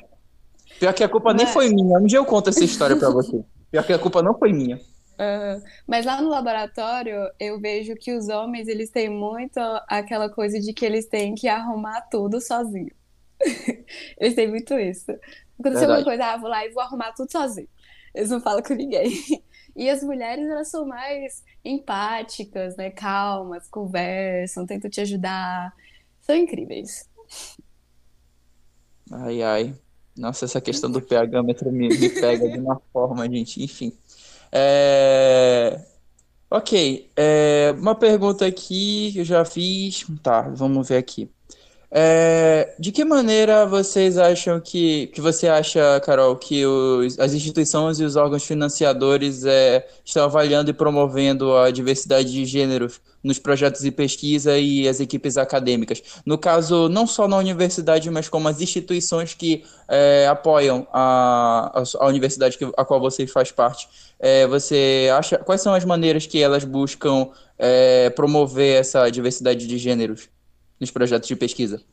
Pior 0.80 0.94
que 0.94 1.04
a 1.04 1.10
culpa 1.10 1.34
Mas... 1.34 1.44
nem 1.44 1.54
foi 1.54 1.70
minha. 1.70 2.00
Um 2.00 2.06
dia 2.06 2.18
eu 2.18 2.26
conto 2.26 2.50
essa 2.50 2.64
história 2.64 2.96
para 2.96 3.10
você. 3.10 3.44
Pior 3.70 3.84
que 3.86 3.94
a 3.94 4.00
culpa 4.00 4.24
não 4.24 4.38
foi 4.38 4.52
minha. 4.52 4.78
Uh, 5.14 5.62
mas 5.86 6.06
lá 6.06 6.20
no 6.20 6.30
laboratório 6.30 7.30
eu 7.40 7.60
vejo 7.60 7.96
que 7.96 8.12
os 8.16 8.30
homens 8.30 8.68
eles 8.68 8.90
têm 8.90 9.10
muito 9.10 9.60
aquela 9.88 10.28
coisa 10.28 10.60
de 10.60 10.74
que 10.74 10.84
eles 10.84 11.06
têm 11.06 11.36
que 11.36 11.48
arrumar 11.48 12.02
tudo 12.10 12.42
sozinho. 12.42 12.92
eles 14.20 14.34
têm 14.34 14.48
muito 14.48 14.74
isso. 14.74 15.12
Aconteceu 15.60 15.88
alguma 15.88 16.04
coisa, 16.04 16.26
ah, 16.26 16.38
vou 16.38 16.50
lá 16.50 16.66
e 16.66 16.72
vou 16.72 16.82
arrumar 16.82 17.14
tudo 17.14 17.32
sozinho. 17.32 17.70
Eles 18.14 18.30
não 18.30 18.42
falam 18.42 18.64
com 18.64 18.74
ninguém. 18.74 19.12
E 19.76 19.90
as 19.90 20.04
mulheres, 20.04 20.48
elas 20.50 20.68
são 20.68 20.86
mais 20.86 21.44
empáticas, 21.66 22.76
né? 22.76 22.92
Calmas, 22.92 23.68
conversam, 23.68 24.66
tentam 24.66 24.90
te 24.90 25.02
ajudar. 25.02 25.74
São 26.22 26.36
incríveis. 26.36 27.10
Ai, 29.12 29.42
ai. 29.42 29.76
Nossa, 30.16 30.46
essa 30.46 30.62
questão 30.62 30.92
do 30.92 31.02
pH 31.02 31.42
me, 31.42 31.90
me 31.90 32.10
pega 32.10 32.50
de 32.50 32.60
uma 32.60 32.80
forma, 32.92 33.28
gente. 33.30 33.64
Enfim. 33.64 33.92
É... 34.52 35.80
Ok. 36.50 37.12
É... 37.16 37.74
Uma 37.78 37.96
pergunta 37.96 38.46
aqui 38.46 39.12
que 39.12 39.20
eu 39.20 39.26
já 39.26 39.44
fiz. 39.44 40.06
Tá, 40.22 40.42
vamos 40.42 40.90
ver 40.90 40.98
aqui. 40.98 41.30
É, 41.96 42.74
de 42.80 42.92
que 42.92 43.06
maneira 43.06 43.68
vocês 43.68 44.18
acham 44.18 44.60
que, 44.60 45.06
que 45.14 45.22
você 45.22 45.48
acha, 45.48 46.00
Carol, 46.00 46.36
que 46.36 46.66
os, 46.66 47.20
as 47.20 47.36
instituições 47.36 48.00
e 48.00 48.04
os 48.04 48.16
órgãos 48.16 48.44
financiadores 48.44 49.46
é, 49.46 49.88
estão 50.04 50.24
avaliando 50.24 50.72
e 50.72 50.74
promovendo 50.74 51.56
a 51.56 51.70
diversidade 51.70 52.32
de 52.32 52.46
gêneros 52.46 53.00
nos 53.24 53.38
projetos 53.38 53.82
de 53.82 53.92
pesquisa 53.92 54.58
e 54.58 54.88
as 54.88 55.00
equipes 55.00 55.38
acadêmicas? 55.38 56.02
No 56.26 56.36
caso, 56.36 56.90
não 56.90 57.06
só 57.06 57.28
na 57.28 57.38
universidade, 57.38 58.10
mas 58.10 58.28
como 58.28 58.48
as 58.48 58.60
instituições 58.60 59.36
que 59.36 59.64
é, 59.88 60.26
apoiam 60.28 60.88
a, 60.92 61.80
a, 61.80 61.84
a, 62.06 62.08
universidade 62.08 62.58
que, 62.58 62.66
a 62.76 62.84
qual 62.84 63.00
você 63.00 63.28
faz 63.28 63.52
parte. 63.52 63.88
É, 64.20 64.48
você 64.48 65.12
acha 65.16 65.38
quais 65.38 65.62
são 65.62 65.76
as 65.76 65.86
maneiras 65.86 66.26
que 66.26 66.42
elas 66.42 66.64
buscam 66.64 67.30
é, 67.56 68.10
promover 68.10 68.80
essa 68.80 69.08
diversidade 69.12 69.68
de 69.68 69.78
gêneros? 69.78 70.34
Nos 70.80 70.92
projetos 70.92 71.28
de 71.28 71.36
pesquisa? 71.36 71.84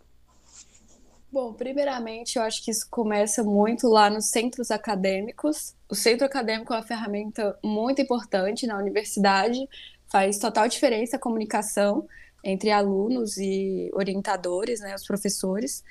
Bom, 1.33 1.53
primeiramente, 1.53 2.37
eu 2.37 2.43
acho 2.43 2.64
que 2.64 2.72
isso 2.72 2.89
começa 2.91 3.45
muito 3.45 3.87
lá 3.89 4.11
nos 4.11 4.31
centros 4.31 4.70
acadêmicos. 4.72 5.74
O 5.89 5.95
centro 5.95 6.26
acadêmico 6.26 6.72
é 6.72 6.76
uma 6.76 6.83
ferramenta 6.83 7.57
muito 7.62 8.03
importante 8.03 8.66
na 8.66 8.76
universidade, 8.76 9.68
faz 10.09 10.39
total 10.39 10.66
diferença 10.66 11.16
a 11.16 11.20
comunicação 11.20 12.09
entre 12.43 12.72
alunos 12.72 13.37
e 13.37 13.91
orientadores, 13.93 14.81
né, 14.81 14.95
os 14.95 15.05
professores, 15.05 15.85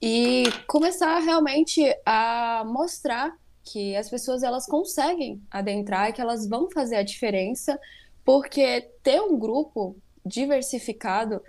e 0.00 0.44
começar 0.68 1.18
realmente 1.18 1.82
a 2.04 2.62
mostrar 2.64 3.36
que 3.64 3.96
as 3.96 4.08
pessoas 4.08 4.44
elas 4.44 4.66
conseguem 4.66 5.42
adentrar, 5.50 6.12
que 6.12 6.20
elas 6.20 6.46
vão 6.46 6.70
fazer 6.70 6.96
a 6.96 7.02
diferença, 7.02 7.78
porque 8.24 8.82
ter 9.02 9.20
um 9.20 9.36
grupo 9.36 9.96
diversificado 10.24 11.42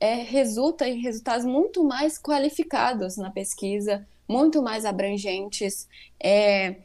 é, 0.00 0.14
resulta 0.14 0.88
em 0.88 1.00
resultados 1.00 1.44
muito 1.44 1.84
mais 1.84 2.18
qualificados 2.18 3.18
na 3.18 3.30
pesquisa, 3.30 4.06
muito 4.26 4.62
mais 4.62 4.86
abrangentes, 4.86 5.86
é, 6.18 6.76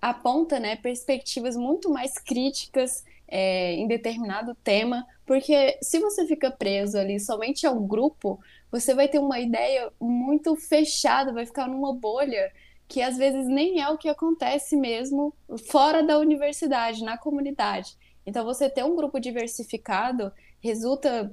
aponta 0.00 0.58
né, 0.58 0.74
perspectivas 0.76 1.54
muito 1.54 1.90
mais 1.90 2.14
críticas 2.14 3.04
é, 3.28 3.74
em 3.74 3.86
determinado 3.86 4.54
tema, 4.54 5.06
porque 5.26 5.78
se 5.82 5.98
você 5.98 6.26
fica 6.26 6.50
preso 6.50 6.98
ali 6.98 7.20
somente 7.20 7.66
ao 7.66 7.78
grupo, 7.78 8.40
você 8.70 8.94
vai 8.94 9.06
ter 9.06 9.18
uma 9.18 9.38
ideia 9.38 9.92
muito 10.00 10.56
fechada, 10.56 11.32
vai 11.32 11.44
ficar 11.44 11.68
numa 11.68 11.94
bolha 11.94 12.50
que 12.88 13.00
às 13.00 13.16
vezes 13.16 13.46
nem 13.46 13.80
é 13.80 13.88
o 13.88 13.96
que 13.96 14.08
acontece 14.08 14.76
mesmo 14.76 15.34
fora 15.70 16.02
da 16.02 16.18
universidade, 16.18 17.02
na 17.02 17.16
comunidade. 17.16 17.96
Então, 18.26 18.44
você 18.44 18.68
ter 18.68 18.84
um 18.84 18.94
grupo 18.94 19.18
diversificado 19.18 20.30
resulta 20.60 21.32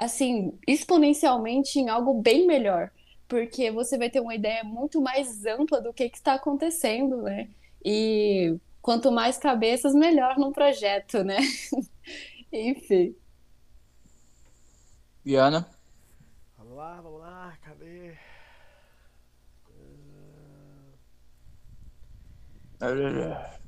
assim, 0.00 0.58
exponencialmente 0.66 1.78
em 1.78 1.90
algo 1.90 2.14
bem 2.14 2.46
melhor, 2.46 2.90
porque 3.28 3.70
você 3.70 3.98
vai 3.98 4.08
ter 4.08 4.20
uma 4.20 4.34
ideia 4.34 4.64
muito 4.64 5.00
mais 5.00 5.44
ampla 5.44 5.80
do 5.80 5.92
que, 5.92 6.08
que 6.08 6.16
está 6.16 6.34
acontecendo, 6.34 7.22
né? 7.22 7.50
E 7.84 8.56
quanto 8.80 9.12
mais 9.12 9.36
cabeças, 9.36 9.94
melhor 9.94 10.38
no 10.38 10.52
projeto, 10.52 11.22
né? 11.22 11.38
Enfim. 12.50 13.14
Viana? 15.22 15.68
Vamos 16.56 16.76
lá, 16.76 17.00
vamos 17.02 17.20
lá, 17.20 17.58
cadê? 17.62 18.16
Uh... 22.82 23.59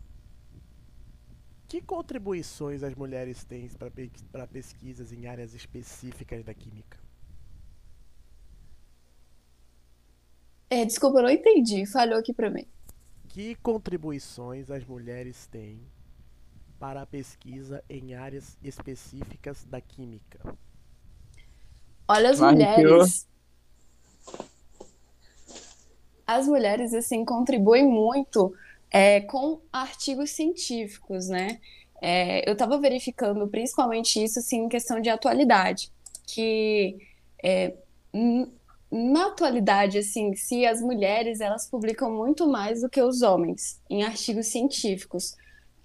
Que 1.73 1.81
contribuições 1.81 2.83
as 2.83 2.95
mulheres 2.95 3.45
têm 3.45 3.66
para 4.31 4.47
pesquisas 4.47 5.11
em 5.11 5.27
áreas 5.27 5.55
específicas 5.55 6.45
da 6.45 6.53
química? 6.53 6.99
É, 10.68 10.85
desculpa, 10.85 11.20
eu 11.20 11.23
não 11.23 11.31
entendi. 11.31 11.87
Falhou 11.87 12.18
aqui 12.18 12.35
para 12.35 12.51
mim. 12.51 12.66
Que 13.27 13.55
contribuições 13.55 14.70
as 14.70 14.85
mulheres 14.85 15.47
têm 15.47 15.81
para 16.79 17.01
a 17.01 17.07
pesquisa 17.07 17.83
em 17.89 18.12
áreas 18.12 18.59
específicas 18.62 19.64
da 19.64 19.81
química? 19.81 20.55
Olha, 22.07 22.33
as 22.33 22.39
mulheres. 22.39 23.27
As 26.27 26.47
mulheres, 26.47 26.93
assim, 26.93 27.25
contribuem 27.25 27.89
muito 27.89 28.55
é, 28.93 29.20
com 29.22 29.61
artigos 29.72 30.30
científicos, 30.30 31.28
né? 31.28 31.59
É, 32.01 32.49
eu 32.49 32.53
estava 32.53 32.78
verificando 32.78 33.49
principalmente 33.49 34.22
isso 34.22 34.38
assim, 34.40 34.64
em 34.64 34.68
questão 34.68 35.01
de 35.01 35.09
atualidade, 35.09 35.90
que 36.26 36.99
é, 37.43 37.74
na 38.90 39.28
atualidade, 39.28 39.99
assim, 39.99 40.34
se 40.34 40.66
as 40.66 40.82
mulheres 40.82 41.40
elas 41.40 41.68
publicam 41.68 42.11
muito 42.12 42.47
mais 42.47 42.82
do 42.82 42.90
que 42.90 43.01
os 43.01 43.22
homens 43.22 43.80
em 43.88 44.03
artigos 44.03 44.49
científicos. 44.49 45.34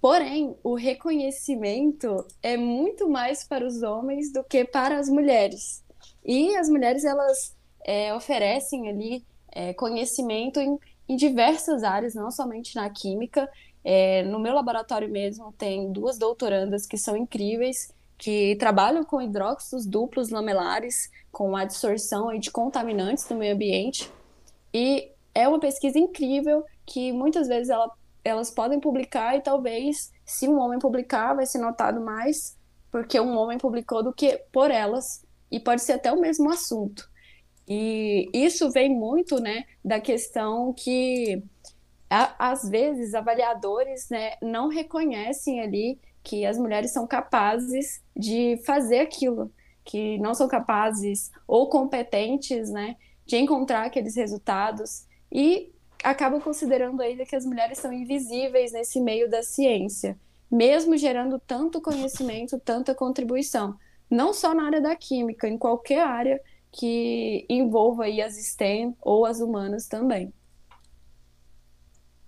Porém, 0.00 0.54
o 0.62 0.74
reconhecimento 0.74 2.26
é 2.42 2.56
muito 2.56 3.08
mais 3.08 3.44
para 3.44 3.66
os 3.66 3.82
homens 3.82 4.32
do 4.32 4.44
que 4.44 4.64
para 4.64 4.98
as 4.98 5.08
mulheres. 5.08 5.82
E 6.24 6.54
as 6.56 6.68
mulheres 6.68 7.04
elas 7.04 7.56
é, 7.84 8.14
oferecem 8.14 8.88
ali 8.88 9.24
é, 9.50 9.72
conhecimento 9.72 10.60
em 10.60 10.78
em 11.08 11.16
diversas 11.16 11.82
áreas, 11.82 12.14
não 12.14 12.30
somente 12.30 12.76
na 12.76 12.88
química. 12.90 13.48
É, 13.84 14.22
no 14.24 14.38
meu 14.38 14.52
laboratório 14.52 15.08
mesmo 15.08 15.52
tem 15.52 15.92
duas 15.92 16.18
doutorandas 16.18 16.86
que 16.86 16.98
são 16.98 17.16
incríveis, 17.16 17.92
que 18.16 18.56
trabalham 18.56 19.04
com 19.04 19.22
hidróxidos 19.22 19.86
duplos 19.86 20.30
lamelares, 20.30 21.10
com 21.30 21.56
a 21.56 21.62
absorção 21.62 22.36
de 22.38 22.50
contaminantes 22.50 23.28
no 23.28 23.36
meio 23.36 23.54
ambiente. 23.54 24.10
E 24.74 25.10
é 25.34 25.48
uma 25.48 25.60
pesquisa 25.60 25.98
incrível 25.98 26.64
que 26.84 27.12
muitas 27.12 27.48
vezes 27.48 27.70
ela, 27.70 27.90
elas 28.24 28.50
podem 28.50 28.80
publicar 28.80 29.36
e 29.36 29.40
talvez, 29.40 30.12
se 30.24 30.48
um 30.48 30.58
homem 30.58 30.78
publicar, 30.78 31.34
vai 31.34 31.46
ser 31.46 31.58
notado 31.58 32.00
mais 32.00 32.58
porque 32.90 33.20
um 33.20 33.36
homem 33.36 33.58
publicou 33.58 34.02
do 34.02 34.12
que 34.12 34.38
por 34.52 34.70
elas, 34.70 35.22
e 35.50 35.58
pode 35.58 35.82
ser 35.82 35.92
até 35.92 36.12
o 36.12 36.20
mesmo 36.20 36.50
assunto. 36.50 37.08
E 37.68 38.30
isso 38.32 38.70
vem 38.70 38.88
muito, 38.88 39.38
né, 39.38 39.64
da 39.84 40.00
questão 40.00 40.72
que 40.72 41.42
a, 42.08 42.50
às 42.50 42.66
vezes 42.68 43.14
avaliadores, 43.14 44.08
né, 44.08 44.36
não 44.40 44.68
reconhecem 44.68 45.60
ali 45.60 46.00
que 46.22 46.46
as 46.46 46.58
mulheres 46.58 46.92
são 46.92 47.06
capazes 47.06 48.02
de 48.16 48.58
fazer 48.64 49.00
aquilo, 49.00 49.52
que 49.84 50.18
não 50.18 50.34
são 50.34 50.48
capazes 50.48 51.30
ou 51.46 51.68
competentes, 51.68 52.70
né, 52.70 52.96
de 53.26 53.36
encontrar 53.36 53.84
aqueles 53.84 54.16
resultados 54.16 55.06
e 55.30 55.70
acabam 56.02 56.40
considerando 56.40 57.02
ainda 57.02 57.26
que 57.26 57.36
as 57.36 57.44
mulheres 57.44 57.78
são 57.78 57.92
invisíveis 57.92 58.72
nesse 58.72 58.98
meio 58.98 59.28
da 59.28 59.42
ciência, 59.42 60.18
mesmo 60.50 60.96
gerando 60.96 61.38
tanto 61.38 61.82
conhecimento, 61.82 62.58
tanta 62.58 62.94
contribuição, 62.94 63.76
não 64.10 64.32
só 64.32 64.54
na 64.54 64.64
área 64.64 64.80
da 64.80 64.96
química, 64.96 65.46
em 65.46 65.58
qualquer 65.58 66.02
área 66.02 66.40
que 66.72 67.46
envolva 67.50 68.04
aí 68.04 68.20
as 68.20 68.36
STEM 68.36 68.96
ou 69.00 69.26
as 69.26 69.40
humanas 69.40 69.86
também. 69.88 70.32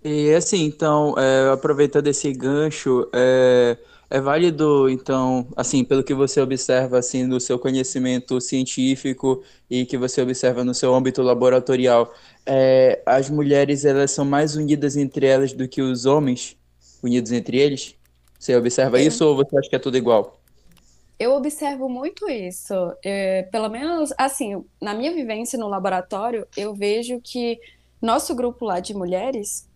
E 0.03 0.33
assim, 0.33 0.63
então, 0.65 1.13
é, 1.17 1.51
aproveitando 1.51 2.07
esse 2.07 2.31
gancho, 2.33 3.07
é, 3.13 3.77
É 4.13 4.21
válido, 4.21 4.89
então, 4.89 5.47
assim, 5.55 5.85
pelo 5.85 6.03
que 6.03 6.13
você 6.13 6.41
observa, 6.41 6.99
assim, 6.99 7.23
no 7.25 7.39
seu 7.39 7.57
conhecimento 7.59 8.41
científico 8.41 9.43
e 9.69 9.85
que 9.85 9.97
você 9.97 10.21
observa 10.21 10.65
no 10.65 10.73
seu 10.75 10.93
âmbito 10.93 11.21
laboratorial, 11.23 12.13
é, 12.45 13.01
as 13.05 13.29
mulheres, 13.29 13.85
elas 13.85 14.11
são 14.11 14.25
mais 14.25 14.55
unidas 14.57 14.97
entre 14.97 15.25
elas 15.27 15.53
do 15.53 15.67
que 15.67 15.81
os 15.81 16.05
homens 16.05 16.57
unidos 17.01 17.31
entre 17.31 17.57
eles? 17.57 17.95
Você 18.39 18.55
observa 18.55 18.99
é. 18.99 19.05
isso 19.05 19.25
ou 19.25 19.35
você 19.35 19.57
acha 19.57 19.69
que 19.69 19.75
é 19.77 19.79
tudo 19.79 19.97
igual? 19.97 20.40
Eu 21.21 21.33
observo 21.35 21.87
muito 21.87 22.27
isso. 22.27 22.73
É, 23.05 23.43
pelo 23.51 23.69
menos, 23.69 24.11
assim, 24.17 24.65
na 24.81 24.95
minha 24.95 25.13
vivência 25.13 25.59
no 25.59 25.67
laboratório, 25.67 26.47
eu 26.57 26.73
vejo 26.73 27.21
que 27.21 27.59
nosso 28.01 28.33
grupo 28.33 28.65
lá 28.65 28.79
de 28.79 28.95
mulheres, 28.95 29.69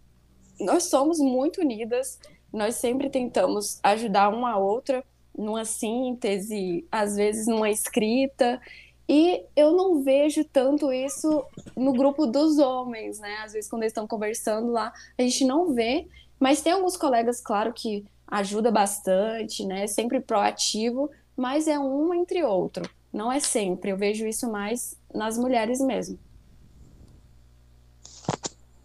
nós 0.60 0.86
somos 0.86 1.20
muito 1.20 1.62
unidas, 1.62 2.20
nós 2.52 2.78
sempre 2.78 3.12
tentamos 3.12 3.80
ajudar 3.84 4.30
uma 4.30 4.54
a 4.54 4.58
outra 4.58 5.04
numa 5.38 5.66
síntese, 5.66 6.84
às 6.92 7.16
vezes 7.16 7.46
numa 7.46 7.70
escrita, 7.70 8.60
e 9.08 9.44
eu 9.56 9.72
não 9.72 10.02
vejo 10.02 10.44
tanto 10.46 10.92
isso 10.92 11.46
no 11.78 11.94
grupo 11.94 12.26
dos 12.26 12.58
homens, 12.58 13.20
né? 13.20 13.36
Às 13.44 13.54
vezes, 13.54 13.70
quando 13.70 13.84
eles 13.84 13.92
estão 13.92 14.08
conversando 14.08 14.72
lá, 14.72 14.92
a 15.16 15.22
gente 15.22 15.46
não 15.46 15.76
vê, 15.76 16.08
mas 16.40 16.64
tem 16.64 16.74
alguns 16.74 16.98
colegas, 16.98 17.40
claro, 17.40 17.72
que 17.72 18.04
ajuda 18.28 18.72
bastante, 18.72 19.64
né? 19.64 19.86
Sempre 19.86 20.20
proativo, 20.20 21.12
mas 21.36 21.68
é 21.68 21.78
um 21.78 22.14
entre 22.14 22.44
outro. 22.44 22.90
Não 23.12 23.32
é 23.32 23.40
sempre. 23.40 23.92
Eu 23.92 23.98
vejo 23.98 24.28
isso 24.28 24.52
mais 24.52 24.98
nas 25.14 25.38
mulheres 25.38 25.80
mesmo. 25.80 26.20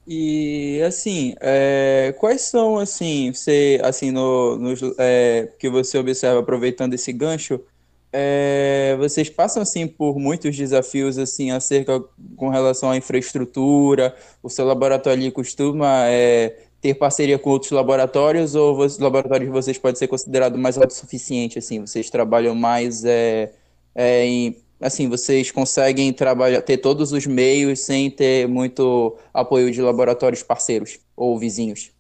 E 0.07 0.83
assim, 0.83 1.35
é, 1.41 2.15
quais 2.19 2.43
são 2.43 2.79
assim, 2.79 3.33
você 3.33 3.81
assim 3.83 4.11
no, 4.11 4.57
no 4.57 4.75
é, 4.99 5.49
que 5.59 5.71
você 5.71 5.99
observa 5.99 6.41
aproveitando 6.41 6.95
esse 6.95 7.13
gancho, 7.13 7.61
é, 8.13 8.97
vocês 8.99 9.31
passam 9.31 9.63
assim 9.63 9.87
por 9.87 10.19
muitos 10.19 10.57
desafios 10.57 11.17
assim 11.17 11.53
acerca 11.53 12.03
com 12.37 12.49
relação 12.49 12.91
à 12.91 12.97
infraestrutura. 12.97 14.17
O 14.43 14.49
seu 14.49 14.65
laboratório 14.65 15.31
costuma 15.31 16.09
é, 16.09 16.57
ter 16.81 16.95
parceria 16.95 17.39
com 17.39 17.51
outros 17.51 17.71
laboratórios 17.71 18.55
ou 18.55 18.79
os 18.79 18.99
laboratórios 18.99 19.49
de 19.49 19.53
vocês 19.53 19.79
podem 19.79 19.97
ser 19.97 20.09
considerados 20.09 20.59
mais 20.59 20.79
autossuficientes, 20.79 21.65
assim, 21.65 21.81
vocês 21.81 22.09
trabalham 22.09 22.55
mais 22.55 23.05
é, 23.05 23.53
é, 23.95 24.25
em, 24.25 24.57
assim, 24.81 25.09
vocês 25.09 25.51
conseguem 25.51 26.13
trabalhar, 26.13 26.63
ter 26.63 26.79
todos 26.79 27.13
os 27.13 27.27
meios 27.27 27.81
sem 27.81 28.11
ter 28.11 28.49
muito 28.49 29.17
apoio 29.33 29.71
de 29.71 29.83
laboratórios 29.83 30.43
parceiros 30.43 30.99
ou 31.15 31.39
vizinhos? 31.39 31.93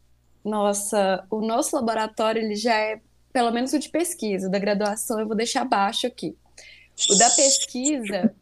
Nossa, 0.42 1.24
o 1.30 1.42
nosso 1.42 1.76
laboratório 1.76 2.42
ele 2.42 2.56
já 2.56 2.74
é, 2.74 2.98
pelo 3.32 3.50
menos 3.50 3.74
o 3.74 3.78
de 3.78 3.90
pesquisa, 3.90 4.48
da 4.48 4.58
graduação 4.58 5.20
eu 5.20 5.26
vou 5.26 5.36
deixar 5.36 5.62
abaixo 5.62 6.06
aqui. 6.06 6.34
O 7.10 7.18
da 7.18 7.28
pesquisa, 7.30 8.34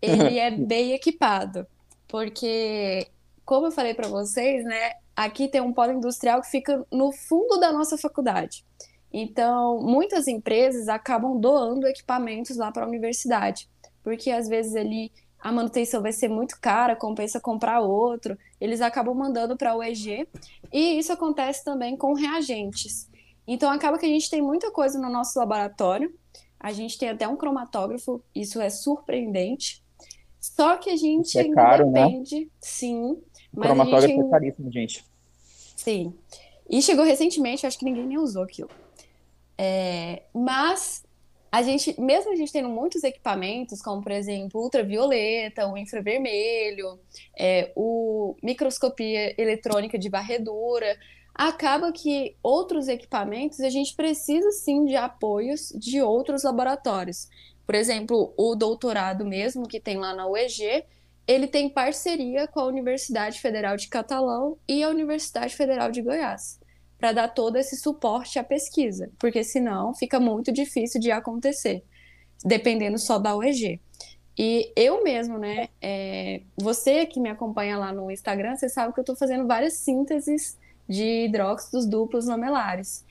ele 0.00 0.38
é 0.38 0.50
bem 0.50 0.92
equipado, 0.92 1.66
porque 2.08 3.06
como 3.44 3.66
eu 3.66 3.72
falei 3.72 3.92
para 3.92 4.08
vocês, 4.08 4.64
né, 4.64 4.92
aqui 5.16 5.48
tem 5.48 5.60
um 5.60 5.72
polo 5.72 5.92
industrial 5.92 6.40
que 6.40 6.50
fica 6.50 6.84
no 6.90 7.12
fundo 7.12 7.58
da 7.58 7.72
nossa 7.72 7.96
faculdade. 7.98 8.64
Então, 9.12 9.80
muitas 9.80 10.26
empresas 10.26 10.88
acabam 10.88 11.38
doando 11.38 11.86
equipamentos 11.86 12.56
lá 12.56 12.72
para 12.72 12.84
a 12.84 12.88
universidade, 12.88 13.68
porque 14.02 14.30
às 14.30 14.48
vezes 14.48 14.74
ali 14.74 15.12
a 15.38 15.52
manutenção 15.52 16.00
vai 16.00 16.12
ser 16.12 16.28
muito 16.28 16.58
cara, 16.60 16.96
compensa 16.96 17.40
comprar 17.40 17.80
outro, 17.80 18.38
eles 18.60 18.80
acabam 18.80 19.14
mandando 19.14 19.56
para 19.56 19.76
o 19.76 19.82
EG, 19.82 20.26
e 20.72 20.98
isso 20.98 21.12
acontece 21.12 21.64
também 21.64 21.96
com 21.96 22.14
reagentes. 22.14 23.10
Então, 23.46 23.70
acaba 23.70 23.98
que 23.98 24.06
a 24.06 24.08
gente 24.08 24.30
tem 24.30 24.40
muita 24.40 24.70
coisa 24.70 24.98
no 24.98 25.10
nosso 25.10 25.38
laboratório, 25.38 26.14
a 26.58 26.72
gente 26.72 26.96
tem 26.96 27.08
até 27.08 27.26
um 27.26 27.36
cromatógrafo, 27.36 28.22
isso 28.34 28.60
é 28.60 28.70
surpreendente, 28.70 29.82
só 30.40 30.76
que 30.76 30.90
a 30.90 30.96
gente 30.96 31.38
é 31.38 31.48
caro, 31.50 31.90
né? 31.90 32.04
depende, 32.04 32.40
né? 32.40 32.50
sim, 32.60 33.20
mas 33.52 33.66
cromatógrafo 33.66 34.08
gente... 34.08 34.26
é 34.26 34.30
caríssimo, 34.30 34.72
gente. 34.72 35.04
Sim. 35.76 36.14
E 36.68 36.80
chegou 36.80 37.04
recentemente, 37.04 37.66
acho 37.66 37.78
que 37.78 37.84
ninguém 37.84 38.06
nem 38.06 38.18
usou 38.18 38.42
aquilo. 38.42 38.70
É, 39.58 40.22
mas 40.32 41.04
a 41.52 41.62
gente, 41.62 42.00
mesmo 42.00 42.32
a 42.32 42.34
gente 42.34 42.50
tendo 42.50 42.70
muitos 42.70 43.04
equipamentos, 43.04 43.82
como 43.82 44.02
por 44.02 44.10
exemplo 44.10 44.62
ultravioleta, 44.62 45.68
o 45.68 45.76
infravermelho, 45.76 46.98
é, 47.38 47.70
o 47.76 48.34
microscopia 48.42 49.34
eletrônica 49.36 49.98
de 49.98 50.08
varredura, 50.08 50.96
acaba 51.34 51.92
que 51.92 52.34
outros 52.42 52.88
equipamentos 52.88 53.60
a 53.60 53.68
gente 53.68 53.94
precisa 53.94 54.50
sim 54.50 54.86
de 54.86 54.96
apoios 54.96 55.68
de 55.76 56.00
outros 56.00 56.42
laboratórios. 56.42 57.28
Por 57.66 57.74
exemplo, 57.74 58.32
o 58.36 58.54
doutorado 58.54 59.24
mesmo 59.24 59.68
que 59.68 59.78
tem 59.78 59.98
lá 59.98 60.14
na 60.14 60.26
UEG, 60.26 60.84
ele 61.26 61.46
tem 61.46 61.68
parceria 61.68 62.46
com 62.48 62.60
a 62.60 62.66
Universidade 62.66 63.40
Federal 63.40 63.76
de 63.76 63.88
Catalão 63.88 64.58
e 64.68 64.82
a 64.82 64.88
Universidade 64.88 65.54
Federal 65.54 65.90
de 65.90 66.02
Goiás 66.02 66.60
para 66.98 67.12
dar 67.12 67.28
todo 67.28 67.56
esse 67.56 67.76
suporte 67.76 68.38
à 68.38 68.44
pesquisa, 68.44 69.10
porque 69.18 69.42
senão 69.42 69.92
fica 69.92 70.20
muito 70.20 70.52
difícil 70.52 71.00
de 71.00 71.10
acontecer, 71.10 71.82
dependendo 72.44 72.96
só 72.96 73.18
da 73.18 73.36
UEG. 73.36 73.80
E 74.38 74.72
eu 74.76 75.02
mesmo, 75.02 75.36
né? 75.36 75.68
É, 75.80 76.42
você 76.56 77.04
que 77.04 77.18
me 77.18 77.28
acompanha 77.28 77.76
lá 77.76 77.92
no 77.92 78.08
Instagram, 78.10 78.54
você 78.54 78.68
sabe 78.68 78.94
que 78.94 79.00
eu 79.00 79.02
estou 79.02 79.16
fazendo 79.16 79.48
várias 79.48 79.74
sínteses 79.74 80.56
de 80.88 81.24
hidróxidos 81.24 81.86
duplos 81.86 82.26
lamelares. 82.26 83.04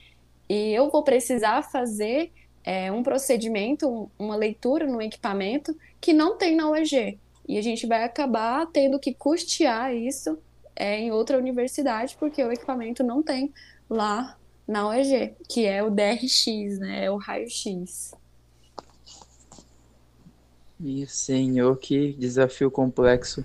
E 0.48 0.72
eu 0.72 0.90
vou 0.90 1.02
precisar 1.02 1.62
fazer 1.62 2.32
é, 2.64 2.90
um 2.90 3.02
procedimento, 3.02 4.10
uma 4.18 4.36
leitura 4.36 4.86
no 4.86 5.02
equipamento 5.02 5.76
que 6.00 6.12
não 6.12 6.36
tem 6.36 6.56
na 6.56 6.70
UEG. 6.70 7.18
E 7.48 7.58
a 7.58 7.62
gente 7.62 7.86
vai 7.86 8.04
acabar 8.04 8.66
tendo 8.66 8.98
que 8.98 9.12
custear 9.12 9.94
isso 9.94 10.38
é, 10.76 10.98
em 10.98 11.10
outra 11.10 11.38
universidade, 11.38 12.16
porque 12.18 12.42
o 12.42 12.52
equipamento 12.52 13.02
não 13.02 13.22
tem 13.22 13.52
lá 13.88 14.36
na 14.66 14.88
UEG, 14.88 15.34
que 15.48 15.66
é 15.66 15.82
o 15.82 15.90
DRX, 15.90 16.78
né? 16.78 17.04
É 17.04 17.10
o 17.10 17.16
raio-x. 17.16 18.14
Meu 20.78 21.06
senhor, 21.06 21.76
que 21.76 22.12
desafio 22.14 22.70
complexo. 22.70 23.44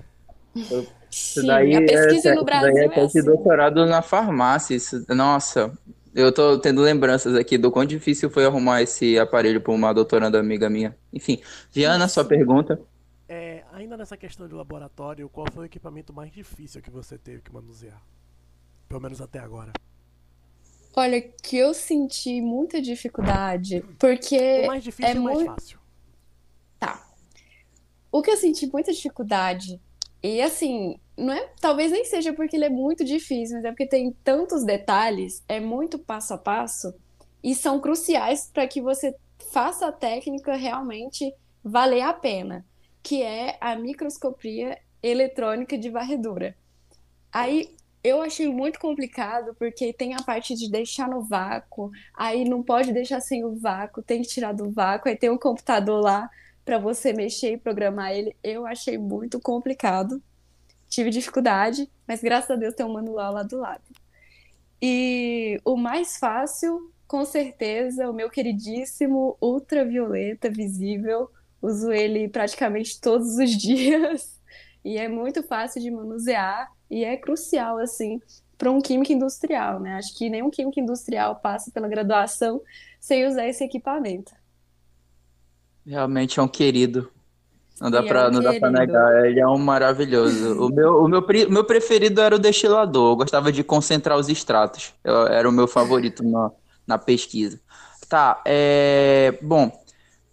Sim, 1.12 1.46
daí 1.46 1.76
a 1.76 1.82
pesquisa 1.82 2.30
é, 2.30 2.36
no 2.36 2.44
Brasil 2.44 2.74
daí 2.74 2.90
é, 2.90 3.00
é 3.00 3.04
assim. 3.04 3.24
doutorado 3.24 3.86
na 3.86 4.02
farmácia. 4.02 4.76
Isso, 4.76 5.06
nossa, 5.10 5.72
eu 6.16 6.32
tô 6.32 6.58
tendo 6.58 6.82
lembranças 6.82 7.36
aqui 7.36 7.58
do 7.58 7.72
quão 7.72 7.86
difícil 7.86 8.30
foi 8.30 8.46
arrumar 8.46 8.82
esse 8.82 9.20
aparelho 9.20 9.62
para 9.62 9.72
uma 9.74 9.94
doutoranda 9.94 10.40
amiga 10.40 10.70
minha. 10.70 10.96
Enfim, 11.14 11.40
Viana, 11.72 12.08
sua 12.08 12.26
pergunta. 12.26 12.80
Ainda 13.98 14.04
nessa 14.04 14.16
questão 14.16 14.48
de 14.48 14.54
laboratório, 14.54 15.28
qual 15.28 15.48
foi 15.52 15.64
o 15.64 15.66
equipamento 15.66 16.14
mais 16.14 16.32
difícil 16.32 16.84
que 16.84 16.92
você 16.92 17.18
teve 17.18 17.42
que 17.42 17.52
manusear? 17.52 18.00
Pelo 18.88 19.02
menos 19.02 19.20
até 19.20 19.40
agora. 19.40 19.74
Olha, 20.96 21.20
que 21.20 21.58
eu 21.58 21.74
senti 21.74 22.40
muita 22.40 22.80
dificuldade, 22.80 23.84
porque. 23.98 24.62
O 24.66 24.68
mais 24.68 24.84
difícil 24.84 25.12
é 25.12 25.16
e 25.16 25.18
o 25.18 25.24
mais 25.24 25.42
fácil. 25.42 25.80
Tá. 26.78 27.08
O 28.12 28.22
que 28.22 28.30
eu 28.30 28.38
senti 28.38 28.68
muita 28.68 28.94
dificuldade, 28.94 29.82
e 30.22 30.44
assim, 30.44 31.00
não 31.18 31.34
é, 31.34 31.52
talvez 31.60 31.92
nem 31.92 32.06
seja 32.06 32.32
porque 32.34 32.56
ele 32.56 32.66
é 32.66 32.70
muito 32.70 33.04
difícil, 33.04 33.56
mas 33.56 33.66
é 33.66 33.72
porque 33.72 33.88
tem 33.88 34.12
tantos 34.24 34.64
detalhes, 34.64 35.44
é 35.48 35.60
muito 35.60 35.98
passo 35.98 36.36
a 36.36 36.38
passo, 36.38 36.94
e 37.44 37.56
são 37.56 37.82
cruciais 37.82 38.48
para 38.54 38.68
que 38.68 38.80
você 38.80 39.16
faça 39.52 39.88
a 39.88 39.92
técnica 39.92 40.56
realmente 40.56 41.34
valer 41.64 42.02
a 42.02 42.14
pena 42.14 42.64
que 43.02 43.22
é 43.22 43.58
a 43.62 43.76
microscopia 43.76 44.78
eletrônica 45.02 45.78
de 45.78 45.90
varredura. 45.90 46.56
Aí 47.32 47.76
eu 48.04 48.22
achei 48.22 48.48
muito 48.48 48.80
complicado 48.80 49.56
porque 49.56 49.92
tem 49.92 50.14
a 50.14 50.22
parte 50.22 50.56
de 50.56 50.70
deixar 50.70 51.10
no 51.10 51.22
vácuo, 51.22 51.92
aí 52.16 52.46
não 52.46 52.64
pode 52.64 52.94
deixar 52.94 53.20
sem 53.20 53.44
o 53.44 53.56
vácuo, 53.56 54.02
tem 54.02 54.22
que 54.22 54.28
tirar 54.28 54.54
do 54.54 54.70
vácuo, 54.72 55.10
aí 55.10 55.16
tem 55.16 55.30
um 55.30 55.38
computador 55.38 56.02
lá 56.02 56.30
para 56.64 56.78
você 56.78 57.14
mexer 57.14 57.54
e 57.54 57.58
programar 57.58 58.12
ele. 58.12 58.36
Eu 58.44 58.66
achei 58.66 58.98
muito 58.98 59.40
complicado. 59.40 60.22
Tive 60.90 61.10
dificuldade, 61.10 61.90
mas 62.08 62.22
graças 62.22 62.52
a 62.52 62.56
Deus 62.56 62.76
tem 62.76 62.86
um 62.86 62.94
manual 62.94 63.34
lá 63.34 63.44
do 63.44 63.58
lado. 63.58 63.84
E 64.82 65.60
o 65.66 65.76
mais 65.76 66.18
fácil, 66.18 66.92
com 67.08 67.26
certeza, 67.26 68.10
o 68.10 68.14
meu 68.14 68.30
queridíssimo 68.30 69.38
ultravioleta 69.42 70.50
visível 70.50 71.30
uso 71.68 71.92
ele 71.92 72.28
praticamente 72.28 73.00
todos 73.00 73.38
os 73.38 73.52
dias 73.58 74.38
e 74.84 74.98
é 74.98 75.08
muito 75.08 75.44
fácil 75.44 75.82
de 75.82 75.92
manusear 75.92 76.72
e 76.90 77.04
é 77.04 77.18
crucial 77.18 77.78
assim 77.78 78.22
para 78.58 78.72
um 78.72 78.82
químico 78.82 79.12
industrial, 79.12 79.80
né? 79.80 79.96
Acho 79.96 80.18
que 80.18 80.30
nenhum 80.30 80.50
químico 80.50 80.80
industrial 80.80 81.36
passa 81.36 81.70
pela 81.72 81.88
graduação 81.88 82.62
sem 83.00 83.28
usar 83.28 83.48
esse 83.48 83.64
equipamento. 83.64 84.32
Realmente 85.86 86.40
é 86.40 86.44
um 86.44 86.48
querido. 86.48 87.12
Não 87.80 87.92
dá, 87.92 88.02
para 88.02 88.22
é 88.22 88.28
um 88.28 88.32
não 88.32 88.42
dá 88.42 88.60
pra 88.60 88.72
negar, 88.72 89.26
ele 89.26 89.40
é 89.40 89.48
um 89.48 89.58
maravilhoso. 89.60 90.60
o 90.60 90.70
meu, 90.70 91.04
o 91.04 91.08
meu, 91.08 91.24
meu 91.50 91.64
preferido 91.64 92.20
era 92.20 92.36
o 92.36 92.40
destilador, 92.40 93.12
eu 93.12 93.16
gostava 93.16 93.52
de 93.52 93.64
concentrar 93.64 94.18
os 94.18 94.30
extratos, 94.30 94.96
eu, 95.04 95.28
era 95.28 95.48
o 95.48 95.52
meu 95.52 95.68
favorito 95.68 96.24
na, 96.24 96.52
na 96.88 96.98
pesquisa. 96.98 97.60
Tá, 98.10 98.42
é. 98.46 99.38
Bom, 99.44 99.72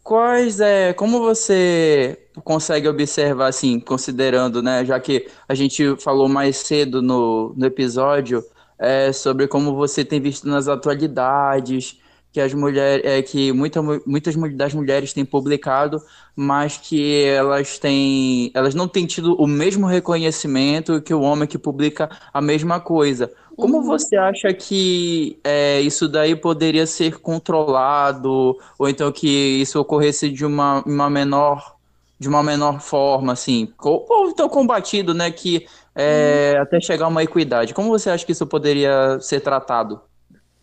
quais 0.05 0.61
é. 0.61 0.93
Como 0.93 1.19
você 1.21 2.19
consegue 2.45 2.87
observar, 2.89 3.49
assim, 3.49 3.81
considerando, 3.81 4.63
né? 4.63 4.85
Já 4.85 5.01
que 5.01 5.27
a 5.49 5.55
gente 5.55 5.97
falou 5.97 6.29
mais 6.29 6.59
cedo 6.59 7.03
no, 7.03 7.55
no 7.57 7.67
episódio 7.67 8.45
é, 8.79 9.13
sobre 9.13 9.49
como 9.49 9.75
você 9.75 10.05
tem 10.05 10.21
visto 10.21 10.47
nas 10.49 10.69
atualidades 10.69 11.99
que 12.35 12.41
as 12.41 12.53
mulheres, 12.53 13.07
é, 13.07 13.23
que 13.23 13.53
muita, 13.53 13.81
muitas 14.05 14.35
das 14.57 14.75
mulheres 14.75 15.13
têm 15.13 15.25
publicado, 15.25 16.03
mas 16.35 16.77
que 16.77 17.25
elas 17.27 17.79
têm, 17.79 18.51
elas 18.55 18.75
não 18.75 18.89
têm 18.89 19.07
tido 19.07 19.37
o 19.37 19.47
mesmo 19.47 19.87
reconhecimento 19.87 21.01
que 21.01 21.15
o 21.15 21.21
homem 21.21 21.47
que 21.47 21.57
publica 21.57 22.11
a 22.33 22.41
mesma 22.41 22.81
coisa. 22.81 23.33
Como 23.57 23.79
uhum. 23.79 23.83
você 23.83 24.17
acha 24.17 24.53
que 24.53 25.39
é, 25.45 25.81
isso 25.81 26.09
daí 26.09 26.35
poderia 26.35 26.87
ser 26.87 27.21
controlado, 27.21 28.59
ou 28.79 28.89
então 28.89 29.11
que 29.13 29.29
isso 29.29 29.81
ocorresse 29.81 30.29
de 30.31 30.45
uma, 30.45 30.83
uma 30.85 31.09
menor 31.09 31.75
de 32.19 32.29
uma 32.29 32.43
menor 32.43 32.81
forma, 32.81 33.33
assim, 33.33 33.73
ou, 33.83 34.07
ou 34.09 34.31
então 34.31 34.49
combatido, 34.49 35.13
né, 35.13 35.31
que 35.31 35.67
é, 35.95 36.53
uhum. 36.55 36.63
até 36.63 36.81
chegar 36.81 37.07
a 37.07 37.09
uma 37.09 37.23
equidade. 37.23 37.75
Como 37.75 37.91
você 37.91 38.09
acha 38.09 38.25
que 38.25 38.33
isso 38.33 38.47
poderia 38.47 39.19
ser 39.21 39.41
tratado? 39.41 40.01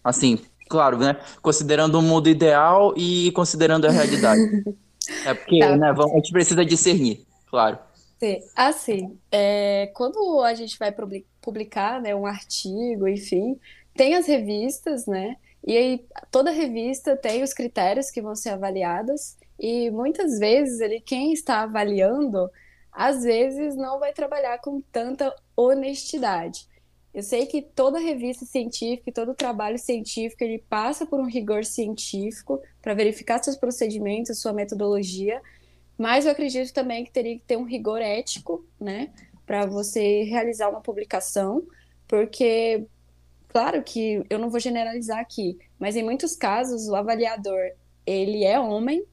Assim, 0.03 0.39
claro, 0.69 0.97
né, 0.97 1.17
considerando 1.41 1.99
o 1.99 2.01
mundo 2.01 2.29
ideal 2.29 2.93
e 2.97 3.31
considerando 3.33 3.85
a 3.85 3.91
realidade. 3.91 4.41
é 5.25 5.33
porque, 5.33 5.59
tá. 5.59 5.75
né, 5.75 5.91
a 5.91 6.15
gente 6.15 6.31
precisa 6.31 6.65
discernir, 6.65 7.25
claro. 7.49 7.77
Sim. 8.19 8.39
Assim, 8.55 9.17
é, 9.31 9.91
quando 9.95 10.41
a 10.41 10.53
gente 10.53 10.77
vai 10.77 10.91
publicar 11.41 12.01
né, 12.01 12.15
um 12.15 12.25
artigo, 12.25 13.07
enfim, 13.07 13.59
tem 13.93 14.15
as 14.15 14.27
revistas, 14.27 15.05
né? 15.05 15.37
E 15.65 15.77
aí 15.77 16.05
toda 16.31 16.49
revista 16.51 17.15
tem 17.15 17.43
os 17.43 17.53
critérios 17.53 18.09
que 18.09 18.21
vão 18.21 18.35
ser 18.35 18.49
avaliados, 18.49 19.37
e 19.59 19.91
muitas 19.91 20.39
vezes 20.39 20.79
ele, 20.79 20.99
quem 20.99 21.33
está 21.33 21.61
avaliando, 21.61 22.49
às 22.91 23.23
vezes 23.23 23.75
não 23.75 23.99
vai 23.99 24.11
trabalhar 24.11 24.59
com 24.59 24.81
tanta 24.91 25.33
honestidade. 25.55 26.67
Eu 27.13 27.21
sei 27.21 27.45
que 27.45 27.61
toda 27.61 27.99
revista 27.99 28.45
científica, 28.45 29.11
todo 29.11 29.35
trabalho 29.35 29.77
científico, 29.77 30.43
ele 30.43 30.63
passa 30.69 31.05
por 31.05 31.19
um 31.19 31.27
rigor 31.27 31.65
científico 31.65 32.61
para 32.81 32.93
verificar 32.93 33.43
seus 33.43 33.55
procedimentos, 33.55 34.39
sua 34.39 34.53
metodologia, 34.53 35.41
mas 35.97 36.25
eu 36.25 36.31
acredito 36.31 36.73
também 36.73 37.03
que 37.03 37.11
teria 37.11 37.37
que 37.37 37.45
ter 37.45 37.57
um 37.57 37.65
rigor 37.65 38.01
ético, 38.01 38.65
né, 38.79 39.11
para 39.51 39.65
você 39.65 40.23
realizar 40.23 40.69
uma 40.69 40.79
publicação, 40.79 41.61
porque, 42.07 42.85
claro 43.49 43.83
que 43.83 44.23
eu 44.29 44.39
não 44.39 44.49
vou 44.49 44.61
generalizar 44.61 45.19
aqui, 45.19 45.59
mas 45.77 45.97
em 45.97 46.03
muitos 46.03 46.37
casos 46.37 46.87
o 46.87 46.95
avaliador, 46.95 47.59
ele 48.05 48.45
é 48.45 48.57
homem, 48.57 49.03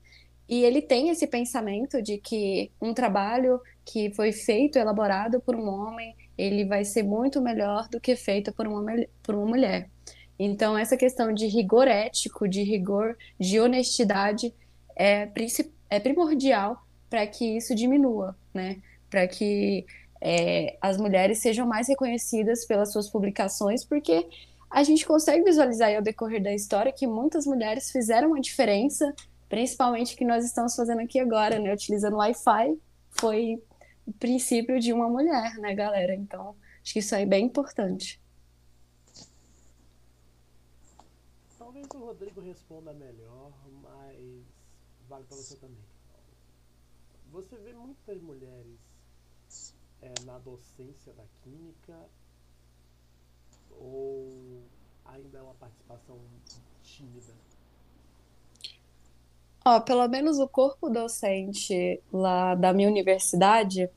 e 0.48 0.62
ele 0.62 0.80
tem 0.80 1.08
esse 1.08 1.26
pensamento 1.26 2.00
de 2.00 2.18
que 2.18 2.70
um 2.80 2.94
trabalho 2.94 3.60
que 3.84 4.14
foi 4.14 4.30
feito, 4.30 4.78
elaborado 4.78 5.40
por 5.40 5.56
um 5.56 5.68
homem, 5.68 6.14
ele 6.38 6.64
vai 6.64 6.84
ser 6.84 7.02
muito 7.02 7.42
melhor 7.42 7.88
do 7.88 8.00
que 8.00 8.14
feito 8.14 8.52
por 8.52 8.68
uma, 8.68 8.92
por 9.24 9.34
uma 9.34 9.44
mulher. 9.44 9.90
Então, 10.38 10.78
essa 10.78 10.96
questão 10.96 11.34
de 11.34 11.48
rigor 11.48 11.88
ético, 11.88 12.46
de 12.46 12.62
rigor, 12.62 13.16
de 13.40 13.58
honestidade, 13.58 14.54
é, 14.94 15.28
é 15.90 15.98
primordial 15.98 16.80
para 17.10 17.26
que 17.26 17.56
isso 17.56 17.74
diminua, 17.74 18.36
né? 18.54 18.80
Para 19.10 19.26
que 19.26 19.84
é, 20.20 20.76
as 20.80 20.96
mulheres 20.96 21.38
sejam 21.38 21.66
mais 21.66 21.88
reconhecidas 21.88 22.64
pelas 22.64 22.92
suas 22.92 23.08
publicações, 23.08 23.84
porque 23.84 24.28
a 24.70 24.82
gente 24.82 25.06
consegue 25.06 25.44
visualizar 25.44 25.94
ao 25.94 26.02
decorrer 26.02 26.42
da 26.42 26.52
história 26.52 26.92
que 26.92 27.06
muitas 27.06 27.46
mulheres 27.46 27.90
fizeram 27.90 28.34
a 28.34 28.40
diferença, 28.40 29.14
principalmente 29.48 30.16
que 30.16 30.24
nós 30.24 30.44
estamos 30.44 30.74
fazendo 30.74 31.00
aqui 31.00 31.18
agora, 31.18 31.58
né? 31.58 31.72
Utilizando 31.72 32.16
Wi-Fi, 32.16 32.78
foi 33.10 33.62
o 34.06 34.12
princípio 34.12 34.78
de 34.78 34.92
uma 34.92 35.08
mulher, 35.08 35.54
né, 35.58 35.74
galera? 35.74 36.14
Então, 36.14 36.54
acho 36.82 36.92
que 36.92 36.98
isso 36.98 37.14
aí 37.14 37.22
é 37.22 37.26
bem 37.26 37.46
importante. 37.46 38.20
Talvez 41.58 41.86
o 41.94 41.98
Rodrigo 41.98 42.40
responda 42.40 42.92
melhor, 42.92 43.52
mas 43.82 44.42
vale 45.08 45.24
para 45.24 45.36
você 45.36 45.56
também. 45.56 45.84
Você 47.30 47.56
vê 47.56 47.72
muitas 47.72 48.20
mulheres 48.22 48.77
é, 50.02 50.12
na 50.24 50.38
docência 50.38 51.12
da 51.12 51.24
química 51.42 51.96
ou 53.70 54.62
ainda 55.04 55.38
é 55.38 55.42
uma 55.42 55.54
participação 55.54 56.18
tímida? 56.82 57.32
Ó, 59.64 59.80
pelo 59.80 60.06
menos 60.08 60.38
o 60.38 60.48
corpo 60.48 60.88
docente 60.88 62.00
lá 62.12 62.54
da 62.54 62.72
minha 62.72 62.88
universidade, 62.88 63.90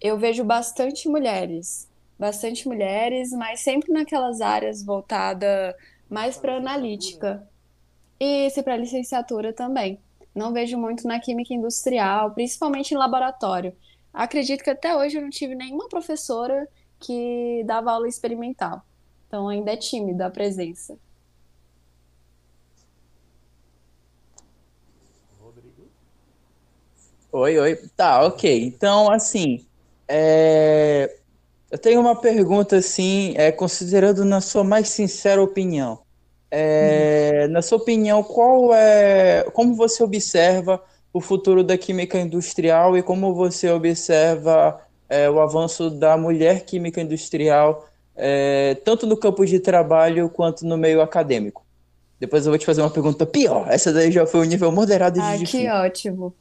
eu 0.00 0.18
vejo 0.18 0.42
bastante 0.44 1.08
mulheres. 1.08 1.88
Bastante 2.18 2.66
mulheres, 2.66 3.30
mas 3.32 3.60
sempre 3.60 3.92
naquelas 3.92 4.40
áreas 4.40 4.82
voltadas 4.82 5.74
mais 6.08 6.36
para 6.36 6.56
analítica. 6.56 7.46
E 8.18 8.50
para 8.62 8.76
licenciatura 8.76 9.52
também. 9.52 9.98
Não 10.34 10.52
vejo 10.52 10.78
muito 10.78 11.06
na 11.06 11.18
química 11.18 11.54
industrial, 11.54 12.32
principalmente 12.32 12.92
em 12.92 12.96
laboratório. 12.96 13.74
Acredito 14.12 14.64
que 14.64 14.70
até 14.70 14.96
hoje 14.96 15.16
eu 15.16 15.22
não 15.22 15.30
tive 15.30 15.54
nenhuma 15.54 15.88
professora 15.88 16.68
que 16.98 17.62
dava 17.64 17.92
aula 17.92 18.08
experimental. 18.08 18.82
Então 19.26 19.48
ainda 19.48 19.72
é 19.72 19.76
tímida 19.76 20.26
a 20.26 20.30
presença. 20.30 20.98
Rodrigo? 25.40 25.88
Oi, 27.32 27.58
oi. 27.58 27.76
Tá, 27.96 28.24
ok. 28.24 28.64
Então, 28.64 29.10
assim, 29.10 29.64
é... 30.08 31.16
eu 31.70 31.78
tenho 31.78 32.00
uma 32.00 32.20
pergunta, 32.20 32.76
assim, 32.76 33.34
é, 33.36 33.52
considerando 33.52 34.24
na 34.24 34.40
sua 34.40 34.64
mais 34.64 34.88
sincera 34.88 35.40
opinião. 35.40 36.02
É, 36.50 37.46
na 37.46 37.62
sua 37.62 37.78
opinião, 37.78 38.24
qual 38.24 38.74
é, 38.74 39.44
como 39.52 39.76
você 39.76 40.02
observa 40.02 40.82
o 41.12 41.20
futuro 41.20 41.64
da 41.64 41.76
química 41.76 42.18
industrial 42.18 42.96
e 42.96 43.02
como 43.02 43.34
você 43.34 43.70
observa 43.70 44.80
é, 45.08 45.28
o 45.28 45.40
avanço 45.40 45.90
da 45.90 46.16
mulher 46.16 46.64
química 46.64 47.00
industrial, 47.00 47.88
é, 48.14 48.76
tanto 48.84 49.06
no 49.06 49.16
campo 49.16 49.44
de 49.44 49.58
trabalho 49.58 50.28
quanto 50.28 50.64
no 50.64 50.76
meio 50.76 51.00
acadêmico? 51.00 51.64
Depois 52.20 52.44
eu 52.44 52.52
vou 52.52 52.58
te 52.58 52.66
fazer 52.66 52.82
uma 52.82 52.90
pergunta 52.90 53.24
pior. 53.26 53.66
Essa 53.68 53.92
daí 53.92 54.12
já 54.12 54.26
foi 54.26 54.40
um 54.40 54.44
nível 54.44 54.70
moderado 54.70 55.18
de 55.18 55.26
ah, 55.26 55.36
difícil. 55.36 55.60
que 55.60 55.68
ótimo. 55.68 56.34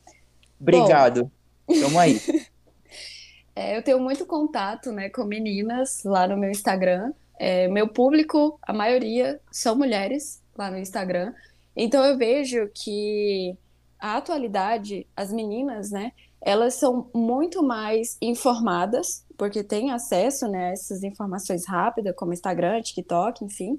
Obrigado. 0.60 1.32
Bom, 1.66 1.80
Tamo 1.82 2.00
aí. 2.00 2.22
é, 3.56 3.78
eu 3.78 3.82
tenho 3.82 4.00
muito 4.00 4.26
contato 4.26 4.92
né, 4.92 5.10
com 5.10 5.24
meninas 5.24 6.04
lá 6.04 6.28
no 6.28 6.38
meu 6.38 6.52
Instagram. 6.52 7.14
É, 7.40 7.70
meu 7.70 7.88
público, 7.88 8.60
a 8.62 8.74
maioria, 8.74 9.40
são 9.50 9.74
mulheres 9.74 10.42
lá 10.58 10.70
no 10.70 10.78
Instagram. 10.78 11.34
Então 11.76 12.04
eu 12.04 12.18
vejo 12.18 12.70
que 12.74 13.56
a 14.00 14.18
atualidade, 14.18 15.06
as 15.16 15.32
meninas, 15.32 15.92
né, 15.92 16.12
elas 16.42 16.76
são 16.76 17.10
muito 17.14 17.62
mais 17.62 18.18
informadas, 18.22 19.26
porque 19.38 19.64
têm 19.64 19.92
acesso 19.92 20.48
né, 20.48 20.70
a 20.70 20.72
essas 20.72 21.04
informações 21.04 21.66
rápidas, 21.68 22.16
como 22.16 22.34
Instagram, 22.34 22.82
TikTok, 22.82 23.44
enfim. 23.44 23.78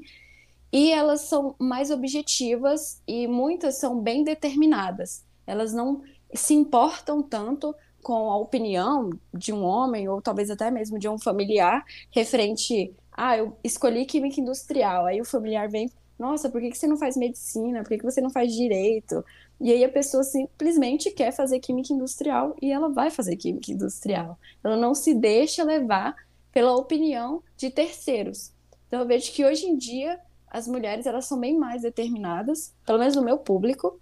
E 0.72 0.92
elas 0.92 1.22
são 1.22 1.54
mais 1.58 1.90
objetivas 1.90 3.02
e 3.06 3.26
muitas 3.26 3.78
são 3.78 4.00
bem 4.00 4.22
determinadas. 4.22 5.24
Elas 5.46 5.72
não 5.72 6.02
se 6.34 6.54
importam 6.54 7.22
tanto 7.22 7.74
com 8.02 8.30
a 8.30 8.36
opinião 8.36 9.10
de 9.34 9.52
um 9.52 9.64
homem 9.64 10.08
ou 10.08 10.22
talvez 10.22 10.50
até 10.50 10.70
mesmo 10.70 10.98
de 10.98 11.08
um 11.08 11.18
familiar 11.18 11.84
referente 12.10 12.94
ah, 13.12 13.36
eu 13.36 13.56
escolhi 13.62 14.06
química 14.06 14.40
industrial. 14.40 15.06
Aí 15.06 15.20
o 15.20 15.24
familiar 15.24 15.68
vem, 15.68 15.90
nossa, 16.18 16.48
por 16.48 16.60
que, 16.60 16.70
que 16.70 16.78
você 16.78 16.86
não 16.86 16.96
faz 16.96 17.16
medicina? 17.16 17.82
Por 17.82 17.88
que, 17.88 17.98
que 17.98 18.04
você 18.04 18.20
não 18.20 18.30
faz 18.30 18.52
direito? 18.52 19.24
E 19.60 19.70
aí 19.70 19.84
a 19.84 19.88
pessoa 19.90 20.24
simplesmente 20.24 21.10
quer 21.10 21.32
fazer 21.32 21.60
química 21.60 21.92
industrial 21.92 22.56
e 22.62 22.72
ela 22.72 22.88
vai 22.88 23.10
fazer 23.10 23.36
química 23.36 23.70
industrial. 23.70 24.38
Ela 24.64 24.76
não 24.76 24.94
se 24.94 25.12
deixa 25.14 25.62
levar 25.62 26.16
pela 26.50 26.74
opinião 26.74 27.42
de 27.56 27.70
terceiros. 27.70 28.52
Então 28.88 29.00
eu 29.00 29.06
vejo 29.06 29.30
que 29.32 29.44
hoje 29.44 29.66
em 29.66 29.76
dia 29.76 30.18
as 30.50 30.66
mulheres 30.66 31.06
elas 31.06 31.26
são 31.26 31.38
bem 31.38 31.56
mais 31.56 31.82
determinadas, 31.82 32.74
pelo 32.86 32.98
menos 32.98 33.14
no 33.14 33.22
meu 33.22 33.38
público. 33.38 34.00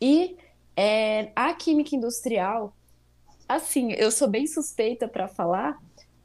E 0.00 0.36
é, 0.76 1.32
a 1.34 1.52
química 1.54 1.96
industrial, 1.96 2.76
assim, 3.48 3.92
eu 3.92 4.10
sou 4.10 4.28
bem 4.28 4.46
suspeita 4.46 5.08
para 5.08 5.26
falar, 5.26 5.80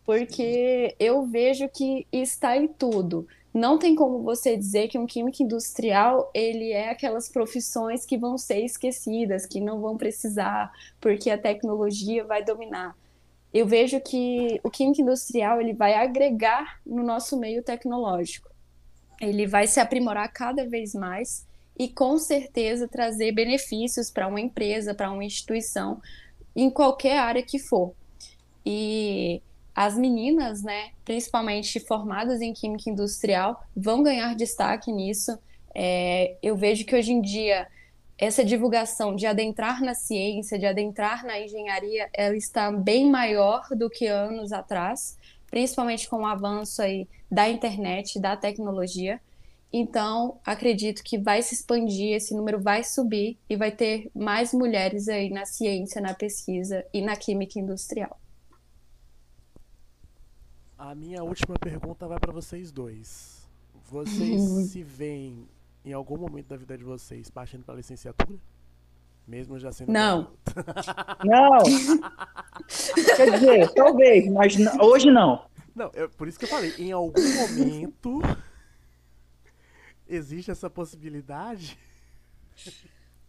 porque 0.05 0.95
eu 0.99 1.25
vejo 1.25 1.67
que 1.69 2.05
está 2.11 2.55
em 2.57 2.67
tudo. 2.67 3.27
Não 3.57 3.79
tem 3.79 3.95
como 3.95 4.21
você 4.21 4.55
dizer 4.55 4.87
que 4.87 4.99
um 4.99 5.07
químico 5.07 5.41
industrial 5.41 6.29
ele 6.31 6.71
é 6.71 6.91
aquelas 6.91 7.27
profissões 7.27 8.05
que 8.05 8.15
vão 8.15 8.37
ser 8.37 8.63
esquecidas, 8.63 9.47
que 9.47 9.59
não 9.59 9.81
vão 9.81 9.97
precisar, 9.97 10.71
porque 11.01 11.31
a 11.31 11.39
tecnologia 11.39 12.23
vai 12.23 12.45
dominar. 12.45 12.95
Eu 13.51 13.65
vejo 13.65 13.99
que 13.99 14.61
o 14.63 14.69
químico 14.69 15.01
industrial 15.01 15.59
ele 15.59 15.73
vai 15.73 15.95
agregar 15.95 16.79
no 16.85 17.01
nosso 17.01 17.35
meio 17.35 17.63
tecnológico. 17.63 18.47
Ele 19.19 19.47
vai 19.47 19.65
se 19.65 19.79
aprimorar 19.79 20.31
cada 20.31 20.63
vez 20.69 20.93
mais 20.93 21.43
e 21.79 21.89
com 21.89 22.19
certeza 22.19 22.87
trazer 22.87 23.31
benefícios 23.31 24.11
para 24.11 24.27
uma 24.27 24.39
empresa, 24.39 24.93
para 24.93 25.09
uma 25.09 25.25
instituição, 25.25 25.99
em 26.55 26.69
qualquer 26.69 27.17
área 27.17 27.41
que 27.41 27.57
for. 27.57 27.91
E 28.63 29.41
as 29.77 29.95
meninas, 29.95 30.63
né, 30.63 30.89
principalmente 31.05 31.79
formadas 31.79 32.41
em 32.41 32.51
química 32.51 32.89
industrial, 32.89 33.63
vão 33.75 34.01
ganhar 34.01 34.35
destaque 34.35 34.91
nisso. 34.91 35.37
É, 35.71 36.35
eu 36.41 36.55
vejo 36.55 36.83
que 36.83 36.95
hoje 36.95 37.11
em 37.11 37.21
dia 37.21 37.67
essa 38.17 38.43
divulgação 38.43 39.15
de 39.15 39.27
adentrar 39.27 39.79
na 39.83 39.93
ciência, 39.93 40.57
de 40.57 40.65
adentrar 40.65 41.23
na 41.23 41.39
engenharia, 41.39 42.09
ela 42.11 42.35
está 42.35 42.71
bem 42.71 43.07
maior 43.07 43.67
do 43.69 43.87
que 43.87 44.07
anos 44.07 44.51
atrás, 44.51 45.15
principalmente 45.45 46.09
com 46.09 46.23
o 46.23 46.25
avanço 46.25 46.81
aí 46.81 47.07
da 47.29 47.47
internet, 47.47 48.19
da 48.19 48.35
tecnologia. 48.35 49.21
Então, 49.71 50.39
acredito 50.43 51.03
que 51.03 51.19
vai 51.19 51.43
se 51.43 51.53
expandir, 51.53 52.15
esse 52.15 52.33
número 52.33 52.59
vai 52.59 52.83
subir 52.83 53.37
e 53.47 53.55
vai 53.55 53.69
ter 53.69 54.09
mais 54.15 54.53
mulheres 54.53 55.07
aí 55.07 55.29
na 55.29 55.45
ciência, 55.45 56.01
na 56.01 56.15
pesquisa 56.15 56.83
e 56.91 56.99
na 56.99 57.15
química 57.15 57.59
industrial. 57.59 58.19
A 60.77 60.93
minha 60.93 61.23
última 61.23 61.57
pergunta 61.57 62.07
vai 62.07 62.19
para 62.19 62.31
vocês 62.31 62.71
dois. 62.71 63.49
Vocês 63.89 64.41
se 64.69 64.83
veem 64.83 65.47
em 65.83 65.91
algum 65.91 66.17
momento 66.17 66.47
da 66.47 66.57
vida 66.57 66.77
de 66.77 66.83
vocês 66.83 67.29
partindo 67.29 67.63
para 67.63 67.73
a 67.73 67.77
licenciatura? 67.77 68.37
Mesmo 69.27 69.57
já 69.57 69.71
sendo. 69.71 69.91
Não. 69.91 70.31
não! 71.25 71.59
Quer 73.15 73.31
dizer, 73.31 73.73
talvez, 73.73 74.31
mas 74.31 74.55
hoje 74.79 75.09
não. 75.09 75.45
Não, 75.75 75.91
é 75.93 76.07
por 76.07 76.27
isso 76.27 76.37
que 76.37 76.45
eu 76.45 76.49
falei, 76.49 76.73
em 76.77 76.91
algum 76.91 77.21
momento 77.35 78.21
existe 80.07 80.51
essa 80.51 80.69
possibilidade? 80.69 81.77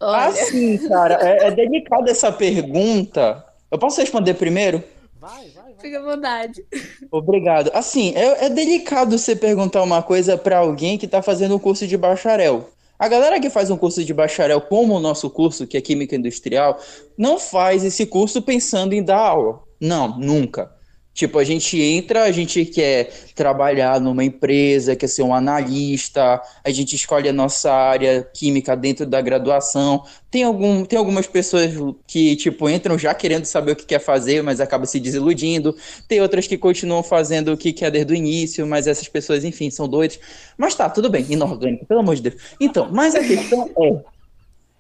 Olha. 0.00 0.28
Assim, 0.28 0.88
cara, 0.88 1.14
é, 1.14 1.48
é 1.48 1.50
delicada 1.50 2.10
essa 2.10 2.30
pergunta. 2.30 3.44
Eu 3.70 3.78
posso 3.78 4.00
responder 4.00 4.34
primeiro? 4.34 4.82
Vai, 5.20 5.48
vai, 5.50 5.72
vai. 5.72 5.80
Fica 5.80 5.98
à 5.98 6.02
vontade. 6.02 6.64
Obrigado. 7.10 7.70
Assim, 7.74 8.12
é, 8.14 8.46
é 8.46 8.48
delicado 8.48 9.18
você 9.18 9.34
perguntar 9.34 9.82
uma 9.82 10.02
coisa 10.02 10.38
para 10.38 10.58
alguém 10.58 10.96
que 10.96 11.06
está 11.06 11.20
fazendo 11.20 11.56
um 11.56 11.58
curso 11.58 11.86
de 11.86 11.96
bacharel. 11.96 12.70
A 12.96 13.08
galera 13.08 13.40
que 13.40 13.50
faz 13.50 13.70
um 13.70 13.76
curso 13.76 14.04
de 14.04 14.14
bacharel, 14.14 14.60
como 14.60 14.94
o 14.94 15.00
nosso 15.00 15.28
curso, 15.30 15.66
que 15.66 15.76
é 15.76 15.80
Química 15.80 16.14
Industrial, 16.14 16.78
não 17.16 17.38
faz 17.38 17.84
esse 17.84 18.06
curso 18.06 18.42
pensando 18.42 18.92
em 18.92 19.02
dar 19.02 19.18
aula. 19.18 19.60
Não, 19.80 20.18
nunca. 20.18 20.77
Tipo, 21.18 21.40
a 21.40 21.42
gente 21.42 21.82
entra, 21.82 22.22
a 22.22 22.30
gente 22.30 22.64
quer 22.64 23.10
trabalhar 23.34 24.00
numa 24.00 24.22
empresa, 24.22 24.94
quer 24.94 25.08
ser 25.08 25.22
um 25.22 25.34
analista, 25.34 26.40
a 26.62 26.70
gente 26.70 26.94
escolhe 26.94 27.28
a 27.28 27.32
nossa 27.32 27.72
área 27.72 28.22
química 28.32 28.76
dentro 28.76 29.04
da 29.04 29.20
graduação. 29.20 30.04
Tem, 30.30 30.44
algum, 30.44 30.84
tem 30.84 30.96
algumas 30.96 31.26
pessoas 31.26 31.72
que, 32.06 32.36
tipo, 32.36 32.70
entram 32.70 32.96
já 32.96 33.12
querendo 33.14 33.46
saber 33.46 33.72
o 33.72 33.76
que 33.76 33.84
quer 33.84 33.98
fazer, 33.98 34.44
mas 34.44 34.60
acaba 34.60 34.86
se 34.86 35.00
desiludindo. 35.00 35.76
Tem 36.06 36.20
outras 36.20 36.46
que 36.46 36.56
continuam 36.56 37.02
fazendo 37.02 37.52
o 37.52 37.56
que 37.56 37.72
quer 37.72 37.90
desde 37.90 38.12
o 38.12 38.16
início, 38.16 38.64
mas 38.64 38.86
essas 38.86 39.08
pessoas, 39.08 39.44
enfim, 39.44 39.70
são 39.70 39.88
doidas. 39.88 40.20
Mas 40.56 40.76
tá, 40.76 40.88
tudo 40.88 41.10
bem, 41.10 41.26
inorgânico, 41.28 41.84
pelo 41.84 41.98
amor 41.98 42.14
de 42.14 42.22
Deus. 42.22 42.36
Então, 42.60 42.90
mas 42.92 43.16
a 43.16 43.24
questão 43.24 43.68
é. 43.76 44.04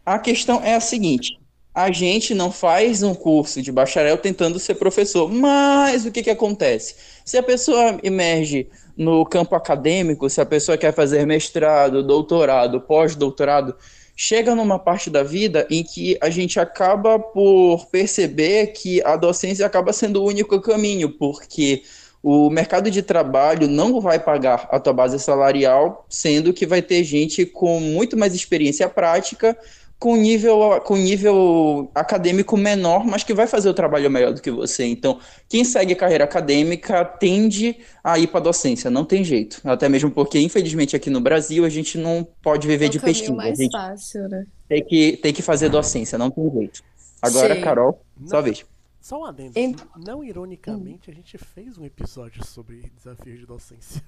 A 0.06 0.20
questão 0.20 0.62
é 0.62 0.76
a 0.76 0.80
seguinte: 0.80 1.36
a 1.74 1.92
gente 1.92 2.34
não 2.34 2.50
faz 2.50 3.02
um 3.02 3.14
curso 3.14 3.62
de 3.62 3.70
bacharel 3.70 4.16
tentando 4.18 4.58
ser 4.58 4.74
professor. 4.74 5.30
Mas 5.30 6.04
o 6.04 6.10
que, 6.10 6.22
que 6.22 6.30
acontece? 6.30 6.96
Se 7.24 7.36
a 7.38 7.42
pessoa 7.42 7.98
emerge 8.02 8.68
no 8.96 9.24
campo 9.24 9.54
acadêmico, 9.54 10.28
se 10.28 10.40
a 10.40 10.46
pessoa 10.46 10.76
quer 10.76 10.92
fazer 10.92 11.24
mestrado, 11.26 12.02
doutorado, 12.02 12.80
pós-doutorado, 12.80 13.76
chega 14.16 14.52
numa 14.56 14.80
parte 14.80 15.08
da 15.08 15.22
vida 15.22 15.64
em 15.70 15.84
que 15.84 16.18
a 16.20 16.28
gente 16.28 16.58
acaba 16.58 17.20
por 17.20 17.86
perceber 17.86 18.68
que 18.68 19.00
a 19.04 19.14
docência 19.14 19.64
acaba 19.64 19.92
sendo 19.92 20.20
o 20.20 20.26
único 20.26 20.60
caminho, 20.60 21.10
porque 21.10 21.82
o 22.20 22.50
mercado 22.50 22.90
de 22.90 23.00
trabalho 23.00 23.68
não 23.68 24.00
vai 24.00 24.18
pagar 24.18 24.68
a 24.72 24.80
tua 24.80 24.92
base 24.92 25.20
salarial, 25.20 26.04
sendo 26.08 26.52
que 26.52 26.66
vai 26.66 26.82
ter 26.82 27.04
gente 27.04 27.46
com 27.46 27.78
muito 27.78 28.16
mais 28.16 28.34
experiência 28.34 28.88
prática 28.88 29.56
com 29.98 30.16
nível, 30.16 30.80
com 30.84 30.96
nível 30.96 31.90
acadêmico 31.94 32.56
menor, 32.56 33.04
mas 33.04 33.24
que 33.24 33.34
vai 33.34 33.46
fazer 33.46 33.68
o 33.68 33.74
trabalho 33.74 34.08
melhor 34.08 34.32
do 34.32 34.40
que 34.40 34.50
você. 34.50 34.84
Então, 34.84 35.18
quem 35.48 35.64
segue 35.64 35.94
carreira 35.94 36.24
acadêmica 36.24 37.04
tende 37.04 37.78
a 38.02 38.18
ir 38.18 38.28
para 38.28 38.38
a 38.38 38.42
docência, 38.44 38.90
não 38.90 39.04
tem 39.04 39.24
jeito. 39.24 39.60
Até 39.64 39.88
mesmo 39.88 40.10
porque, 40.10 40.38
infelizmente, 40.38 40.94
aqui 40.94 41.10
no 41.10 41.20
Brasil, 41.20 41.64
a 41.64 41.68
gente 41.68 41.98
não 41.98 42.26
pode 42.40 42.66
viver 42.66 42.86
é 42.86 42.88
de 42.88 43.00
pesquisa. 43.00 43.34
Mais 43.34 43.58
a 43.58 43.62
gente 43.62 43.72
fácil, 43.72 44.28
né? 44.28 44.44
tem, 44.68 44.84
que, 44.84 45.16
tem 45.16 45.32
que 45.32 45.42
fazer 45.42 45.68
docência, 45.68 46.16
não 46.16 46.30
tem 46.30 46.48
jeito. 46.52 46.82
Agora, 47.20 47.56
Sim. 47.56 47.60
Carol, 47.60 48.00
só 48.26 48.40
vez. 48.40 48.64
Só 49.00 49.20
um 49.20 49.24
adendo. 49.24 49.52
Em... 49.56 49.74
Não 49.96 50.22
ironicamente, 50.22 51.10
a 51.10 51.14
gente 51.14 51.36
fez 51.38 51.76
um 51.76 51.84
episódio 51.84 52.44
sobre 52.44 52.84
desafios 52.96 53.40
de 53.40 53.46
docência. 53.46 54.02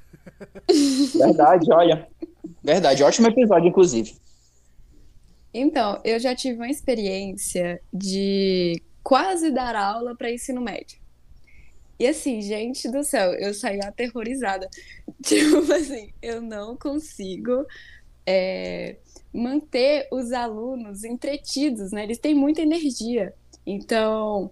Verdade, 1.18 1.72
olha. 1.72 2.06
Verdade, 2.62 3.02
ótimo 3.02 3.26
episódio, 3.26 3.68
inclusive. 3.68 4.14
Então, 5.52 6.00
eu 6.04 6.18
já 6.18 6.34
tive 6.34 6.56
uma 6.56 6.70
experiência 6.70 7.80
de 7.92 8.80
quase 9.02 9.50
dar 9.50 9.74
aula 9.74 10.16
para 10.16 10.30
ensino 10.30 10.60
médio. 10.60 10.98
E 11.98 12.06
assim, 12.06 12.40
gente 12.40 12.90
do 12.90 13.04
céu, 13.04 13.34
eu 13.34 13.52
saí 13.52 13.78
aterrorizada. 13.82 14.68
Tipo 15.22 15.70
assim, 15.72 16.12
eu 16.22 16.40
não 16.40 16.76
consigo 16.76 17.66
é, 18.24 18.96
manter 19.32 20.08
os 20.10 20.32
alunos 20.32 21.04
entretidos, 21.04 21.92
né? 21.92 22.04
Eles 22.04 22.18
têm 22.18 22.34
muita 22.34 22.62
energia. 22.62 23.34
Então, 23.66 24.50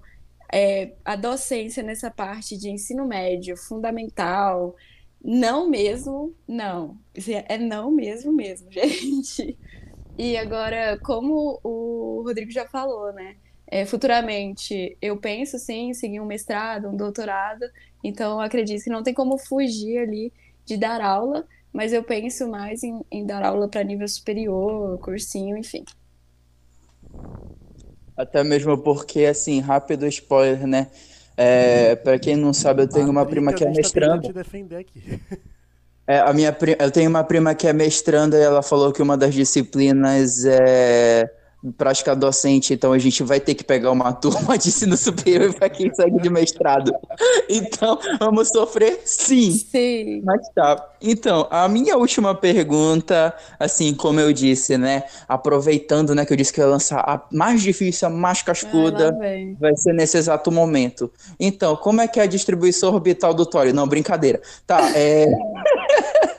é, 0.53 0.93
a 1.05 1.17
docência 1.17 1.83
nessa 1.83 2.11
parte 2.11 2.57
de 2.57 2.71
ensino 2.71 3.07
médio, 3.07 3.57
fundamental, 3.57 4.77
não 5.25 5.69
mesmo, 5.69 6.35
não. 6.47 6.99
É 7.47 7.59
não 7.59 7.91
mesmo 7.91 8.33
mesmo, 8.33 8.71
gente. 8.73 9.57
E 10.19 10.37
agora, 10.37 10.99
como 10.99 11.61
o 11.63 12.23
Rodrigo 12.27 12.51
já 12.51 12.67
falou, 12.67 13.13
né? 13.13 13.37
É, 13.71 13.87
futuramente 13.87 14.97
eu 15.01 15.17
penso 15.17 15.59
sim 15.59 15.91
em 15.91 15.95
seguir 15.95 16.21
um 16.21 16.27
mestrado, 16.27 16.89
um 16.89 16.97
doutorado, 16.97 17.65
então 18.03 18.41
acredito 18.41 18.83
que 18.83 18.91
não 18.91 19.03
tem 19.03 19.15
como 19.15 19.39
fugir 19.39 19.99
ali 19.99 20.33
de 20.65 20.77
dar 20.77 21.01
aula, 21.01 21.47
mas 21.73 21.93
eu 21.93 22.03
penso 22.03 22.49
mais 22.49 22.83
em, 22.83 23.01
em 23.13 23.25
dar 23.25 23.45
aula 23.45 23.69
para 23.69 23.85
nível 23.85 24.09
superior, 24.09 24.99
cursinho, 24.99 25.57
enfim. 25.57 25.85
Até 28.17 28.43
mesmo 28.43 28.77
porque, 28.77 29.25
assim, 29.27 29.61
rápido 29.61 30.05
spoiler, 30.09 30.67
né? 30.67 30.91
É, 31.37 31.95
para 31.95 32.19
quem 32.19 32.35
não 32.35 32.53
sabe, 32.53 32.83
eu 32.83 32.89
tenho 32.89 33.09
uma 33.09 33.25
prima 33.25 33.53
que 33.53 33.63
é 33.63 33.71
mestrando. 33.71 34.23
Te 34.23 34.33
defender 34.33 34.79
aqui. 34.79 35.01
É, 36.09 36.21
a 36.21 36.33
minha, 36.33 36.57
eu 36.79 36.91
tenho 36.91 37.11
uma 37.11 37.23
prima 37.23 37.55
que 37.55 37.67
é 37.69 37.73
mestranda 37.75 38.39
e 38.39 38.41
ela 38.41 38.63
falou 38.63 38.91
que 38.95 39.03
uma 39.03 39.15
das 39.15 39.35
disciplinas 39.35 40.43
é 40.47 41.31
prática 41.77 42.15
docente, 42.15 42.73
então 42.73 42.93
a 42.93 42.99
gente 42.99 43.23
vai 43.23 43.41
ter 43.41 43.55
que 43.55 43.65
pegar 43.65 43.91
uma 43.91 44.13
turma 44.15 44.57
de 44.57 44.69
ensino 44.69 44.97
superior 44.97 45.53
para 45.55 45.69
quem 45.69 45.93
segue 45.93 46.21
de 46.21 46.31
mestrado. 46.31 46.93
Então, 47.49 47.99
vamos 48.19 48.49
sofrer 48.49 49.01
sim. 49.05 49.51
Sim. 49.53 50.23
Mas 50.25 50.49
tá. 50.55 50.89
Então, 51.01 51.47
a 51.51 51.69
minha 51.69 51.97
última 51.97 52.35
pergunta, 52.35 53.35
assim, 53.59 53.95
como 53.95 54.21
eu 54.21 54.33
disse, 54.33 54.79
né, 54.79 55.05
aproveitando, 55.29 56.15
né, 56.15 56.25
que 56.25 56.33
eu 56.33 56.37
disse 56.37 56.53
que 56.53 56.61
eu 56.61 56.65
ia 56.65 56.71
lançar 56.71 57.01
a 57.01 57.23
mais 57.33 57.63
difícil, 57.63 58.09
a 58.09 58.11
mais 58.11 58.43
cascuda, 58.43 59.13
vai, 59.13 59.57
vai 59.59 59.77
ser 59.77 59.93
nesse 59.93 60.17
exato 60.17 60.51
momento. 60.51 61.11
Então, 61.39 61.75
como 61.77 62.01
é 62.01 62.09
que 62.09 62.21
é 62.21 62.23
a 62.23 62.27
distribuição 62.27 62.93
orbital 62.95 63.35
do 63.35 63.45
tório? 63.45 63.75
Não, 63.75 63.87
brincadeira. 63.87 64.41
Tá, 64.67 64.93
é... 64.95 65.27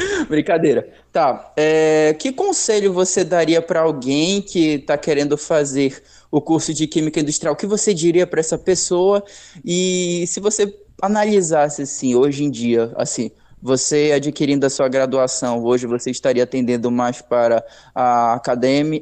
Brincadeira. 0.28 0.88
Tá. 1.12 1.52
É, 1.56 2.14
que 2.18 2.32
conselho 2.32 2.92
você 2.92 3.24
daria 3.24 3.60
para 3.60 3.80
alguém 3.80 4.40
que 4.40 4.74
está 4.74 4.96
querendo 4.96 5.36
fazer 5.36 6.02
o 6.30 6.40
curso 6.40 6.72
de 6.72 6.86
Química 6.86 7.20
Industrial? 7.20 7.54
O 7.54 7.56
que 7.56 7.66
você 7.66 7.92
diria 7.92 8.26
para 8.26 8.40
essa 8.40 8.58
pessoa? 8.58 9.22
E 9.64 10.24
se 10.26 10.40
você 10.40 10.74
analisasse, 11.00 11.82
assim, 11.82 12.14
hoje 12.14 12.44
em 12.44 12.50
dia, 12.50 12.92
assim, 12.96 13.30
você 13.62 14.12
adquirindo 14.14 14.64
a 14.64 14.70
sua 14.70 14.88
graduação, 14.88 15.62
hoje 15.62 15.86
você 15.86 16.10
estaria 16.10 16.42
atendendo 16.44 16.90
mais 16.90 17.20
para 17.20 17.64
a 17.94 18.34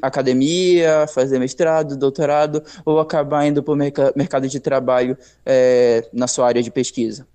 academia, 0.03 1.07
fazer 1.07 1.39
mestrado, 1.39 1.97
doutorado, 1.97 2.63
ou 2.85 2.99
acabar 2.99 3.47
indo 3.47 3.63
para 3.63 3.75
o 3.75 3.77
mercado 3.77 4.49
de 4.49 4.59
trabalho 4.59 5.17
é, 5.47 6.09
na 6.13 6.27
sua 6.27 6.47
área 6.47 6.63
de 6.63 6.71
pesquisa? 6.71 7.27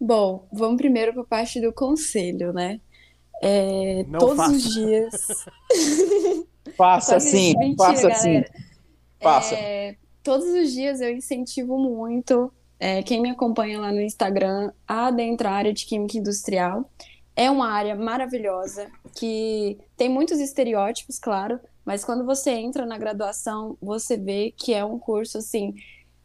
Bom, 0.00 0.46
vamos 0.52 0.76
primeiro 0.76 1.12
para 1.12 1.22
a 1.22 1.26
parte 1.26 1.60
do 1.60 1.72
conselho, 1.72 2.52
né? 2.52 2.80
É, 3.42 4.04
todos 4.18 4.36
faça. 4.36 4.52
os 4.56 4.74
dias. 4.74 5.44
faça 6.76 7.20
sim, 7.20 7.54
faça 7.76 8.14
sim. 8.14 8.44
Faça. 9.20 9.54
É, 9.54 9.96
todos 10.22 10.46
os 10.46 10.72
dias 10.72 11.00
eu 11.00 11.10
incentivo 11.10 11.78
muito 11.78 12.52
é, 12.78 13.02
quem 13.02 13.20
me 13.20 13.30
acompanha 13.30 13.80
lá 13.80 13.92
no 13.92 14.00
Instagram 14.00 14.72
a 14.86 15.06
adentrar 15.06 15.52
a 15.52 15.56
área 15.56 15.72
de 15.72 15.86
química 15.86 16.18
industrial. 16.18 16.90
é 17.36 17.50
uma 17.50 17.68
área 17.68 17.96
maravilhosa 17.96 18.90
que 19.14 19.78
tem 19.96 20.08
muitos 20.08 20.38
estereótipos, 20.38 21.18
claro, 21.18 21.58
mas 21.84 22.04
quando 22.04 22.24
você 22.24 22.50
entra 22.52 22.86
na 22.86 22.98
graduação, 22.98 23.76
você 23.80 24.16
vê 24.16 24.52
que 24.56 24.72
é 24.72 24.84
um 24.84 24.98
curso 24.98 25.38
assim 25.38 25.74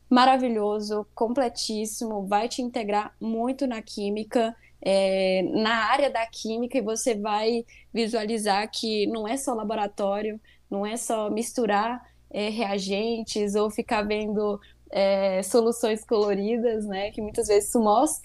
maravilhoso, 0.09 1.05
completíssimo, 1.13 2.25
vai 2.25 2.49
te 2.49 2.61
integrar 2.61 3.13
muito 3.19 3.67
na 3.67 3.81
química, 3.81 4.55
é, 4.81 5.43
na 5.53 5.91
área 5.91 6.09
da 6.09 6.25
química, 6.25 6.77
e 6.77 6.81
você 6.81 7.15
vai 7.15 7.65
visualizar 7.93 8.69
que 8.71 9.05
não 9.07 9.27
é 9.27 9.37
só 9.37 9.53
laboratório, 9.53 10.39
não 10.69 10.85
é 10.85 10.97
só 10.97 11.29
misturar 11.29 12.01
é, 12.31 12.49
reagentes 12.49 13.55
ou 13.55 13.69
ficar 13.69 14.03
vendo 14.03 14.59
é, 14.91 15.43
soluções 15.43 16.03
coloridas, 16.03 16.85
né? 16.85 17.11
Que 17.11 17.21
muitas 17.21 17.47
vezes 17.47 17.71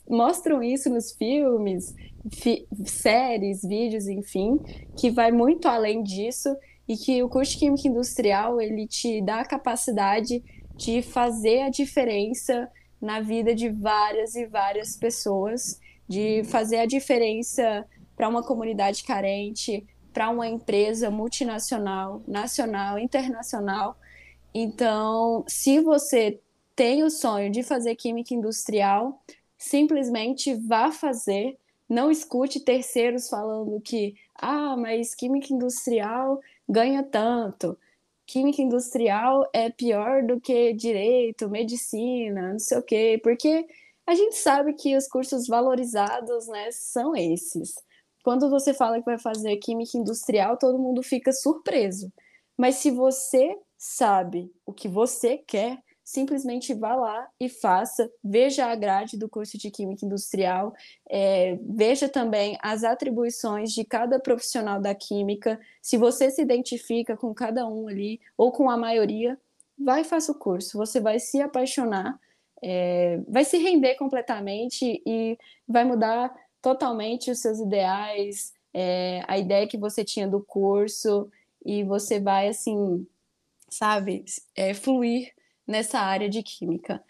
mostram 0.08 0.62
isso 0.62 0.88
nos 0.88 1.12
filmes, 1.12 1.94
fi 2.32 2.66
séries, 2.86 3.62
vídeos, 3.62 4.08
enfim, 4.08 4.58
que 4.96 5.10
vai 5.10 5.30
muito 5.30 5.68
além 5.68 6.02
disso 6.02 6.54
e 6.86 6.96
que 6.96 7.22
o 7.22 7.28
curso 7.28 7.52
de 7.52 7.58
Química 7.58 7.88
Industrial 7.88 8.60
ele 8.60 8.86
te 8.86 9.20
dá 9.22 9.40
a 9.40 9.46
capacidade 9.46 10.42
de 10.76 11.02
fazer 11.02 11.62
a 11.62 11.70
diferença 11.70 12.70
na 13.00 13.20
vida 13.20 13.54
de 13.54 13.68
várias 13.68 14.34
e 14.34 14.46
várias 14.46 14.96
pessoas, 14.96 15.78
de 16.08 16.42
fazer 16.44 16.78
a 16.78 16.86
diferença 16.86 17.86
para 18.16 18.28
uma 18.28 18.42
comunidade 18.42 19.02
carente, 19.04 19.86
para 20.12 20.30
uma 20.30 20.46
empresa 20.46 21.10
multinacional, 21.10 22.22
nacional, 22.26 22.98
internacional. 22.98 23.96
Então, 24.54 25.44
se 25.48 25.80
você 25.80 26.40
tem 26.76 27.02
o 27.02 27.10
sonho 27.10 27.50
de 27.50 27.62
fazer 27.62 27.94
química 27.96 28.34
industrial, 28.34 29.22
simplesmente 29.58 30.54
vá 30.54 30.90
fazer. 30.90 31.58
Não 31.88 32.10
escute 32.10 32.60
terceiros 32.60 33.28
falando 33.28 33.80
que, 33.80 34.14
ah, 34.34 34.76
mas 34.76 35.14
química 35.14 35.52
industrial 35.52 36.40
ganha 36.68 37.02
tanto. 37.02 37.76
Química 38.26 38.62
industrial 38.62 39.48
é 39.52 39.70
pior 39.70 40.22
do 40.24 40.40
que 40.40 40.72
direito, 40.72 41.48
medicina, 41.48 42.52
não 42.52 42.58
sei 42.58 42.78
o 42.78 42.82
quê, 42.82 43.20
porque 43.22 43.66
a 44.06 44.14
gente 44.14 44.36
sabe 44.36 44.74
que 44.74 44.96
os 44.96 45.06
cursos 45.08 45.46
valorizados, 45.46 46.46
né, 46.48 46.70
são 46.72 47.14
esses. 47.14 47.74
Quando 48.22 48.48
você 48.48 48.72
fala 48.72 48.98
que 48.98 49.04
vai 49.04 49.18
fazer 49.18 49.56
química 49.58 49.98
industrial, 49.98 50.56
todo 50.58 50.78
mundo 50.78 51.02
fica 51.02 51.32
surpreso. 51.32 52.12
Mas 52.56 52.76
se 52.76 52.90
você 52.90 53.56
sabe 53.76 54.50
o 54.64 54.72
que 54.72 54.88
você 54.88 55.38
quer, 55.38 55.78
simplesmente 56.04 56.74
vá 56.74 56.94
lá 56.94 57.28
e 57.40 57.48
faça, 57.48 58.10
veja 58.22 58.66
a 58.66 58.74
grade 58.74 59.16
do 59.16 59.28
curso 59.28 59.56
de 59.56 59.70
Química 59.70 60.04
Industrial, 60.04 60.74
é, 61.08 61.58
veja 61.62 62.08
também 62.08 62.58
as 62.62 62.84
atribuições 62.84 63.72
de 63.72 63.84
cada 63.84 64.20
profissional 64.20 64.80
da 64.80 64.94
Química, 64.94 65.58
se 65.80 65.96
você 65.96 66.30
se 66.30 66.42
identifica 66.42 67.16
com 67.16 67.32
cada 67.32 67.66
um 67.66 67.88
ali, 67.88 68.20
ou 68.36 68.52
com 68.52 68.68
a 68.68 68.76
maioria, 68.76 69.40
vai 69.78 70.02
e 70.02 70.04
faça 70.04 70.30
o 70.30 70.38
curso, 70.38 70.76
você 70.76 71.00
vai 71.00 71.18
se 71.18 71.40
apaixonar, 71.40 72.20
é, 72.62 73.18
vai 73.26 73.44
se 73.44 73.56
render 73.56 73.94
completamente 73.94 75.02
e 75.06 75.38
vai 75.66 75.84
mudar 75.84 76.34
totalmente 76.60 77.30
os 77.30 77.38
seus 77.40 77.58
ideais, 77.58 78.52
é, 78.72 79.22
a 79.26 79.38
ideia 79.38 79.66
que 79.66 79.78
você 79.78 80.04
tinha 80.04 80.28
do 80.28 80.42
curso, 80.42 81.30
e 81.64 81.82
você 81.82 82.20
vai, 82.20 82.48
assim, 82.48 83.06
sabe, 83.70 84.24
é, 84.54 84.74
fluir 84.74 85.32
nessa 85.66 85.98
área 85.98 86.28
de 86.28 86.42
química. 86.42 87.02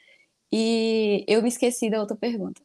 E 0.53 1.25
eu 1.27 1.43
me 1.43 1.49
esqueci 1.49 1.91
da 1.91 2.01
outra 2.01 2.17
pergunta. 2.17 2.61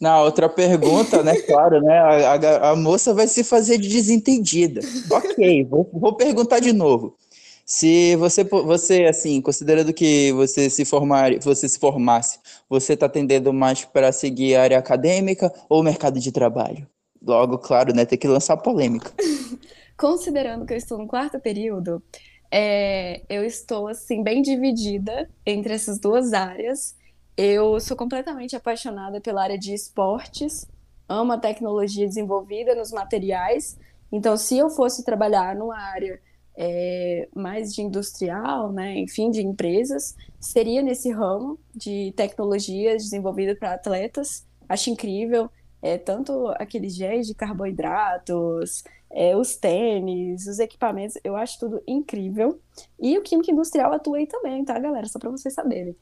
Na 0.00 0.22
outra 0.22 0.48
pergunta, 0.48 1.22
né? 1.22 1.34
Claro, 1.46 1.82
né? 1.82 1.98
A, 1.98 2.34
a, 2.34 2.70
a, 2.70 2.76
moça 2.76 3.12
vai 3.12 3.26
se 3.26 3.44
fazer 3.44 3.78
de 3.78 3.88
desentendida. 3.88 4.80
Ok, 5.10 5.64
vou, 5.64 5.88
vou 5.92 6.16
perguntar 6.16 6.60
de 6.60 6.72
novo. 6.72 7.16
Se 7.64 8.16
você, 8.16 8.42
você, 8.42 9.04
assim, 9.04 9.40
considerando 9.40 9.92
que 9.92 10.32
você 10.32 10.68
se 10.68 10.84
formar, 10.84 11.38
você 11.38 11.68
se 11.68 11.78
formasse, 11.78 12.38
você 12.68 12.94
está 12.94 13.08
tendendo 13.08 13.52
mais 13.52 13.84
para 13.84 14.10
seguir 14.10 14.56
a 14.56 14.62
área 14.62 14.78
acadêmica 14.78 15.52
ou 15.68 15.82
mercado 15.82 16.18
de 16.18 16.32
trabalho? 16.32 16.86
Logo, 17.22 17.58
claro, 17.58 17.94
né? 17.94 18.04
Tem 18.04 18.18
que 18.18 18.26
lançar 18.26 18.56
polêmica. 18.56 19.12
Considerando 19.96 20.66
que 20.66 20.72
eu 20.72 20.78
estou 20.78 20.98
no 20.98 21.06
quarto 21.06 21.38
período, 21.38 22.02
é, 22.50 23.22
eu 23.28 23.44
estou 23.44 23.86
assim 23.88 24.22
bem 24.22 24.42
dividida 24.42 25.30
entre 25.46 25.72
essas 25.72 25.98
duas 25.98 26.32
áreas. 26.32 26.96
Eu 27.36 27.78
sou 27.80 27.96
completamente 27.96 28.56
apaixonada 28.56 29.20
pela 29.20 29.42
área 29.42 29.58
de 29.58 29.72
esportes, 29.72 30.66
amo 31.08 31.32
a 31.32 31.38
tecnologia 31.38 32.06
desenvolvida 32.06 32.74
nos 32.74 32.90
materiais. 32.90 33.78
Então, 34.12 34.36
se 34.36 34.58
eu 34.58 34.68
fosse 34.68 35.04
trabalhar 35.04 35.54
numa 35.54 35.78
área 35.78 36.20
é, 36.56 37.28
mais 37.34 37.72
de 37.72 37.82
industrial, 37.82 38.72
né, 38.72 38.98
enfim, 38.98 39.30
de 39.30 39.40
empresas, 39.40 40.16
seria 40.38 40.82
nesse 40.82 41.10
ramo 41.10 41.58
de 41.74 42.12
tecnologias 42.16 43.04
desenvolvidas 43.04 43.58
para 43.58 43.74
atletas. 43.74 44.46
Acho 44.68 44.90
incrível, 44.90 45.50
é, 45.82 45.96
tanto 45.98 46.48
aqueles 46.58 46.94
géis 46.94 47.26
de 47.26 47.34
carboidratos, 47.34 48.84
é, 49.10 49.36
os 49.36 49.56
tênis, 49.56 50.46
os 50.46 50.58
equipamentos, 50.58 51.18
eu 51.24 51.36
acho 51.36 51.58
tudo 51.58 51.82
incrível. 51.86 52.60
E 52.98 53.18
o 53.18 53.22
Química 53.22 53.50
Industrial 53.50 53.92
atua 53.92 54.18
aí 54.18 54.26
também, 54.26 54.64
tá, 54.64 54.78
galera? 54.78 55.08
Só 55.08 55.18
para 55.18 55.30
vocês 55.30 55.52
saberem. 55.52 55.96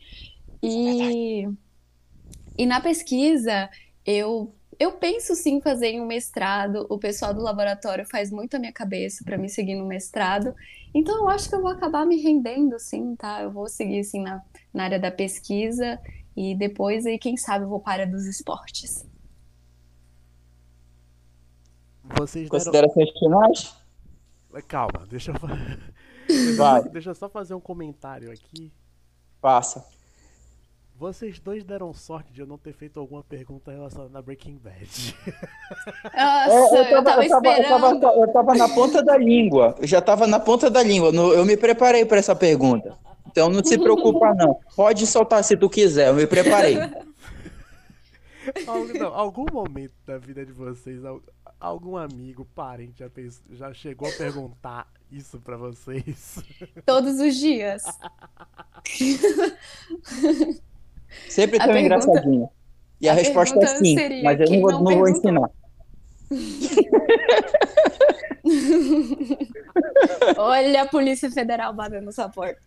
E, 0.63 1.49
e 2.57 2.67
na 2.67 2.81
pesquisa, 2.81 3.71
eu, 4.05 4.53
eu 4.79 4.93
penso 4.93 5.35
sim 5.35 5.57
em 5.57 5.61
fazer 5.61 5.99
um 6.01 6.07
mestrado. 6.07 6.87
O 6.91 6.99
pessoal 6.99 7.33
do 7.33 7.41
laboratório 7.41 8.05
faz 8.05 8.31
muito 8.31 8.57
a 8.57 8.59
minha 8.59 8.73
cabeça 8.73 9.25
para 9.25 9.39
me 9.39 9.49
seguir 9.49 9.77
no 9.77 9.87
mestrado. 9.87 10.55
Então, 10.93 11.17
eu 11.19 11.29
acho 11.29 11.49
que 11.49 11.55
eu 11.55 11.63
vou 11.63 11.71
acabar 11.71 12.05
me 12.05 12.21
rendendo, 12.21 12.79
sim, 12.79 13.15
tá? 13.17 13.43
Eu 13.43 13.51
vou 13.51 13.69
seguir, 13.69 14.01
assim, 14.01 14.21
na, 14.21 14.43
na 14.73 14.85
área 14.85 14.99
da 14.99 15.11
pesquisa. 15.11 15.99
E 16.37 16.55
depois, 16.55 17.07
aí, 17.07 17.19
quem 17.19 17.37
sabe, 17.37 17.65
eu 17.65 17.69
vou 17.69 17.81
para 17.81 18.07
dos 18.07 18.27
esportes. 18.27 19.08
Vocês 22.17 22.49
Considerações 22.49 23.13
deram... 23.13 23.19
finais? 23.19 23.77
Calma, 24.67 25.07
deixa 25.09 25.33
eu... 25.33 25.35
Vai. 26.57 26.83
deixa 26.89 27.11
eu 27.11 27.15
só 27.15 27.29
fazer 27.29 27.55
um 27.55 27.61
comentário 27.61 28.31
aqui. 28.31 28.73
Passa. 29.41 29.85
Vocês 30.99 31.39
dois 31.39 31.63
deram 31.63 31.95
sorte 31.95 32.33
de 32.33 32.41
eu 32.41 32.47
não 32.47 32.59
ter 32.59 32.73
feito 32.73 32.99
alguma 32.99 33.23
pergunta 33.23 33.71
relacionada 33.71 34.19
a 34.19 34.23
Breaking 34.23 34.59
Bad. 34.59 35.17
Nossa, 36.13 36.77
eu, 36.77 36.85
eu, 36.85 37.05
tava, 37.05 37.25
eu, 37.25 37.29
tava, 37.31 37.49
eu, 37.49 37.69
tava, 37.69 38.17
eu, 38.17 38.33
tava, 38.33 38.55
na 38.57 38.69
ponta 38.69 39.01
da 39.01 39.17
língua. 39.17 39.77
Eu 39.79 39.87
já 39.87 40.03
tava 40.03 40.27
na 40.27 40.41
ponta 40.41 40.69
da 40.69 40.83
língua. 40.83 41.11
Eu 41.11 41.45
me 41.45 41.57
preparei 41.57 42.05
para 42.05 42.19
essa 42.19 42.35
pergunta. 42.35 42.99
Então 43.29 43.49
não 43.49 43.65
se 43.65 43.79
preocupa, 43.79 44.35
não. 44.35 44.59
Pode 44.75 45.07
soltar 45.07 45.45
se 45.45 45.57
tu 45.57 45.71
quiser, 45.71 46.09
eu 46.09 46.15
me 46.15 46.27
preparei. 46.27 46.79
Algum, 48.67 48.99
não, 48.99 49.15
algum 49.15 49.47
momento 49.53 49.95
da 50.05 50.19
vida 50.19 50.45
de 50.45 50.53
vocês, 50.53 51.01
algum 51.61 51.97
amigo, 51.97 52.45
parente 52.55 52.99
já, 52.99 53.11
já 53.51 53.75
chegou 53.75 54.09
a 54.09 54.13
perguntar 54.13 54.87
isso 55.11 55.41
para 55.41 55.57
vocês? 55.57 56.39
Todos 56.85 57.19
os 57.21 57.37
dias. 57.37 57.83
Sempre 61.29 61.59
tão 61.59 61.69
pergunta... 61.69 61.81
engraçadinho. 61.81 62.51
E 63.01 63.09
a, 63.09 63.13
a 63.13 63.15
resposta 63.15 63.57
é 63.59 63.67
sim, 63.79 63.97
mas 64.23 64.39
eu 64.41 64.51
não 64.51 64.61
vou, 64.61 64.73
não, 64.73 64.83
não 64.83 64.99
vou 64.99 65.09
ensinar. 65.09 65.49
Olha 70.37 70.83
a 70.83 70.87
Polícia 70.87 71.31
Federal 71.31 71.73
batendo 71.73 72.13
sua 72.13 72.29
porta. 72.29 72.61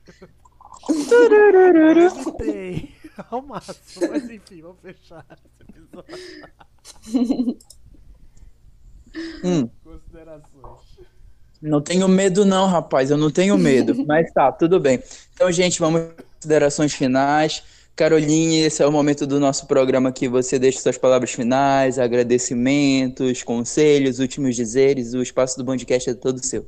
Evitei 2.00 2.96
ao 3.30 3.42
máximo, 3.42 4.10
mas 4.10 4.30
enfim, 4.30 4.62
vamos 4.62 4.80
fechar 4.82 5.26
esse 5.32 5.48
episódio. 5.70 6.18
Hum. 9.44 9.70
Considerações. 9.84 11.12
Não 11.62 11.80
tenho 11.80 12.08
medo, 12.08 12.44
não, 12.44 12.68
rapaz. 12.68 13.12
Eu 13.12 13.18
não 13.18 13.30
tenho 13.30 13.58
medo. 13.58 13.94
Mas 14.08 14.32
tá, 14.32 14.52
tudo 14.52 14.80
bem. 14.80 15.02
Então, 15.34 15.52
gente, 15.52 15.80
vamos 15.80 16.02
considerações 16.36 16.94
finais. 16.94 17.64
Caroline, 17.96 18.62
esse 18.62 18.82
é 18.82 18.88
o 18.88 18.92
momento 18.92 19.28
do 19.28 19.40
nosso 19.40 19.68
programa 19.68 20.12
que 20.12 20.28
você 20.28 20.58
deixa 20.58 20.80
suas 20.80 20.98
palavras 20.98 21.32
finais, 21.32 22.00
agradecimentos, 22.00 23.44
conselhos, 23.44 24.20
últimos 24.20 24.56
dizeres. 24.56 25.14
O 25.14 25.22
espaço 25.22 25.58
do 25.58 25.66
podcast 25.66 26.10
é 26.10 26.14
todo 26.16 26.44
seu. 26.44 26.68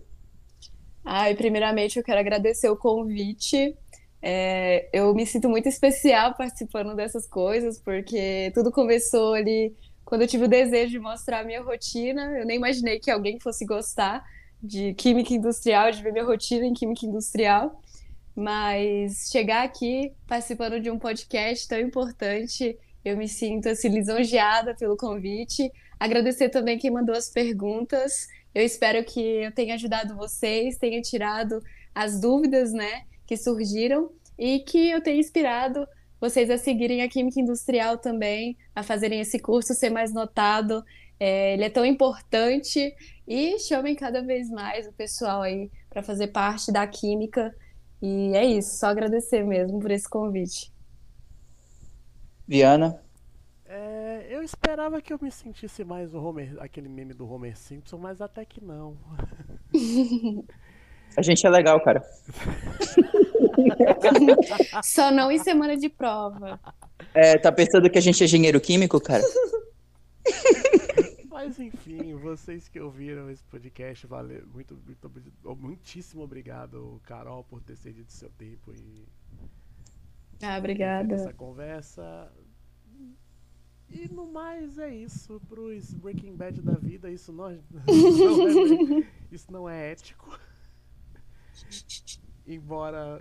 Ai, 1.03 1.33
primeiramente, 1.35 1.97
eu 1.97 2.03
quero 2.03 2.19
agradecer 2.19 2.69
o 2.69 2.77
convite. 2.77 3.75
É, 4.21 4.87
eu 4.93 5.13
me 5.13 5.25
sinto 5.25 5.49
muito 5.49 5.67
especial 5.67 6.35
participando 6.35 6.95
dessas 6.95 7.27
coisas, 7.27 7.79
porque 7.79 8.51
tudo 8.53 8.71
começou 8.71 9.33
ali 9.33 9.75
quando 10.13 10.21
eu 10.21 10.27
tive 10.27 10.43
o 10.43 10.47
desejo 10.47 10.91
de 10.91 10.99
mostrar 10.99 11.39
a 11.39 11.43
minha 11.43 11.63
rotina, 11.63 12.37
eu 12.37 12.45
nem 12.45 12.57
imaginei 12.57 12.99
que 12.99 13.09
alguém 13.09 13.39
fosse 13.39 13.65
gostar 13.65 14.23
de 14.61 14.93
química 14.93 15.33
industrial, 15.33 15.89
de 15.89 16.03
ver 16.03 16.11
minha 16.11 16.23
rotina 16.23 16.67
em 16.67 16.73
química 16.75 17.03
industrial. 17.03 17.81
Mas 18.35 19.31
chegar 19.31 19.63
aqui 19.63 20.13
participando 20.27 20.79
de 20.79 20.91
um 20.91 20.99
podcast 20.99 21.67
tão 21.67 21.79
importante, 21.79 22.77
eu 23.03 23.17
me 23.17 23.27
sinto 23.27 23.69
assim 23.69 23.89
lisonjeada 23.89 24.75
pelo 24.75 24.95
convite. 24.95 25.71
Agradecer 25.99 26.49
também 26.49 26.77
quem 26.77 26.91
mandou 26.91 27.15
as 27.15 27.31
perguntas. 27.31 28.27
Eu 28.53 28.63
espero 28.63 29.03
que 29.03 29.19
eu 29.19 29.51
tenha 29.51 29.73
ajudado 29.73 30.15
vocês, 30.15 30.77
tenha 30.77 31.01
tirado 31.01 31.59
as 31.95 32.21
dúvidas, 32.21 32.71
né, 32.71 33.05
que 33.25 33.35
surgiram 33.35 34.11
e 34.37 34.59
que 34.59 34.91
eu 34.91 35.01
tenha 35.01 35.19
inspirado 35.19 35.87
vocês 36.23 36.49
a 36.49 36.57
seguirem 36.57 37.01
a 37.01 37.09
Química 37.09 37.41
Industrial 37.41 37.97
também, 37.97 38.57
a 38.73 38.81
fazerem 38.81 39.19
esse 39.19 39.37
curso 39.37 39.73
ser 39.73 39.89
mais 39.89 40.13
notado. 40.13 40.81
É, 41.19 41.53
ele 41.53 41.65
é 41.65 41.69
tão 41.69 41.85
importante 41.85 42.95
e 43.27 43.59
chamem 43.59 43.93
cada 43.93 44.21
vez 44.21 44.49
mais 44.49 44.87
o 44.87 44.93
pessoal 44.93 45.41
aí 45.41 45.69
para 45.89 46.01
fazer 46.01 46.27
parte 46.27 46.71
da 46.71 46.87
Química. 46.87 47.53
E 48.01 48.31
é 48.37 48.45
isso, 48.45 48.77
só 48.77 48.87
agradecer 48.87 49.43
mesmo 49.43 49.81
por 49.81 49.91
esse 49.91 50.09
convite. 50.09 50.71
Viana? 52.47 53.03
É, 53.65 54.27
eu 54.29 54.41
esperava 54.41 55.01
que 55.01 55.11
eu 55.11 55.19
me 55.21 55.29
sentisse 55.29 55.83
mais 55.83 56.13
o 56.13 56.23
Homer, 56.23 56.55
aquele 56.59 56.87
meme 56.87 57.13
do 57.13 57.29
Homer 57.29 57.57
Simpson, 57.57 57.97
mas 57.97 58.21
até 58.21 58.45
que 58.45 58.63
não. 58.63 58.95
A 61.17 61.21
gente 61.21 61.45
é 61.45 61.49
legal, 61.49 61.83
cara. 61.83 62.01
Só 64.83 65.11
não 65.11 65.31
em 65.31 65.39
semana 65.39 65.77
de 65.77 65.89
prova. 65.89 66.59
É, 67.13 67.37
tá 67.37 67.51
pensando 67.51 67.89
que 67.89 67.97
a 67.97 68.01
gente 68.01 68.21
é 68.21 68.25
engenheiro 68.25 68.59
químico, 68.59 68.99
cara? 68.99 69.23
Mas 71.29 71.59
enfim, 71.59 72.15
vocês 72.15 72.69
que 72.69 72.79
ouviram 72.79 73.29
esse 73.29 73.43
podcast, 73.43 74.07
valeu, 74.07 74.47
muito, 74.53 74.79
muito 74.85 75.11
muitíssimo 75.57 76.23
obrigado, 76.23 77.01
Carol, 77.03 77.43
por 77.43 77.61
ter 77.61 77.75
cedido 77.75 78.11
seu 78.11 78.29
tempo 78.29 78.73
e 78.73 79.05
ah, 80.41 80.57
obrigada. 80.57 81.15
essa 81.15 81.33
conversa. 81.33 82.31
E 83.89 84.07
no 84.09 84.25
mais 84.31 84.77
é 84.77 84.93
isso. 84.93 85.39
Pros 85.47 85.93
Breaking 85.93 86.35
Bad 86.35 86.61
da 86.61 86.73
vida, 86.73 87.09
isso 87.09 87.31
não, 87.31 87.49
não 87.71 88.99
é, 88.99 89.07
isso 89.31 89.51
não 89.51 89.69
é 89.69 89.91
ético. 89.91 90.37
Embora 92.45 93.17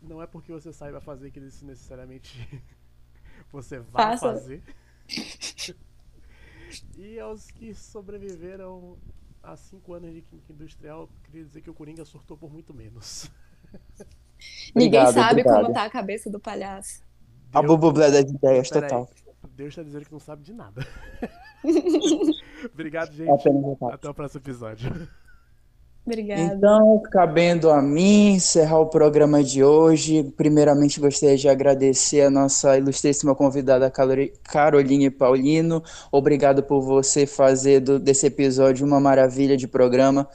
não 0.00 0.22
é 0.22 0.26
porque 0.26 0.52
você 0.52 0.72
saiba 0.72 1.00
fazer 1.00 1.30
que 1.30 1.40
isso 1.40 1.64
necessariamente 1.64 2.64
você 3.52 3.80
vai 3.80 4.18
Faça. 4.18 4.32
fazer. 4.32 4.62
e 6.96 7.18
aos 7.18 7.50
que 7.50 7.74
sobreviveram 7.74 8.96
a 9.42 9.56
cinco 9.56 9.94
anos 9.94 10.12
de 10.12 10.22
química 10.22 10.52
industrial, 10.52 11.08
queria 11.24 11.44
dizer 11.44 11.60
que 11.62 11.70
o 11.70 11.74
Coringa 11.74 12.04
surtou 12.04 12.36
por 12.36 12.52
muito 12.52 12.72
menos. 12.72 13.30
Ninguém 14.74 15.00
obrigado, 15.00 15.14
sabe 15.14 15.40
obrigado. 15.40 15.62
como 15.62 15.74
tá 15.74 15.84
a 15.84 15.90
cabeça 15.90 16.30
do 16.30 16.40
palhaço. 16.40 17.02
A 17.52 17.60
bubublé 17.60 18.10
das 18.10 18.30
ideias, 18.30 18.68
total. 18.68 19.10
Deus 19.56 19.74
tá 19.74 19.82
dizendo 19.82 20.06
que 20.06 20.12
não 20.12 20.20
sabe 20.20 20.42
de 20.42 20.54
nada. 20.54 20.86
obrigado, 22.72 23.12
gente. 23.12 23.30
Até 23.92 24.08
o 24.08 24.14
próximo 24.14 24.40
episódio. 24.40 25.08
Obrigada. 26.04 26.40
Então, 26.40 27.00
cabendo 27.10 27.70
a 27.70 27.80
mim 27.80 28.34
encerrar 28.34 28.80
o 28.80 28.86
programa 28.86 29.44
de 29.44 29.62
hoje, 29.62 30.24
primeiramente 30.36 30.98
gostaria 30.98 31.36
de 31.36 31.48
agradecer 31.48 32.22
a 32.22 32.30
nossa 32.30 32.76
ilustríssima 32.76 33.34
convidada 33.34 33.92
Caroline 34.42 35.10
Paulino. 35.10 35.82
Obrigado 36.10 36.62
por 36.62 36.80
você 36.80 37.26
fazer 37.26 37.80
do, 37.80 37.98
desse 37.98 38.26
episódio 38.26 38.86
uma 38.86 38.98
maravilha 38.98 39.56
de 39.56 39.68
programa. 39.68 40.26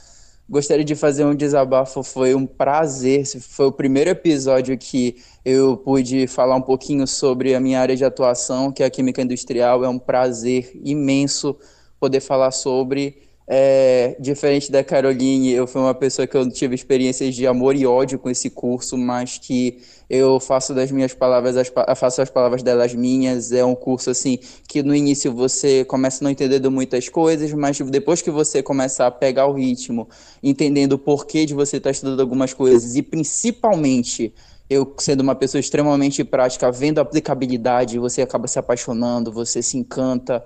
Gostaria 0.47 0.86
de 0.86 0.93
fazer 0.93 1.26
um 1.26 1.34
desabafo, 1.34 2.03
foi 2.03 2.36
um 2.36 2.45
prazer. 2.45 3.26
Foi 3.26 3.66
o 3.66 3.72
primeiro 3.72 4.11
episódio 4.11 4.78
que 4.78 5.16
eu 5.43 5.76
pude 5.76 6.28
falar 6.28 6.55
um 6.55 6.61
pouquinho 6.61 7.07
sobre 7.07 7.55
a 7.55 7.59
minha 7.59 7.82
área 7.82 7.95
de 7.95 8.05
atuação, 8.05 8.72
que 8.72 8.84
é 8.84 8.86
a 8.86 8.89
química 8.91 9.24
industrial. 9.24 9.84
É 9.84 9.89
um 9.89 9.97
prazer 9.97 10.72
imenso 10.84 11.57
poder 11.99 12.20
falar 12.20 12.51
sobre. 12.51 13.24
É, 13.47 14.17
diferente 14.19 14.71
da 14.71 14.83
Caroline, 14.83 15.51
eu 15.51 15.67
fui 15.67 15.79
uma 15.79 15.93
pessoa 15.93 16.25
que 16.25 16.35
eu 16.35 16.49
tive 16.49 16.73
experiências 16.73 17.35
de 17.35 17.45
amor 17.45 17.75
e 17.75 17.85
ódio 17.85 18.17
com 18.17 18.27
esse 18.27 18.49
curso, 18.49 18.97
mas 18.97 19.37
que 19.37 19.79
eu 20.09 20.39
faço 20.39 20.73
das 20.73 20.91
minhas 20.91 21.13
palavras, 21.13 21.55
as, 21.55 21.71
faço 21.95 22.23
as 22.23 22.29
palavras 22.29 22.63
delas 22.63 22.95
minhas. 22.95 23.51
É 23.51 23.63
um 23.63 23.75
curso 23.75 24.09
assim 24.09 24.39
que 24.67 24.81
no 24.81 24.95
início 24.95 25.31
você 25.31 25.85
começa 25.85 26.23
não 26.23 26.31
entendendo 26.31 26.71
muitas 26.71 27.07
coisas, 27.07 27.53
mas 27.53 27.77
depois 27.79 28.19
que 28.19 28.31
você 28.31 28.63
começa 28.63 29.05
a 29.05 29.11
pegar 29.11 29.45
o 29.45 29.53
ritmo, 29.53 30.09
entendendo 30.41 30.93
o 30.93 30.99
porquê 30.99 31.45
de 31.45 31.53
você 31.53 31.77
estar 31.77 31.91
estudando 31.91 32.21
algumas 32.21 32.51
coisas 32.51 32.95
e 32.95 33.03
principalmente 33.03 34.33
eu 34.67 34.91
sendo 34.97 35.21
uma 35.21 35.35
pessoa 35.35 35.59
extremamente 35.59 36.23
prática, 36.23 36.71
vendo 36.71 36.97
a 36.97 37.03
aplicabilidade, 37.03 37.99
você 37.99 38.23
acaba 38.23 38.47
se 38.47 38.57
apaixonando, 38.57 39.31
você 39.31 39.61
se 39.61 39.77
encanta 39.77 40.43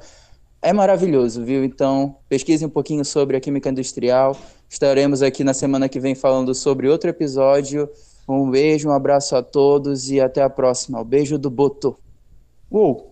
é 0.62 0.74
maravilhoso, 0.74 1.44
viu? 1.44 1.64
Então, 1.64 2.18
pesquise 2.28 2.66
um 2.66 2.70
pouquinho 2.70 3.06
sobre 3.06 3.38
a 3.38 3.40
química 3.40 3.70
industrial. 3.70 4.36
Estaremos 4.70 5.22
aqui 5.22 5.44
na 5.44 5.54
semana 5.54 5.88
que 5.88 6.00
vem 6.00 6.16
falando 6.16 6.54
sobre 6.54 6.88
outro 6.88 7.10
episódio. 7.10 7.90
Um 8.28 8.50
beijo, 8.50 8.90
um 8.90 8.92
abraço 8.92 9.36
a 9.36 9.42
todos 9.42 10.12
e 10.12 10.20
até 10.20 10.44
a 10.44 10.50
próxima. 10.50 11.00
O 11.00 11.06
beijo 11.06 11.38
do 11.38 11.50
Boto. 11.50 11.98
Uou! 12.70 13.09